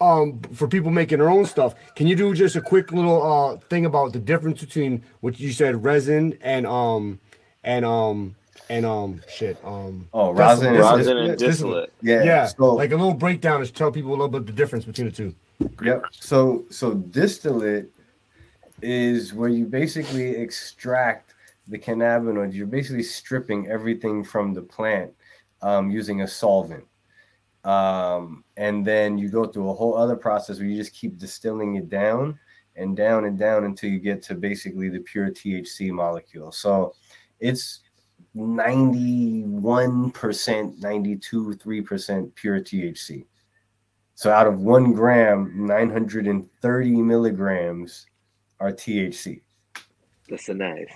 [0.00, 3.56] Um, for people making their own stuff, can you do just a quick little uh
[3.68, 7.18] thing about the difference between what you said resin and um
[7.64, 8.36] and um
[8.70, 11.92] and um shit um Oh, resin, and Rosin and distillate.
[12.00, 14.84] Yeah, yeah so- like a little breakdown to tell people a little bit the difference
[14.84, 15.34] between the two.
[15.82, 16.04] Yep.
[16.12, 17.90] So so distillate
[18.82, 21.34] is where you basically extract
[21.66, 22.54] the cannabinoids.
[22.54, 25.12] You're basically stripping everything from the plant
[25.60, 26.84] um, using a solvent.
[27.64, 31.76] Um, and then you go through a whole other process where you just keep distilling
[31.76, 32.38] it down
[32.76, 36.52] and down and down until you get to basically the pure THC molecule.
[36.52, 36.94] So
[37.40, 37.80] it's
[38.36, 43.24] 91%, 92, 3% pure THC.
[44.14, 48.06] So out of one gram, 930 milligrams
[48.60, 49.40] are THC.
[50.28, 50.86] That's a nice.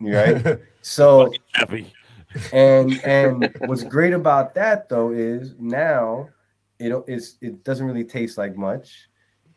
[0.00, 0.58] Right.
[0.82, 1.92] so Happy.
[2.52, 6.28] And and what's great about that though is now
[6.78, 9.08] it is it doesn't really taste like much.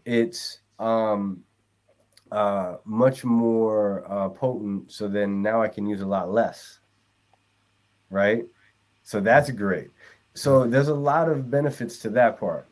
[0.06, 1.44] It's um
[2.32, 4.92] uh much more uh potent.
[4.92, 6.80] So then now I can use a lot less.
[8.10, 8.46] Right.
[9.04, 9.90] So that's great.
[10.34, 12.68] So there's a lot of benefits to that part.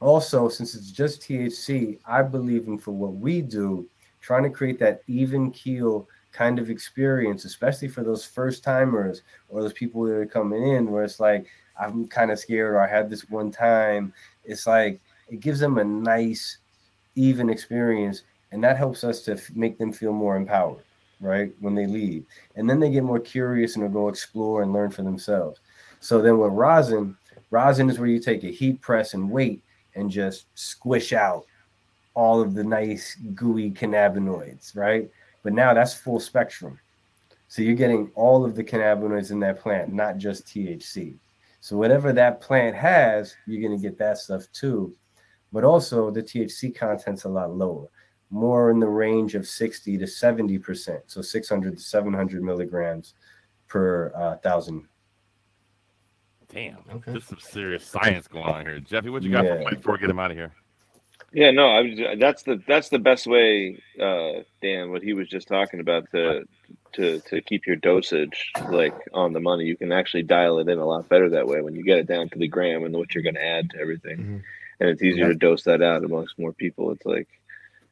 [0.00, 3.88] Also, since it's just THC, I believe in for what we do,
[4.20, 9.62] trying to create that even keel kind of experience, especially for those first timers or
[9.62, 11.46] those people that are coming in, where it's like,
[11.78, 14.12] I'm kind of scared or I had this one time.
[14.44, 16.58] It's like, it gives them a nice,
[17.14, 18.22] even experience.
[18.52, 20.84] And that helps us to f- make them feel more empowered,
[21.20, 21.52] right?
[21.60, 22.24] When they leave.
[22.56, 25.60] And then they get more curious and they'll go explore and learn for themselves.
[26.00, 27.16] So then with rosin,
[27.50, 29.62] rosin is where you take a heat press and weight
[29.94, 31.46] and just squish out
[32.14, 35.10] all of the nice gooey cannabinoids, right?
[35.42, 36.78] But now that's full spectrum.
[37.48, 41.16] So you're getting all of the cannabinoids in that plant, not just THC.
[41.60, 44.94] So whatever that plant has, you're gonna get that stuff too.
[45.52, 47.88] but also the THC content's a lot lower,
[48.30, 53.14] more in the range of 60 to 70 percent, so 600 to 700 milligrams
[53.66, 54.86] per uh, thousand.
[56.52, 56.78] Damn.
[56.92, 57.12] okay.
[57.12, 58.80] There's some serious science going on here.
[58.80, 59.64] Jeffy, what you got for Yeah.
[59.64, 60.52] Mike before we get him out of here?
[61.32, 64.90] Yeah, no, I was, that's the that's the best way, uh, Dan.
[64.90, 66.44] What he was just talking about to
[66.94, 69.64] to to keep your dosage like on the money.
[69.64, 72.08] You can actually dial it in a lot better that way when you get it
[72.08, 74.42] down to the gram and what you're going to add to everything,
[74.80, 76.90] and it's easier to dose that out amongst more people.
[76.90, 77.28] It's like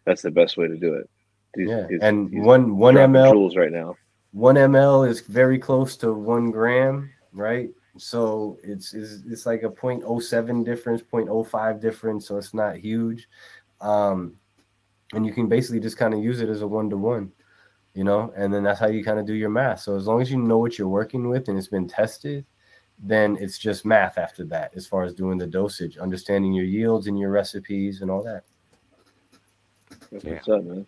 [0.05, 1.09] that's the best way to do it.
[1.55, 3.97] He's- Yeah, he's- and he's one one ml right now.
[4.33, 7.71] One ml is very close to one gram, right?
[7.99, 12.27] So it's it's, it's like a 0.07 difference, 0.05 difference.
[12.27, 13.29] So it's not huge,
[13.81, 14.35] um,
[15.13, 17.33] and you can basically just kind of use it as a one to one,
[17.95, 18.33] you know.
[18.37, 19.81] And then that's how you kind of do your math.
[19.81, 22.45] So as long as you know what you're working with and it's been tested,
[22.99, 27.07] then it's just math after that, as far as doing the dosage, understanding your yields
[27.07, 28.45] and your recipes and all that.
[30.11, 30.87] That's what's up, man.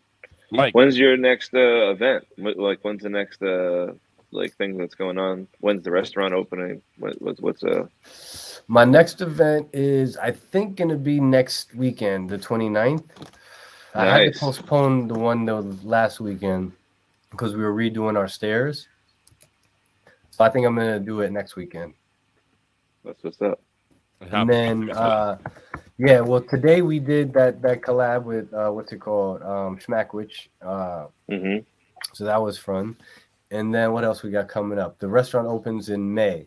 [0.53, 2.25] Mike, when's your next uh, event?
[2.37, 3.93] Like, when's the next uh,
[4.33, 5.47] like thing that's going on?
[5.61, 6.83] When's the restaurant opening?
[6.99, 7.87] What, what's what's uh?
[8.69, 13.05] My next event is, I think, going to be next weekend, the 29th.
[13.95, 16.73] I had to postpone the one the last weekend
[17.31, 18.87] because we were redoing our stairs.
[20.31, 21.95] So I think I'm going to do it next weekend.
[23.05, 23.61] That's what's up.
[24.21, 25.39] And then, uh,
[25.99, 30.49] yeah, well, today we did that that collab with uh, what's it called, um, Schmackwich.
[30.63, 31.65] Uh, Mhm.
[32.13, 32.97] So that was fun.
[33.51, 34.99] And then what else we got coming up?
[34.99, 36.47] The restaurant opens in May,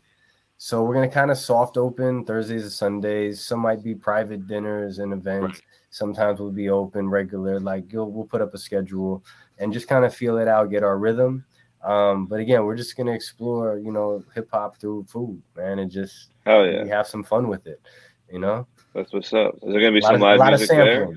[0.58, 3.42] so we're gonna kind of soft open Thursdays and Sundays.
[3.46, 5.62] Some might be private dinners and events.
[5.90, 7.60] Sometimes we'll be open regular.
[7.60, 9.24] Like you'll, we'll put up a schedule
[9.60, 11.46] and just kind of feel it out, get our rhythm.
[11.84, 15.92] Um, but again, we're just gonna explore, you know, hip hop through food, man, and
[15.92, 16.86] just Hell yeah.
[16.86, 17.82] have some fun with it.
[18.32, 18.66] You know,
[18.96, 19.56] That's what's up.
[19.56, 21.10] Is there gonna be lot some of- live music there?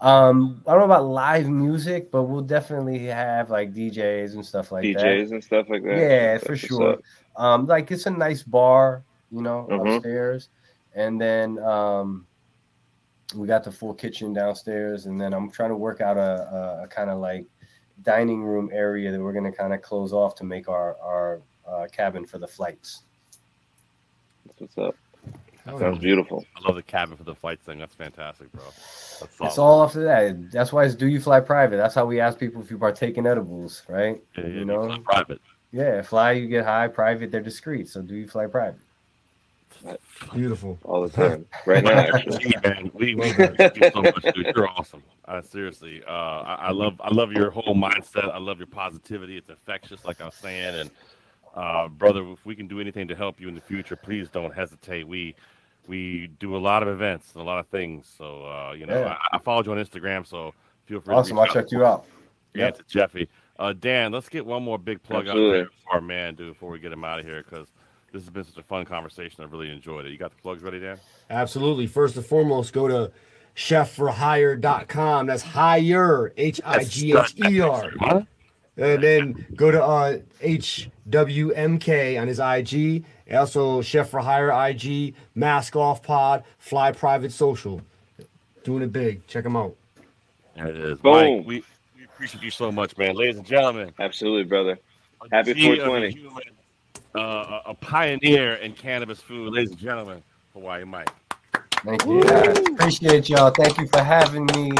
[0.00, 0.30] Sampling.
[0.30, 4.72] Um, I don't know about live music, but we'll definitely have like DJs and stuff
[4.72, 4.96] like that.
[4.96, 5.96] DJs and stuff like that.
[5.96, 6.98] Yeah, That's for sure.
[7.36, 9.96] Um, like it's a nice bar, you know, Mhm.
[9.96, 10.48] upstairs,
[10.94, 12.26] and then um,
[13.34, 16.84] we got the full kitchen downstairs, and then I'm trying to work out a, a,
[16.84, 17.46] a kind of like
[18.02, 21.86] dining room area that we're gonna kind of close off to make our our uh,
[21.92, 23.02] cabin for the flights.
[24.46, 24.96] That's what's up.
[25.66, 26.44] That sounds beautiful.
[26.56, 27.78] I love the cabin for the flight thing.
[27.78, 28.62] That's fantastic, bro.
[29.20, 29.60] That's It's solid.
[29.60, 30.50] all after that.
[30.50, 31.76] That's why it's do you fly private.
[31.76, 34.20] That's how we ask people if you partake in edibles, right?
[34.36, 35.40] Yeah, yeah, you you know, fly private.
[35.72, 37.88] Yeah, fly you get high, private they're discreet.
[37.88, 38.80] So do you fly private?
[40.34, 40.78] Beautiful.
[40.84, 41.46] All the time.
[41.66, 42.52] Right now, actually.
[42.64, 44.52] Man, we, we you so much, dude.
[44.56, 45.02] You're awesome.
[45.26, 48.32] Uh, seriously, uh, I, I love I love your whole mindset.
[48.32, 49.36] I love your positivity.
[49.36, 50.74] It's infectious, like I was saying.
[50.74, 50.90] And
[51.54, 54.54] uh, brother, if we can do anything to help you in the future, please don't
[54.54, 55.06] hesitate.
[55.06, 55.34] We
[55.88, 58.06] we do a lot of events and a lot of things.
[58.16, 59.16] So uh, you know, Yeah.
[59.32, 60.52] I, I followed you on Instagram, so
[60.86, 61.14] feel free.
[61.14, 62.04] Awesome, to I'll check you out.
[62.54, 62.76] Yeah, Yep.
[62.76, 63.28] to Jeffy.
[63.58, 65.58] Uh, Dan, let's get one more big plug out Absolutely.
[65.58, 67.66] there for our man, dude, before we get him out of here, because
[68.12, 69.42] this has been such a fun conversation.
[69.42, 70.10] I really enjoyed it.
[70.12, 70.98] You got the plugs ready, Dan?
[71.28, 71.86] Absolutely.
[71.88, 73.10] First and foremost, go to
[73.56, 75.26] chefforhigher.com.
[75.26, 77.90] That's higher, H I G H E R.
[78.76, 83.04] And then go to uh, HWMK on his IG.
[83.34, 87.82] Also, Chef for Higher IG, Mask Off Pod, Fly Private Social.
[88.64, 89.26] Doing it big.
[89.26, 89.74] Check them out.
[90.56, 90.98] There it is.
[90.98, 91.38] Boom.
[91.38, 91.64] Mike, we,
[91.96, 93.14] we appreciate you so much, man.
[93.16, 93.92] Ladies and gentlemen.
[93.98, 94.78] Absolutely, brother.
[95.30, 96.10] Happy G 420.
[96.10, 96.42] human,
[97.14, 100.22] Uh, a- a pioneer in cannabis food, ladies and gentlemen.
[100.52, 101.10] Hawaii Mike.
[101.84, 102.22] Thank you.
[102.22, 102.58] guys.
[102.58, 103.50] Appreciate y'all.
[103.50, 104.72] Thank you for having me.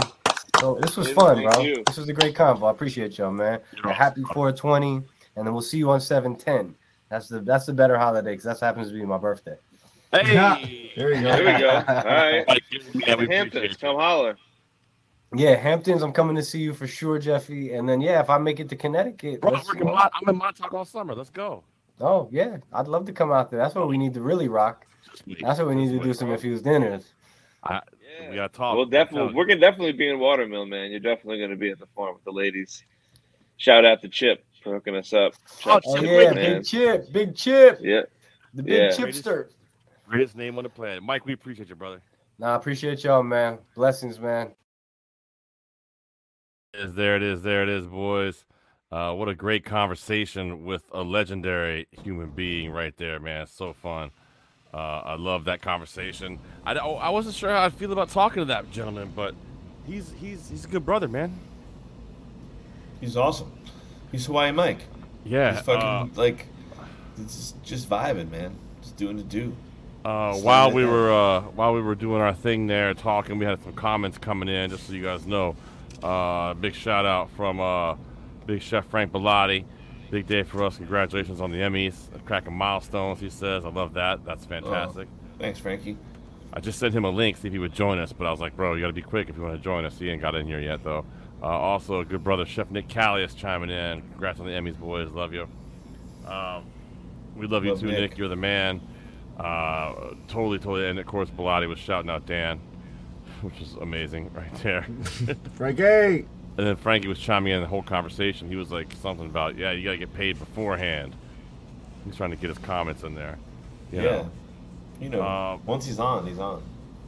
[0.59, 1.62] So this was fun, Thank bro.
[1.62, 1.83] you.
[1.87, 2.66] This was a great convo.
[2.66, 3.61] I appreciate y'all, man.
[3.85, 4.97] And happy 420,
[5.37, 6.75] and then we'll see you on 710.
[7.09, 9.57] That's the that's the better holiday because that happens to be my birthday.
[10.13, 11.37] Hey, there you go.
[11.37, 11.71] There we go.
[11.89, 12.63] All right.
[12.95, 14.37] Yeah, we Hamptons, come holler.
[15.35, 17.75] Yeah, Hamptons, I'm coming to see you for sure, Jeffy.
[17.75, 20.29] And then yeah, if I make it to Connecticut, Bro, let's- we're in Mon- I'm
[20.29, 21.15] in Montauk all summer.
[21.15, 21.65] Let's go.
[22.01, 23.59] oh yeah, I'd love to come out there.
[23.59, 24.87] That's what we need to really rock.
[25.41, 27.13] That's what we need to do some infused dinners.
[27.65, 27.81] I,
[28.31, 28.77] we gotta talk.
[28.77, 30.91] We'll definitely, we're gonna definitely be in Watermill, man.
[30.91, 32.83] You're definitely gonna be at the farm with the ladies.
[33.57, 35.35] Shout out to Chip for hooking us up.
[35.61, 36.57] Shout Oh out to yeah, man.
[36.57, 38.03] big chip, big chip, Yeah,
[38.55, 38.91] the big Yeah.
[38.91, 39.49] chipster.
[40.09, 41.03] Greatest name on the planet.
[41.03, 42.01] Mike, we appreciate you, brother.
[42.39, 43.59] Nah, I appreciate y'all, man.
[43.75, 44.53] Blessings, man.
[46.75, 48.45] is there it is there it is boys
[48.93, 54.11] uh, what a great conversation with a legendary human being right there man so fun
[54.75, 58.41] uh, i love that conversation I, oh, I wasn't sure how i feel about talking
[58.43, 59.35] to that gentleman but
[59.87, 61.35] he's he's he's a good brother man
[63.01, 63.53] He's awesome.
[64.13, 64.81] He's Hawaii Mike.
[65.25, 66.47] Yeah, He's fucking uh, like,
[67.19, 68.57] it's just vibing, man.
[68.81, 69.55] Just doing the do.
[70.05, 70.91] Uh, while we down.
[70.91, 74.49] were uh, while we were doing our thing there talking, we had some comments coming
[74.49, 74.71] in.
[74.71, 75.57] Just so you guys know,
[76.03, 77.97] uh, big shout out from uh,
[78.47, 79.65] Big Chef Frank Bellotti.
[80.11, 80.77] Big day for us.
[80.79, 81.95] Congratulations on the Emmys,
[82.25, 83.21] cracking milestones.
[83.21, 84.25] He says, "I love that.
[84.25, 85.09] That's fantastic."
[85.39, 85.99] Thanks, Frankie.
[86.53, 88.41] I just sent him a link, see if he would join us, but I was
[88.41, 89.99] like, bro, you got to be quick if you want to join us.
[89.99, 91.05] He ain't got in here yet, though.
[91.43, 94.02] Uh, also, a good brother, Chef Nick Callius, chiming in.
[94.12, 95.09] Congrats on the Emmys, boys.
[95.10, 95.47] Love you.
[96.27, 96.65] Um,
[97.36, 97.98] we love you too, Nick.
[98.10, 98.19] Nick.
[98.19, 98.81] You're the man.
[99.39, 100.89] Uh, totally, totally.
[100.89, 102.59] And of course, Bilotti was shouting out Dan,
[103.43, 104.85] which is amazing right there.
[105.55, 106.27] Frankie.
[106.56, 108.48] And then Frankie was chiming in the whole conversation.
[108.48, 111.15] He was like something about, yeah, you got to get paid beforehand.
[112.05, 113.39] He's trying to get his comments in there.
[113.93, 114.10] you Yeah.
[114.10, 114.31] know.
[115.01, 116.60] You know, Uh, once he's on, he's on.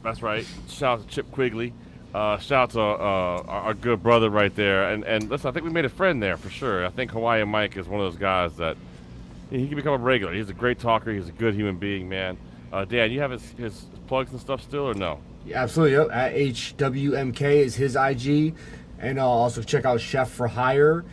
[0.03, 0.47] That's right.
[0.69, 1.73] Shout out to Chip Quigley.
[2.13, 4.91] Uh, shout out to uh, our, good brother right there.
[4.91, 6.85] And and listen, I think we made a friend there for sure.
[6.85, 8.75] I think Hawaiian Mike is one of those guys that
[9.49, 10.33] he can become a regular.
[10.33, 11.11] He's a great talker.
[11.11, 12.37] He's a good human being, man.
[12.71, 15.19] Uh, Dan, you have his, his plugs and stuff still, or no?
[15.45, 15.97] Yeah, absolutely.
[15.97, 16.11] Yep.
[16.11, 18.55] At HWMK is his IG.
[18.99, 21.03] And uh, also check out Chef for Higher,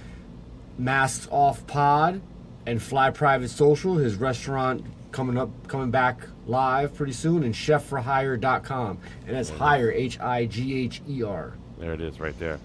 [0.76, 2.20] Masks Off Pod,
[2.66, 3.96] and Fly Private Social.
[3.96, 8.98] His restaurant coming up, coming back live pretty soon, and chefforhigher.com.
[9.26, 11.52] And that's higher, H I G H E R.
[11.78, 12.58] There it is, right there.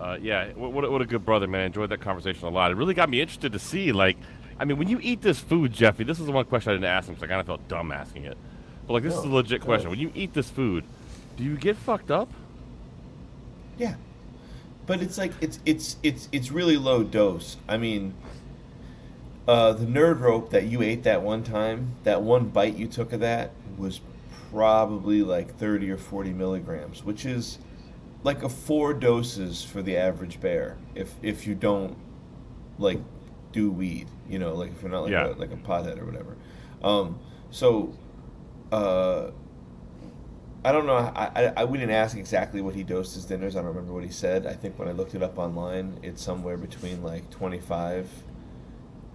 [0.00, 1.66] Uh, yeah, what, what, a- what a good brother, man.
[1.66, 2.70] Enjoyed that conversation a lot.
[2.70, 4.16] It really got me interested to see, like,
[4.58, 6.86] I mean, when you eat this food, Jeffy, this is the one question I didn't
[6.86, 8.36] ask him because I kind of felt dumb asking it.
[8.86, 9.90] But, like, this is a legit go question.
[9.90, 10.84] When you eat this food,
[11.36, 12.28] do you get fucked up?
[13.78, 13.94] Yeah,
[14.86, 17.58] but it's like it's it's it's it's really low dose.
[17.68, 18.14] I mean,
[19.46, 23.12] uh, the nerd rope that you ate that one time, that one bite you took
[23.12, 24.00] of that was
[24.50, 27.58] probably like thirty or forty milligrams, which is
[28.22, 30.76] like a four doses for the average bear.
[30.94, 31.96] If if you don't
[32.78, 32.98] like
[33.52, 35.28] do weed, you know, like if you're not like Yeah.
[35.28, 36.36] a, like a pothead or whatever.
[36.82, 37.18] Um,
[37.50, 37.94] so.
[38.72, 39.30] Uh,
[40.64, 40.96] I don't know.
[40.96, 43.54] I, I, I we didn't ask exactly what he dosed his dinners.
[43.54, 44.46] I don't remember what he said.
[44.46, 48.08] I think when I looked it up online, it's somewhere between like 25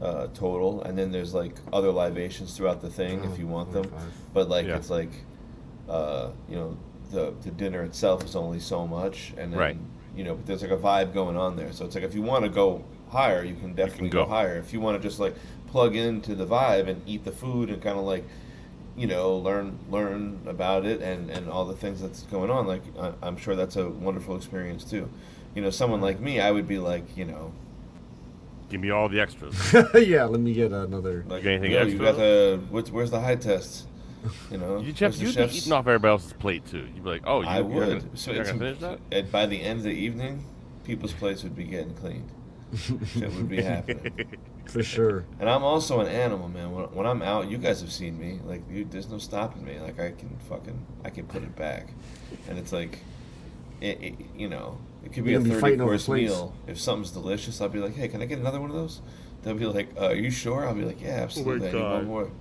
[0.01, 3.91] uh, total, and then there's like other libations throughout the thing if you want them.
[4.33, 4.77] But like Yeah.
[4.77, 5.11] it's like,
[5.87, 6.77] uh, you know,
[7.11, 9.77] the the dinner itself is only so much, and then Right.
[10.15, 11.71] you know, but there's like a vibe going on there.
[11.71, 14.23] So it's like if you want to go higher, you can definitely go.
[14.23, 14.29] go.
[14.29, 14.57] higher.
[14.57, 15.35] If you want to just like
[15.67, 18.25] plug into the vibe and eat the food and kind of like
[18.97, 22.81] you know learn learn about it and and all the things that's going on like
[22.99, 25.09] I, i'm sure that's a wonderful experience too
[25.55, 27.53] you know someone like me i would be like you know
[28.71, 29.73] Give me all the extras.
[29.93, 31.25] yeah, let me get another.
[31.27, 32.05] like anything yo, you extra?
[32.05, 33.87] got the what's, where's the high test
[34.51, 36.87] you know you chef, you'd be eating off everybody else's plate too.
[36.93, 39.31] You'd be like, "Oh, you, i you're would Gonna, so you're it's, gonna finish that?"
[39.31, 40.45] by the end of the evening
[40.83, 42.29] people's plates would be getting cleaned
[42.75, 44.37] shit would be happening
[44.71, 45.25] For sure.
[45.41, 46.71] And I'm also an animal, man.
[46.71, 48.39] When, when I'm out, you guys have seen me.
[48.45, 49.77] Like, you, there's no stopping me.
[49.79, 51.89] Like, I can fucking, I can put it back.
[52.47, 52.99] And it's like,
[53.81, 56.05] it, it, you know, it could be You're a gonna be 30 fighting over course
[56.05, 56.31] plates.
[56.31, 56.53] meal.
[56.67, 59.01] If something's delicious, I'll be like, hey, can I get another one of those?
[59.43, 60.67] They'll be like, uh, are you sure?
[60.67, 61.69] I'll be like, yeah, absolutely.
[61.69, 62.31] I need Oh one more.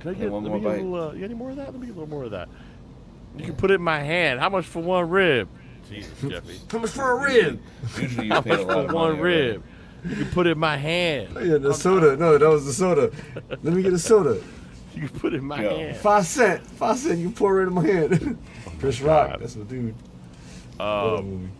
[0.00, 0.82] Can I get one more me get a bite?
[0.84, 1.72] little, uh, you any more of that?
[1.72, 2.48] Let me get a little more of that.
[3.36, 4.40] You can put it in my hand.
[4.40, 5.48] How much for one rib?
[5.88, 6.60] Jesus, Jeffy.
[6.70, 7.60] How much for a rib?
[7.98, 9.52] Usually you How pay a much lot for one money already.
[9.52, 9.62] rib?
[10.04, 11.28] You can put it in my hand.
[11.36, 12.16] Oh, yeah, the soda.
[12.16, 13.10] No, that was the soda.
[13.48, 14.40] Let me get a soda.
[14.92, 15.76] You can put it in my Yo.
[15.76, 15.96] hand.
[15.98, 16.66] Five cent.
[16.66, 17.20] Five cent.
[17.20, 18.36] You pour it in my hand.
[18.80, 19.38] Chris Rock.
[19.38, 19.94] That's my dude.
[20.80, 21.50] What a Um,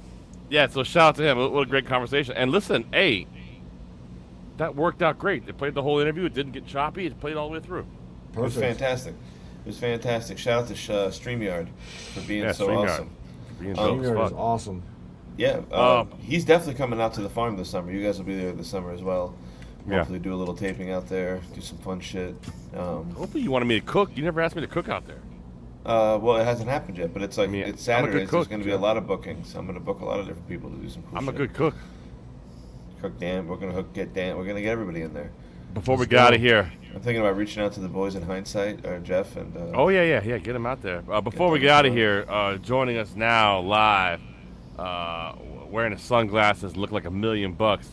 [0.49, 1.39] yeah, so shout out to him.
[1.39, 2.35] What what a great conversation.
[2.37, 3.27] And listen, hey,
[4.57, 5.47] that worked out great.
[5.47, 6.25] They played the whole interview.
[6.25, 7.07] It didn't get choppy.
[7.07, 7.87] It played all the way through.
[8.35, 8.79] It was Perfect.
[8.79, 9.15] fantastic.
[9.65, 10.39] It was fantastic.
[10.39, 11.69] Shout out to Sh- uh, StreamYard
[12.15, 12.89] for being Yeah, so StreamYard.
[12.91, 13.11] awesome.
[13.61, 14.83] Being Um, dope as Junior is awesome.
[15.37, 17.93] Yeah, uh, Um, he's definitely coming out to the farm this summer.
[17.93, 19.35] You guys will be there this summer as well.
[19.89, 19.99] Yeah.
[19.99, 22.35] Hopefully, do a little taping out there, do some fun shit.
[22.77, 24.11] Um, Hopefully, you wanted me to cook.
[24.15, 25.21] You never asked me to cook out there.
[25.87, 28.27] Uh, well, it hasn't happened yet, but it's like mean, it's Saturday.
[28.27, 29.55] There's going to be a lot of bookings.
[29.55, 31.33] I'm going to book a lot of different people to do some cool I'm a
[31.33, 31.75] good cook.
[33.01, 33.19] cook.
[33.19, 34.37] Dan, we're going to hook get Dan.
[34.37, 35.31] We're going to get everybody in there.
[35.73, 38.15] Before we Let's get out of here, I'm thinking about reaching out to the boys
[38.17, 39.57] in hindsight, or Jeff and.
[39.57, 40.39] Uh, Oh yeah, yeah, yeah.
[40.39, 41.03] Get him out there.
[41.09, 44.21] Uh, before Get we get out of here, uh, joining us now live,
[44.79, 45.35] uh,
[45.69, 47.89] wearing his sunglasses, look like a million bucks.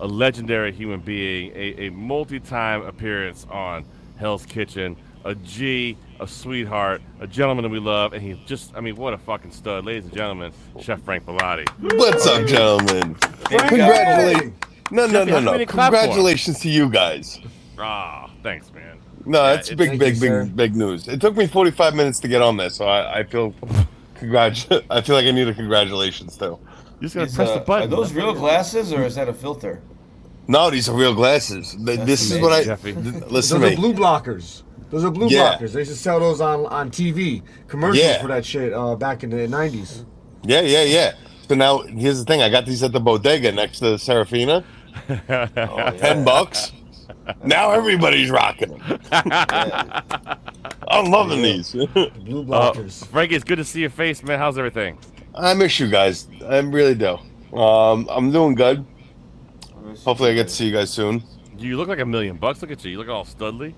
[0.00, 3.84] A legendary human being, a, a multi-time appearance on
[4.16, 8.80] Hell's Kitchen, a G, a sweetheart, a gentleman that we love, and he just, I
[8.80, 11.68] mean, what a fucking stud, ladies and gentlemen, Chef Frank Bellotti.
[11.98, 13.14] What's up, gentlemen?
[13.14, 14.54] Frank, Congratulations.
[14.90, 15.52] No, no, Jeffy, no, no.
[15.52, 15.98] many clap for?
[15.98, 17.38] Congratulations to you guys.
[17.78, 18.98] Ah, thanks, man.
[19.24, 20.44] No, that's it's- big, big, you, sir.
[20.44, 21.08] big, big news.
[21.08, 23.54] It took me 45 minutes to get on this, so I, I feel
[24.16, 24.84] congrat.
[24.90, 26.58] I feel like I need a congratulations too.
[27.00, 27.88] You just gotta Is, press uh, the button.
[27.88, 28.40] Are those That's real what it is.
[28.40, 29.80] glasses or is that a filter?
[30.48, 31.76] No, these are real glasses.
[31.78, 32.92] That's This is what I Jeffy.
[32.92, 33.76] th- Those listen are to me.
[33.76, 34.62] blue blockers.
[34.92, 35.56] Those are blue Yeah.
[35.56, 35.72] blockers.
[35.72, 38.20] They used to sell those on on TV commercials Yeah.
[38.22, 40.04] for that shit uh, back in the nineties.
[40.44, 41.12] Yeah, yeah, yeah.
[41.48, 44.62] So now here's the thing: I got these at the bodega next to the Serafina.
[45.18, 46.72] Ten bucks.
[47.44, 48.98] Now everybody's rocking them.
[50.88, 51.72] I'm loving these.
[52.24, 52.72] Blue Uh,
[53.10, 54.38] Frankie, it's good to see your face, man.
[54.38, 54.98] How's everything?
[55.34, 56.28] I miss you guys.
[56.46, 57.18] I really do.
[57.56, 58.84] Um, I'm doing good.
[60.04, 61.22] Hopefully, I get to see you guys soon.
[61.58, 62.60] You look like a million bucks.
[62.60, 62.90] Look at you.
[62.92, 63.74] You look all studly.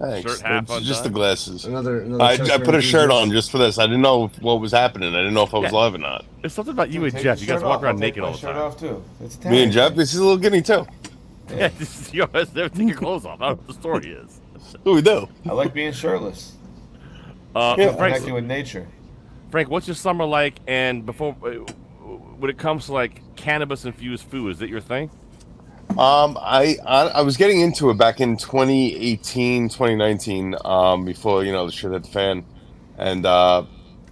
[0.00, 0.42] Thanks.
[0.42, 1.66] It's just the glasses.
[1.66, 3.78] Another, another I, I put a shirt on just for this.
[3.78, 5.14] I didn't know what was happening.
[5.14, 5.78] I didn't know if I was Yeah.
[5.78, 6.24] live or not.
[6.40, 7.38] There's something about you and Jeff.
[7.40, 7.82] You guys walk off.
[7.82, 8.62] around I'll take naked my all the shirt time.
[8.62, 9.04] off too.
[9.22, 10.86] It's Me and Jeff, this is a little guinea too.
[11.50, 12.54] Yeah, this is yours.
[12.54, 13.40] Never take your clothes off.
[13.40, 14.40] I don't know what the story is.
[14.84, 15.28] Who we do?
[15.48, 16.54] I like being shirtless.
[17.56, 18.86] Uh, Yeah, Frank, connecting with nature.
[19.50, 20.60] Frank, what's your summer like?
[20.68, 21.48] And before, uh,
[22.38, 25.10] when it comes to like cannabis infused food, is it your thing?
[25.98, 31.52] Um, I, I I was getting into it back in 2018, 2019, um, before you
[31.52, 32.44] know the shit hit the fan,
[32.96, 33.64] and uh,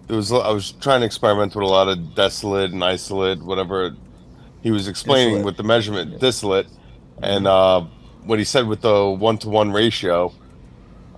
[0.08, 3.94] it was I was trying to experiment with a lot of distillate and isolate, whatever
[4.60, 5.46] he was explaining Distillate.
[5.46, 6.66] with the measurement distillate,
[7.22, 7.82] and uh,
[8.24, 10.32] what he said with the one to one ratio.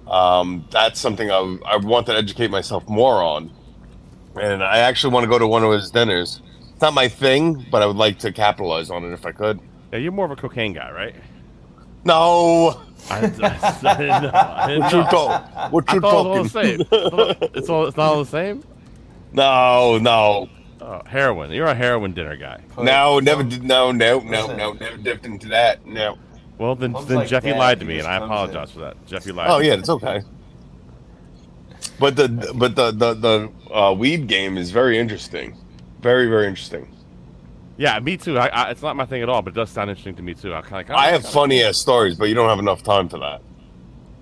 [0.07, 3.51] Um, that's something I, I want to educate myself more on,
[4.39, 6.43] and I actually want to go to one of his dinners.
[6.73, 9.61] It's not my thing, but I would like to capitalize on it if I could.
[9.93, 11.15] Yeah, you're more of a cocaine guy, right?
[12.05, 12.81] No.
[13.11, 13.21] I, I,
[13.97, 14.31] didn't know.
[14.33, 15.05] I didn't What you know.
[15.11, 17.39] talk- what I you thought it was all the talking?
[17.41, 17.51] same.
[17.55, 17.87] It's all.
[17.87, 18.62] It's not all the same.
[19.33, 20.49] No, no,
[20.83, 21.51] Oh, heroin.
[21.53, 22.61] You're a heroin dinner guy.
[22.79, 23.62] no, never did.
[23.62, 25.85] No, no, no, no, never dipped into that.
[25.87, 26.17] No.
[26.59, 28.75] Well, then, Mom's then like Jeffy dad, lied to me, and I apologize in.
[28.75, 29.07] for that.
[29.07, 29.51] Jeffy lied.
[29.51, 29.69] Oh to me.
[29.69, 30.23] yeah, it's okay.
[31.99, 35.57] But the but the the the uh, weed game is very interesting,
[36.01, 36.89] very very interesting.
[37.81, 38.39] Yeah, me too.
[38.39, 40.35] I, I, it's not my thing at all, but it does sound interesting to me
[40.35, 40.52] too.
[40.55, 40.94] I kind of.
[40.94, 43.40] I have funny ass stories, but you don't have enough time for that.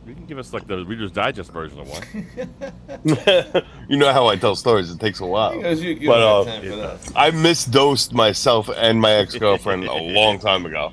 [0.07, 3.65] You can give us like the Reader's Digest version of one.
[3.89, 5.57] you know how I tell stories; it takes a while.
[5.57, 7.13] Because you, you but uh, have time for that.
[7.17, 10.93] I misdosed myself and my ex girlfriend a long time ago.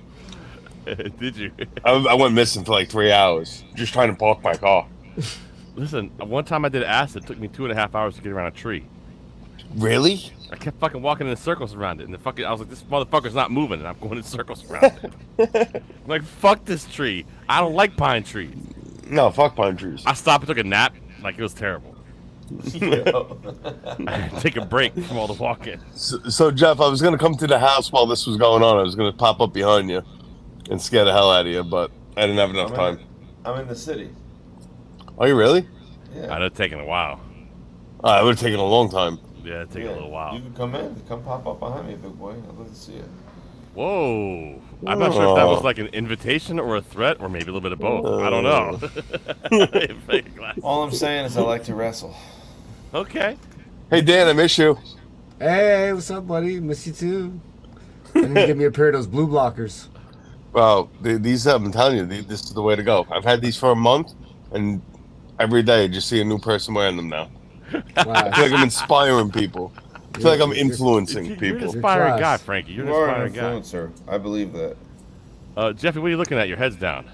[1.20, 1.52] Did you?
[1.84, 4.88] I, I went missing for like three hours just trying to park my car.
[5.76, 7.26] Listen, one time I did acid.
[7.26, 8.88] It took me two and a half hours to get around a tree.
[9.76, 10.32] Really?
[10.52, 12.84] I kept fucking walking in circles around it, and the fucking I was like, this
[12.84, 15.84] motherfucker's not moving, and I'm going in circles around it.
[15.84, 17.26] I'm like, fuck this tree.
[17.50, 18.56] I don't like pine trees.
[19.08, 20.04] No, fuck pine trees.
[20.06, 20.96] I stopped and took a nap.
[21.22, 21.96] Like it was terrible.
[22.82, 25.80] I had to take a break from all the walking.
[25.96, 28.78] So, so, Jeff, I was gonna come to the house while this was going on.
[28.78, 30.04] I was gonna pop up behind you
[30.70, 32.94] and scare the hell out of you, but I didn't have enough I'm time.
[33.00, 33.06] in,
[33.46, 34.10] I'm in the city.
[35.18, 35.68] Are you really?
[36.14, 36.34] Yeah.
[36.34, 37.20] I'd have taken a while.
[38.04, 39.20] Uh, it would have taken a long time.
[39.46, 40.34] Yeah, it'd take a little while.
[40.34, 41.00] You can come in.
[41.08, 42.32] Come pop up behind me, big boy.
[42.32, 43.06] I'd love to see it.
[43.76, 44.62] Whoa.
[44.88, 47.54] I'm not sure if that was like an invitation or a threat or maybe a
[47.54, 48.06] little bit of both.
[48.22, 48.80] I don't know.
[50.64, 52.16] All I'm saying is I like to wrestle.
[52.94, 53.38] okay.
[53.90, 54.80] Hey, Dan, I miss you.
[55.38, 56.60] Hey, what's up, buddy?
[56.60, 57.40] Miss you too.
[58.16, 59.88] I need to get me a pair of those blue blockers.
[60.54, 63.06] Well, these I'm telling you, this is the way to go.
[63.12, 64.14] I've had these for a month,
[64.54, 64.82] and
[65.38, 67.30] every day I just see a new person wearing them now.
[67.74, 69.74] I feel like I'm inspiring people.
[70.14, 71.48] I feel like I'm influencing people.
[71.48, 72.20] You're an inspiring class.
[72.20, 72.74] guy, Frankie.
[72.74, 73.68] You're You an are an inspiring guy.
[73.70, 73.92] influencer.
[74.08, 74.78] I believe that.
[75.58, 76.48] Uh, Jeffy, what are you looking at?
[76.48, 77.10] Your head's down.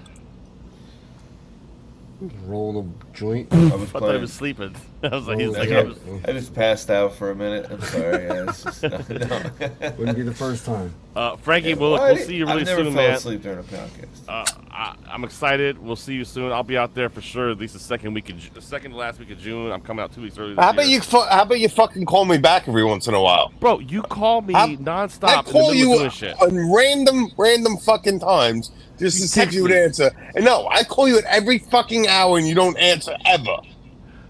[2.46, 3.52] Roll a joint.
[3.52, 4.76] I was I thought he was sleeping.
[5.02, 5.78] I was like, he's like, yeah.
[5.80, 7.66] I was, I just passed out for a minute.
[7.70, 8.24] I'm sorry.
[8.26, 9.50] Yeah, it's just, no, no.
[9.98, 10.94] Wouldn't be the first time.
[11.14, 13.14] Uh, Frankie, Yeah, we'll, well, we'll see you really I've never soon, fell man.
[13.14, 14.06] asleep during a podcast.
[14.28, 15.76] Uh, I, I'm excited.
[15.78, 16.52] We'll see you soon.
[16.52, 17.50] I'll be out there for sure.
[17.50, 19.70] At least the second week of Ju- the second to last week of June.
[19.70, 20.54] I'm coming out two weeks early.
[20.54, 20.94] This How about year.
[20.96, 21.00] you?
[21.02, 23.52] Fu- how about you fucking call me back every once in a while?
[23.60, 23.78] bro?
[23.80, 25.28] You call me I- nonstop.
[25.28, 26.40] I in the call you of doing shit.
[26.40, 29.78] on random, random fucking times just You to see if you would me.
[29.82, 30.10] answer.
[30.34, 33.56] And no, I call you at every fucking hour and you don't answer ever.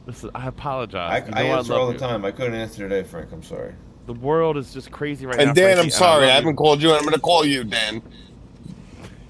[0.06, 1.28] Listen, I I, apologize.
[1.28, 1.98] You I know answer love all the you.
[2.00, 2.24] time.
[2.24, 3.30] I couldn't answer today, Frank.
[3.30, 3.74] I'm sorry.
[4.06, 5.44] The world is just crazy right now.
[5.44, 6.32] And Dan, Frankie, I'm and sorry, love I you.
[6.32, 8.02] haven't called you, and I'm gonna call you, Dan.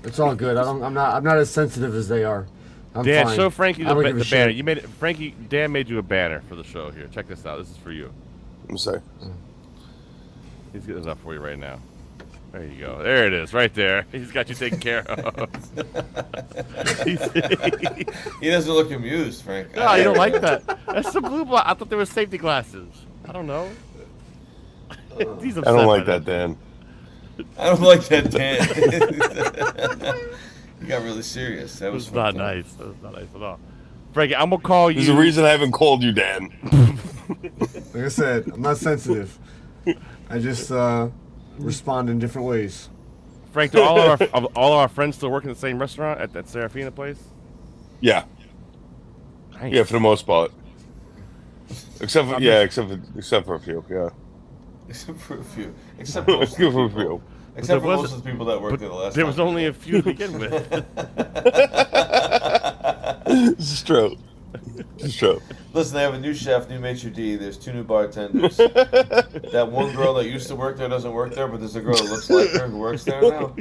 [0.05, 0.57] It's all good.
[0.57, 0.83] I don't.
[0.83, 1.15] I'm not.
[1.15, 2.47] I'm not as sensitive as they are.
[2.95, 3.37] I'm Dan, fine.
[3.37, 4.39] show Frankie I the, don't ba- give a the shit.
[4.39, 4.51] banner.
[4.51, 4.89] You made it.
[4.89, 6.91] Frankie, Dan made you a banner for the show.
[6.91, 7.59] Here, check this out.
[7.59, 8.13] This is for you.
[8.69, 9.01] I'm sorry.
[10.73, 11.79] He's getting it up for you right now.
[12.53, 13.03] There you go.
[13.03, 14.05] There it is, right there.
[14.13, 15.49] He's got you taken care of.
[17.05, 17.31] He's-
[18.41, 19.75] He doesn't look amused, Frank.
[19.75, 20.67] no, you don't like that.
[20.87, 21.65] That's the blue block.
[21.67, 22.89] I thought they were safety glasses.
[23.27, 23.71] I don't know.
[25.41, 26.57] He's I upset don't by like that, Dan.
[27.59, 28.59] I don't like that, Dan.
[30.81, 31.75] you got really serious.
[31.75, 32.73] That That was was not nice.
[32.75, 33.61] That was not nice at all.
[34.13, 34.97] Frankie, I'm gonna call you.
[34.97, 36.53] There's a reason I haven't called you, Dan.
[37.95, 39.39] Like I said, I'm not sensitive.
[40.29, 41.09] I just uh,
[41.59, 42.89] respond in different ways.
[43.53, 45.79] Frank, do all of our of all of our friends still work in the same
[45.79, 47.23] restaurant at that Serafina place?
[48.01, 48.25] Yeah.
[49.63, 50.53] Yeah, for the most part.
[52.01, 53.85] Except for yeah, except for except for a few.
[53.89, 54.09] Yeah.
[54.93, 55.75] Except for a few.
[55.99, 57.23] Except for most of Except for a few.
[57.57, 59.29] Except for most of the people that worked there the last There time.
[59.29, 60.71] was only a few to begin with.
[63.57, 64.19] this is true.
[64.99, 65.41] This is true.
[65.73, 67.37] Listen, they have a new chef, new maitre d'.
[67.37, 68.57] There's two new bartenders.
[68.59, 71.97] that one girl that used to work there doesn't work there, but there's a girl
[71.97, 73.57] that looks like her who works there now.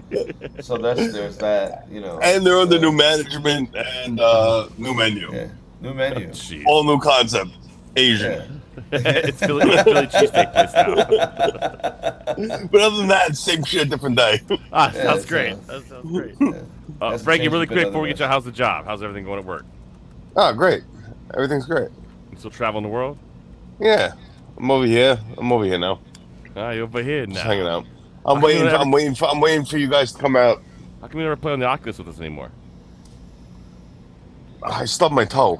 [0.59, 1.87] So that's there's that.
[1.89, 2.19] You know.
[2.19, 5.33] And they're under new management and uh, new menu.
[5.33, 5.47] Yeah.
[5.79, 6.33] New menu.
[6.65, 7.51] All new concept.
[7.95, 8.60] Asian.
[8.91, 12.68] it's Philly, it's Philly cheesesteak place now.
[12.72, 14.41] but other than that, same shit, different day.
[14.73, 15.68] Ah, Yeah, sounds great.
[15.68, 16.35] That sounds great.
[17.02, 18.85] Uh, Frankie, really quick before we get you, how's the job?
[18.85, 19.65] How's everything going at work?
[20.35, 20.84] Oh, great.
[21.34, 21.89] Everything's great.
[22.31, 23.18] You still traveling the world?
[23.80, 24.14] Yeah.
[24.57, 25.19] I'm over here.
[25.38, 25.99] I'm over here now.
[26.56, 27.34] Ah, you're over here now.
[27.34, 27.85] Just hanging out.
[28.26, 28.64] I'm come waiting.
[28.64, 29.26] you For, I'm waiting for.
[29.30, 30.61] I'm waiting for you guys to come out.
[31.02, 32.52] How come you never play on the Oculus with us anymore?
[34.64, 35.60] I stubbed my toe.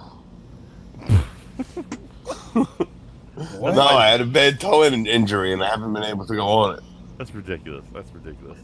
[3.60, 3.76] What?
[3.76, 6.46] No, I had a bad toe in- injury, and I haven't been able to go
[6.46, 6.84] on it.
[7.18, 7.86] That's ridiculous.
[7.94, 8.58] That's ridiculous.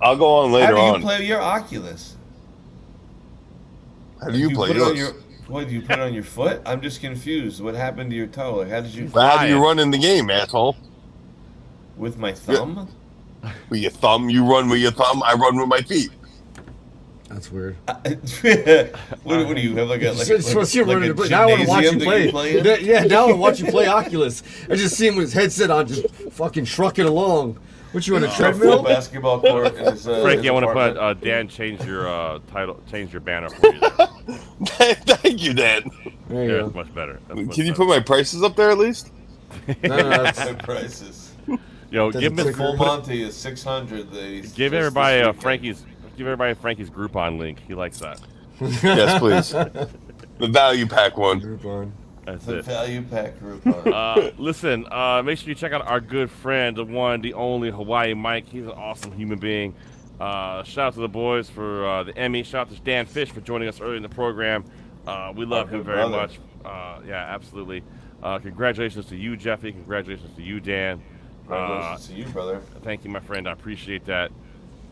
[0.00, 0.66] I'll go on later.
[0.66, 1.02] How later do you on.
[1.02, 2.16] play your Oculus?
[4.20, 4.98] How do you, play it yours?
[4.98, 5.12] your
[5.48, 5.68] what?
[5.68, 6.62] Do you put it on your foot?
[6.64, 7.62] I'm just confused.
[7.62, 8.56] What happened to your toe?
[8.56, 9.08] Like, how did you?
[9.08, 10.76] How do you run in the game, asshole?
[11.96, 12.88] With my thumb?
[13.68, 15.22] With your thumb, you run with your thumb.
[15.22, 16.10] I run with my feet.
[17.34, 17.76] That's weird.
[17.86, 21.28] what, what do you have like a like, It's like, supposed to like a to.
[21.28, 22.52] Now I want to watch you gymnasium that play.
[22.52, 22.64] you in?
[22.64, 24.42] Yeah, yeah, now I want to watch you play Oculus.
[24.70, 27.58] I just see him with his headset on, just fucking trucking along.
[27.90, 28.76] What you on a Uh, treadmill?
[28.76, 32.08] full basketball court in his, uh, Frankie, I want to put uh, Dan change your
[32.08, 33.80] uh, title, change your banner for you.
[33.80, 34.94] There.
[34.94, 35.90] Thank you, Dan.
[36.28, 36.70] There you Yeah, go.
[36.70, 37.20] much better.
[37.28, 37.84] That's much Can you better.
[37.84, 39.10] put my prices up there at least?
[39.82, 41.32] No, no, that's- My prices.
[41.90, 44.08] Yo, Doesn't give me Full Monty is six hundred.
[44.56, 45.84] give everybody uh, Frankie's
[46.16, 47.60] give everybody Frankie's Groupon link.
[47.66, 48.20] He likes that.
[48.60, 49.50] yes, please.
[50.38, 51.40] The value pack one.
[51.40, 51.92] Groupon.
[52.24, 52.64] That's The it.
[52.64, 53.92] value pack Groupon.
[53.94, 57.70] Uh, listen, uh, make sure you check out our good friend, the one, the only
[57.70, 58.48] Hawaii Mike.
[58.48, 59.74] He's an awesome human being.
[60.20, 62.42] Uh, shout out to the boys for uh, the Emmy.
[62.44, 64.64] Shout out to Dan Fish for joining us early in the program.
[65.06, 66.16] Uh, we love Our him very brother.
[66.16, 66.38] much.
[66.64, 67.82] Uh, yeah, absolutely.
[68.22, 69.72] Uh, congratulations to you, Jeffy.
[69.72, 71.02] Congratulations to you, Dan.
[71.46, 72.60] Uh, Congratulations to you, brother.
[72.82, 73.46] Thank you, my friend.
[73.48, 74.30] I appreciate that.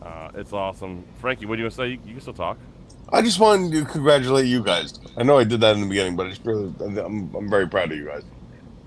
[0.03, 1.03] Uh, it's awesome.
[1.19, 1.87] Frankie, what do you want to say?
[1.89, 2.57] You, you can still talk.
[3.09, 4.99] I just wanted to congratulate you guys.
[5.17, 7.91] I know I did that in the beginning, but it's really, I'm, I'm very proud
[7.91, 8.23] of you guys.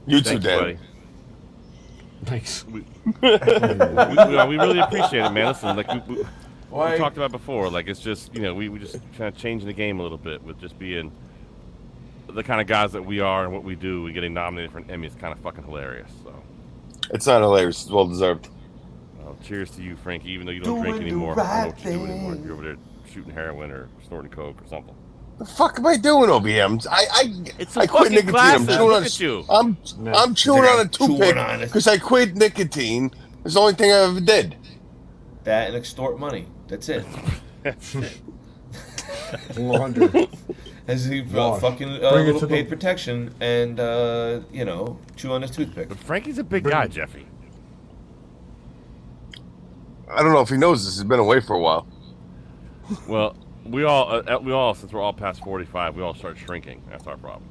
[0.06, 0.78] You too, Thank Dan.
[2.24, 2.64] Thanks.
[2.66, 2.80] We,
[3.22, 5.46] we, we- we really appreciate it, man.
[5.48, 6.22] Listen, like we, we,
[6.70, 9.66] we talked about before, like it's just you know we, we just kind of changing
[9.68, 11.12] the game a little bit with just being
[12.28, 14.06] the kind of guys that we are and what we do.
[14.06, 16.10] and getting nominated for an Emmy is kind of fucking hilarious.
[16.24, 16.34] So,
[17.12, 17.82] It's not hilarious.
[17.82, 18.48] It's well deserved.
[19.42, 20.30] Cheers to you, Frankie.
[20.30, 22.34] Even though you don't drink Doing the anymore, I don't know what you're doing anymore.
[22.34, 22.44] thing.
[22.44, 22.76] You're over there
[23.12, 24.94] shooting heroin or snorting coke or something.
[25.38, 26.64] The fuck am I doing over here?
[26.64, 28.36] I'm, I I It's I some quit fucking nicotine.
[28.40, 29.04] I'm chewing Look on.
[29.04, 29.44] at you.
[29.50, 29.76] I'm
[30.14, 31.66] I'm chewing on a like, chewing toothpick on it.
[31.66, 33.10] because I quit nicotine.
[33.44, 34.56] It's the only thing I ever did.
[35.44, 36.46] That and extort money.
[36.68, 37.04] That's it.
[39.56, 40.26] Launder.
[40.88, 41.60] As he uh, Wash.
[41.60, 45.42] fucking uh, Bring it little to paid the- protection and uh, you know chew on
[45.42, 45.88] his toothpick.
[45.88, 47.25] But Frankie's a big Bring- guy, Jeffy.
[50.10, 50.94] I don't know if he knows this.
[50.96, 51.86] He's been away for a while.
[53.08, 56.82] Well, we all uh, we all since we're all past forty-five, we all start shrinking.
[56.88, 57.50] That's our problem.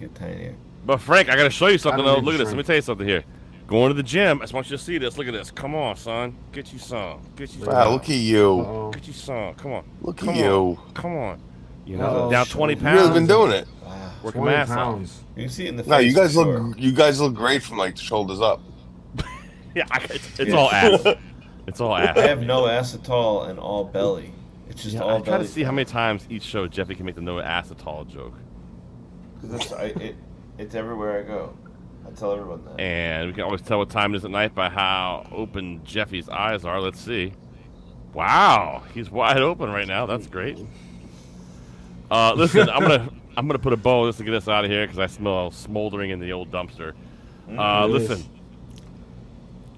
[0.00, 0.54] Get tinier.
[0.86, 2.04] But Frank, I gotta show you something.
[2.04, 2.16] Though.
[2.16, 2.48] Look to at this.
[2.48, 3.24] Let me tell you something here.
[3.66, 4.38] Going to the gym.
[4.38, 5.16] I just want you to see this.
[5.18, 5.50] Look at this.
[5.50, 6.36] Come on, son.
[6.50, 7.20] Get you some.
[7.36, 7.72] Get you some.
[7.72, 8.60] Wow, look at you.
[8.60, 8.90] Uh-oh.
[8.92, 9.54] Get you some.
[9.54, 9.84] Come on.
[10.00, 10.40] Look Come at on.
[10.44, 10.80] you.
[10.94, 11.40] Come on.
[11.86, 12.30] You know, Uh-oh.
[12.30, 12.82] down twenty pounds.
[12.84, 13.08] You've pounds.
[13.10, 13.68] really been doing it.
[13.84, 14.12] Wow.
[14.22, 15.20] Working 20 my ass pounds.
[15.36, 16.74] You see it in the No, you guys look sure.
[16.78, 18.60] you guys look great from like the shoulders up.
[19.74, 21.06] Yeah, I, it's, it's all ass.
[21.66, 22.16] It's all ass.
[22.16, 24.32] I have no ass at all and all belly.
[24.68, 27.06] It's just Yeah, all I try to see how many times each show Jeffy can
[27.06, 28.34] make the no ass at all joke.
[29.40, 30.16] Because I, it,
[30.58, 31.56] it's everywhere I go.
[32.06, 32.80] I tell everyone that.
[32.80, 36.28] And we can always tell what time it is at night by how open Jeffy's
[36.28, 36.80] eyes are.
[36.80, 37.32] Let's see.
[38.12, 40.06] Wow, he's wide open right now.
[40.06, 40.58] That's great.
[42.10, 44.70] Uh, listen, I'm gonna I'm gonna put a bow just to get us out of
[44.70, 46.94] here because I smell smoldering in the old dumpster.
[47.56, 48.24] Uh, listen,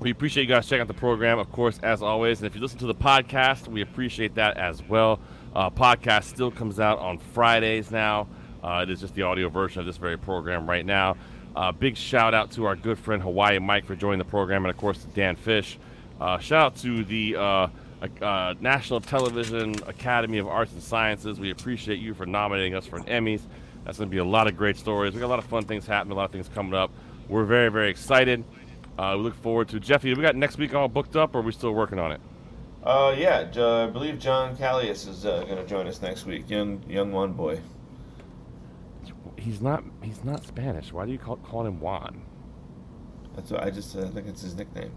[0.02, 2.40] we appreciate you guys checking out the program, of course, as always.
[2.40, 5.20] And if you listen to the podcast, we appreciate that as well.
[5.54, 8.26] Uh, podcast still comes out on Fridays now.
[8.64, 11.16] Uh, it is just the audio version of this very program right now.
[11.54, 14.70] Uh, big shout out to our good friend Hawaii Mike for joining the program, and
[14.70, 15.78] of course to Dan Fish.
[16.20, 17.68] Uh, shout out to the uh,
[18.20, 21.38] uh, National Television Academy of Arts and Sciences.
[21.38, 23.42] We appreciate you for nominating us for an Emmys.
[23.84, 25.14] That's going to be a lot of great stories.
[25.14, 26.90] We got a lot of fun things happening, a lot of things coming up.
[27.28, 28.44] We're very, very excited.
[28.98, 30.14] Uh, we look forward to Jeffy.
[30.14, 32.20] We got next week all booked up, or are we still working on it?
[32.82, 36.51] Uh, yeah, I believe John Callius is uh, going to join us next week.
[36.51, 37.60] Young, young one boy.
[39.36, 39.85] He's not.
[40.02, 40.93] He's not Spanish.
[40.93, 42.23] Why do you call call him Juan?
[43.35, 44.93] That's what I just uh, think it's his nickname.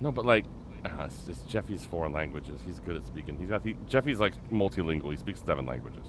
[0.00, 0.44] No, but like,
[0.84, 2.60] uh, it's, it's Jeffy's foreign languages.
[2.66, 3.38] He's good at speaking.
[3.38, 3.62] He's got.
[3.64, 5.10] He, Jeffy's like multilingual.
[5.10, 6.04] He speaks seven languages,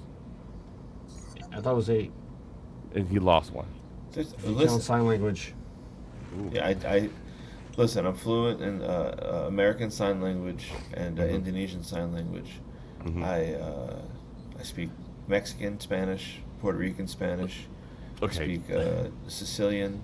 [1.53, 2.11] I thought it was eight.
[2.95, 3.67] and he lost one.
[4.11, 5.53] Just, He listen, sign language.
[6.51, 7.09] Yeah, I, I
[7.77, 8.05] listen.
[8.05, 8.85] I'm fluent in uh,
[9.43, 11.35] uh, American Sign Language and uh, Mm-hmm.
[11.35, 12.59] Indonesian Sign Language.
[13.23, 14.01] I uh,
[14.59, 14.89] I speak
[15.29, 17.67] Mexican Spanish, Puerto Rican Spanish.
[18.21, 18.35] Okay.
[18.41, 20.01] I speak uh, Sicilian,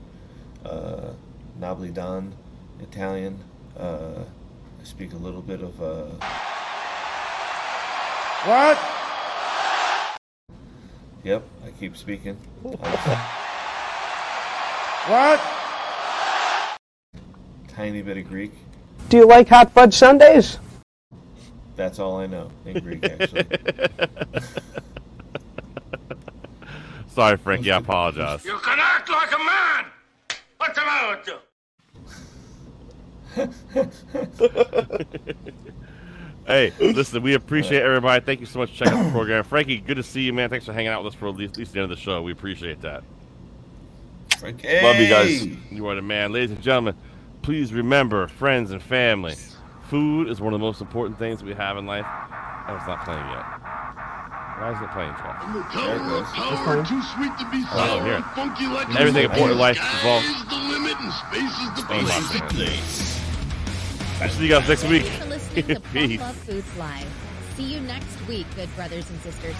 [0.66, 1.12] uh,
[1.60, 2.32] Napolitan,
[2.82, 3.44] Italian.
[3.78, 4.24] Uh,
[4.80, 5.82] I speak a little bit of.
[5.82, 6.06] Uh,
[8.45, 8.78] what?
[11.26, 12.38] Yep, I keep speaking.
[15.06, 15.40] What?
[17.76, 18.52] Tiny bit of Greek.
[19.10, 20.60] Do you like hot fudge sundaes?
[21.76, 23.45] That's all I know in Greek, actually.
[27.08, 27.72] Sorry, Frankie.
[27.72, 28.45] I apologize.
[28.45, 29.86] You can act like a man!
[30.58, 31.28] What's the matter with
[35.38, 35.60] you?
[36.45, 38.24] Hey, listen, we appreciate everybody.
[38.24, 39.45] Thank you so much for checking out the program.
[39.45, 40.50] Frankie, good to see you, man.
[40.50, 42.04] Thanks for hanging out with us for at least, at least the end of the
[42.04, 42.22] show.
[42.22, 43.02] We appreciate that.
[44.40, 44.82] Frankie!
[44.82, 45.45] Love you guys.
[45.72, 46.34] You are the man.
[46.34, 46.95] Ladies and gentlemen,
[47.44, 49.36] please remember, friends and family,
[49.90, 52.06] food is one of the most important things we have in life.
[52.68, 53.44] Oh, it's not playing yet.
[54.60, 55.74] Why isn't it playing, Jeff?
[55.74, 56.26] There it goes.
[56.32, 59.24] Power too sweet to be oh, I sour hear and funky like a Everything monkey.
[59.24, 63.20] important in life Sky's involves- the limit and space is the Oh, my basic place.
[64.22, 65.03] I'll see you guys next week.
[65.03, 66.18] Thanks for listening to Peace.
[66.18, 67.07] Plum Luv Foods Live.
[67.57, 69.56] See you next week, good brothers and sisters.